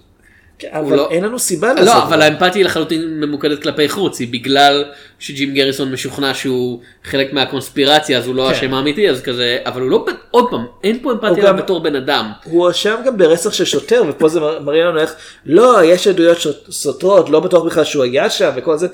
[0.69, 2.25] אבל לא- אין לנו סיבה לעשות לא, אבל את זה.
[2.25, 4.83] האמפתיה היא לחלוטין ממוקדת כלפי חוץ, היא בגלל
[5.19, 8.49] שג'ים גריסון משוכנע שהוא חלק מהקונספירציה, אז הוא לא כן.
[8.49, 11.95] האשם האמיתי, אז כזה, אבל הוא לא, עוד פעם, אין פה אמפתיה גם- בתור בן
[11.95, 12.31] אדם.
[12.43, 15.15] הוא הואשם גם ברצח של שוטר ופה זה מר- מראה לנו איך
[15.45, 16.37] לא יש עדויות
[16.69, 18.87] סותרות לא בטוח בכלל שהוא היה שם וכל זה.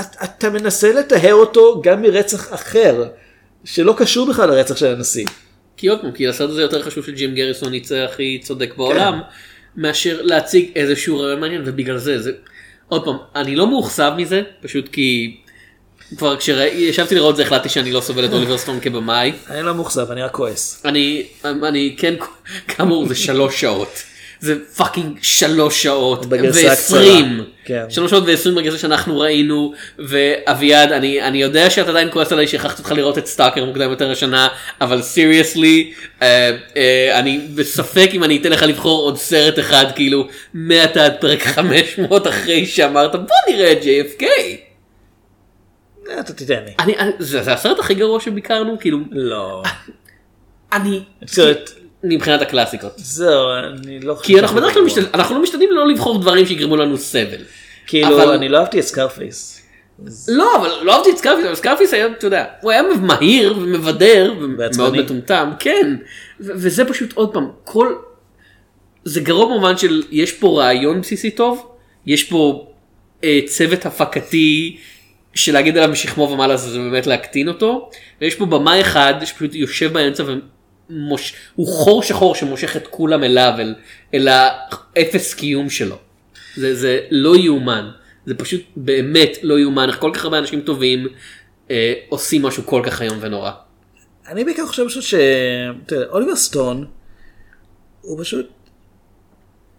[0.00, 3.04] את- אתה מנסה לטהר אותו גם מרצח אחר.
[3.64, 5.26] שלא קשור בכלל לרצח של הנשיא.
[5.76, 8.46] כי עוד פעם, כי הסרט הזה יותר חשוב שג'ים גריסון יצא הכי כן.
[8.46, 9.20] צודק בעולם,
[9.76, 12.32] מאשר להציג איזשהו רעיון מעניין, ובגלל זה, זה,
[12.88, 15.36] עוד פעם, אני לא מאוכזב מזה, פשוט כי
[16.16, 19.32] כבר כשישבתי לראות זה החלטתי שאני לא סובל את אוליבר סטון כבמאי.
[19.50, 20.82] אני לא מאוכזב, אני רק כועס.
[20.84, 22.14] אני, אני כן,
[22.68, 24.02] כאמור זה שלוש שעות.
[24.40, 27.44] זה fucking שלוש שעות ועשרים.
[27.64, 27.84] כן.
[27.90, 32.82] שלוש שעות ועשרים בגרסה שאנחנו ראינו ואביעד אני אני יודע שאתה עדיין כועס עליי שהכרחתי
[32.82, 34.48] אותך לראות את סטאקר מוקדם יותר השנה
[34.80, 35.92] אבל seriously
[37.14, 42.26] אני בספק אם אני אתן לך לבחור עוד סרט אחד כאילו מעתה עד פרק 500
[42.26, 44.24] אחרי שאמרת בוא נראה את JFK.
[46.10, 46.70] אה, אתה תיתן לי.
[46.78, 49.62] אני, אני, זה, זה הסרט הכי גרוע שביקרנו כאילו לא.
[50.72, 51.70] אני סרט-
[52.04, 52.92] מבחינת הקלאסיקות.
[52.96, 53.46] זהו,
[53.82, 54.26] אני לא חושב...
[54.26, 54.82] כי אנחנו בדרך כלל.
[54.82, 57.42] משתדלים, אנחנו לא משתדלים לא לבחור דברים שיגרמו לנו סבל.
[57.86, 59.60] כאילו, אבל- אני לא אהבתי את סקארפיס.
[60.28, 64.34] לא, אבל לא אהבתי את סקארפיס, אבל סקארפיס היה, אתה יודע, הוא היה מהיר ומבדר
[64.40, 64.96] ומאוד.
[64.96, 65.96] מטומטם, כן.
[66.40, 67.94] וזה פשוט עוד פעם, כל...
[69.04, 71.70] זה גרוע במובן של יש פה רעיון בסיסי טוב,
[72.06, 72.66] יש פה
[73.24, 74.76] אה, צוות הפקתי
[75.34, 77.90] שלהגיד עליו משכמו ומעלה זה באמת להקטין אותו,
[78.20, 80.24] ויש פה במאי אחד שפשוט יושב באמצע
[80.90, 81.34] ומוש...
[81.54, 83.74] הוא חור שחור שמושך את כולם אליו, אל,
[84.14, 85.96] אל האפס קיום שלו.
[86.56, 87.90] זה, זה לא יאומן,
[88.26, 91.06] זה פשוט באמת לא יאומן, איך כל כך הרבה אנשים טובים
[91.70, 93.50] אה, עושים משהו כל כך איום ונורא.
[94.26, 95.14] אני בעיקר חושב פשוט ש...
[95.90, 96.86] יודע, אוליבר סטון,
[98.00, 98.48] הוא פשוט...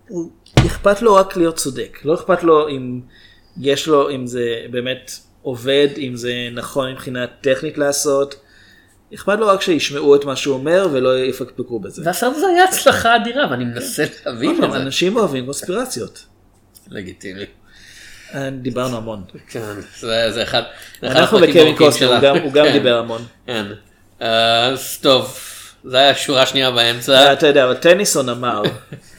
[0.07, 0.31] הוא
[0.65, 1.99] אכפת לו רק להיות צודק.
[2.03, 3.01] לא אכפת לו אם
[3.61, 5.11] יש לו, אם זה באמת
[5.41, 8.35] עובד, אם זה נכון מבחינה טכנית לעשות.
[9.15, 12.01] אכפת לו רק שישמעו את מה שהוא אומר ולא יפקפקו בזה.
[12.05, 14.77] והסרט הזה היה הצלחה אדירה ואני מנסה להבין עוד את זה.
[14.77, 16.25] אנשים אוהבים קונספירציות.
[16.89, 17.45] לגיטימי.
[18.35, 19.23] אה, דיברנו המון.
[19.49, 19.59] כן,
[19.99, 20.61] זה, אחד.
[21.03, 22.13] אנחנו וקווין קוסטנר,
[22.43, 22.51] הוא.
[22.53, 23.25] גם- כן, דיבר המון.
[23.47, 23.65] כן.
[24.19, 25.37] אז טוב,
[25.83, 27.33] זה היה שורה שנייה אה, באמצע.
[27.33, 28.61] אתה יודע, אבל טניסון אמר,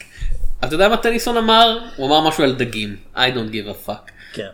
[0.63, 1.79] אתה יודע מה טניסון אמר?
[1.95, 2.95] הוא אמר משהו על דגים.
[3.15, 4.11] I don't give a fuck.
[4.33, 4.47] כן.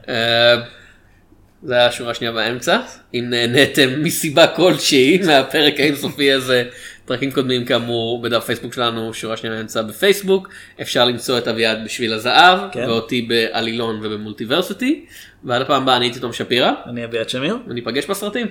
[1.64, 2.80] זה היה השורה השנייה באמצע.
[3.14, 6.64] אם נהניתם מסיבה כלשהי מהפרק האינסופי הזה,
[7.06, 10.49] פרקים קודמים כאמור בדף פייסבוק שלנו, שורה שנייה באמצע בפייסבוק.
[10.81, 12.90] אפשר למצוא את אביעד בשביל הזהב, כן.
[12.90, 15.06] ואותי בעלילון ובמולטיברסיטי.
[15.44, 17.57] ועד הפעם הבאה אני הייתי תום שפירא, אני אביעד שמיר.
[17.68, 18.48] וניפגש בסרטים.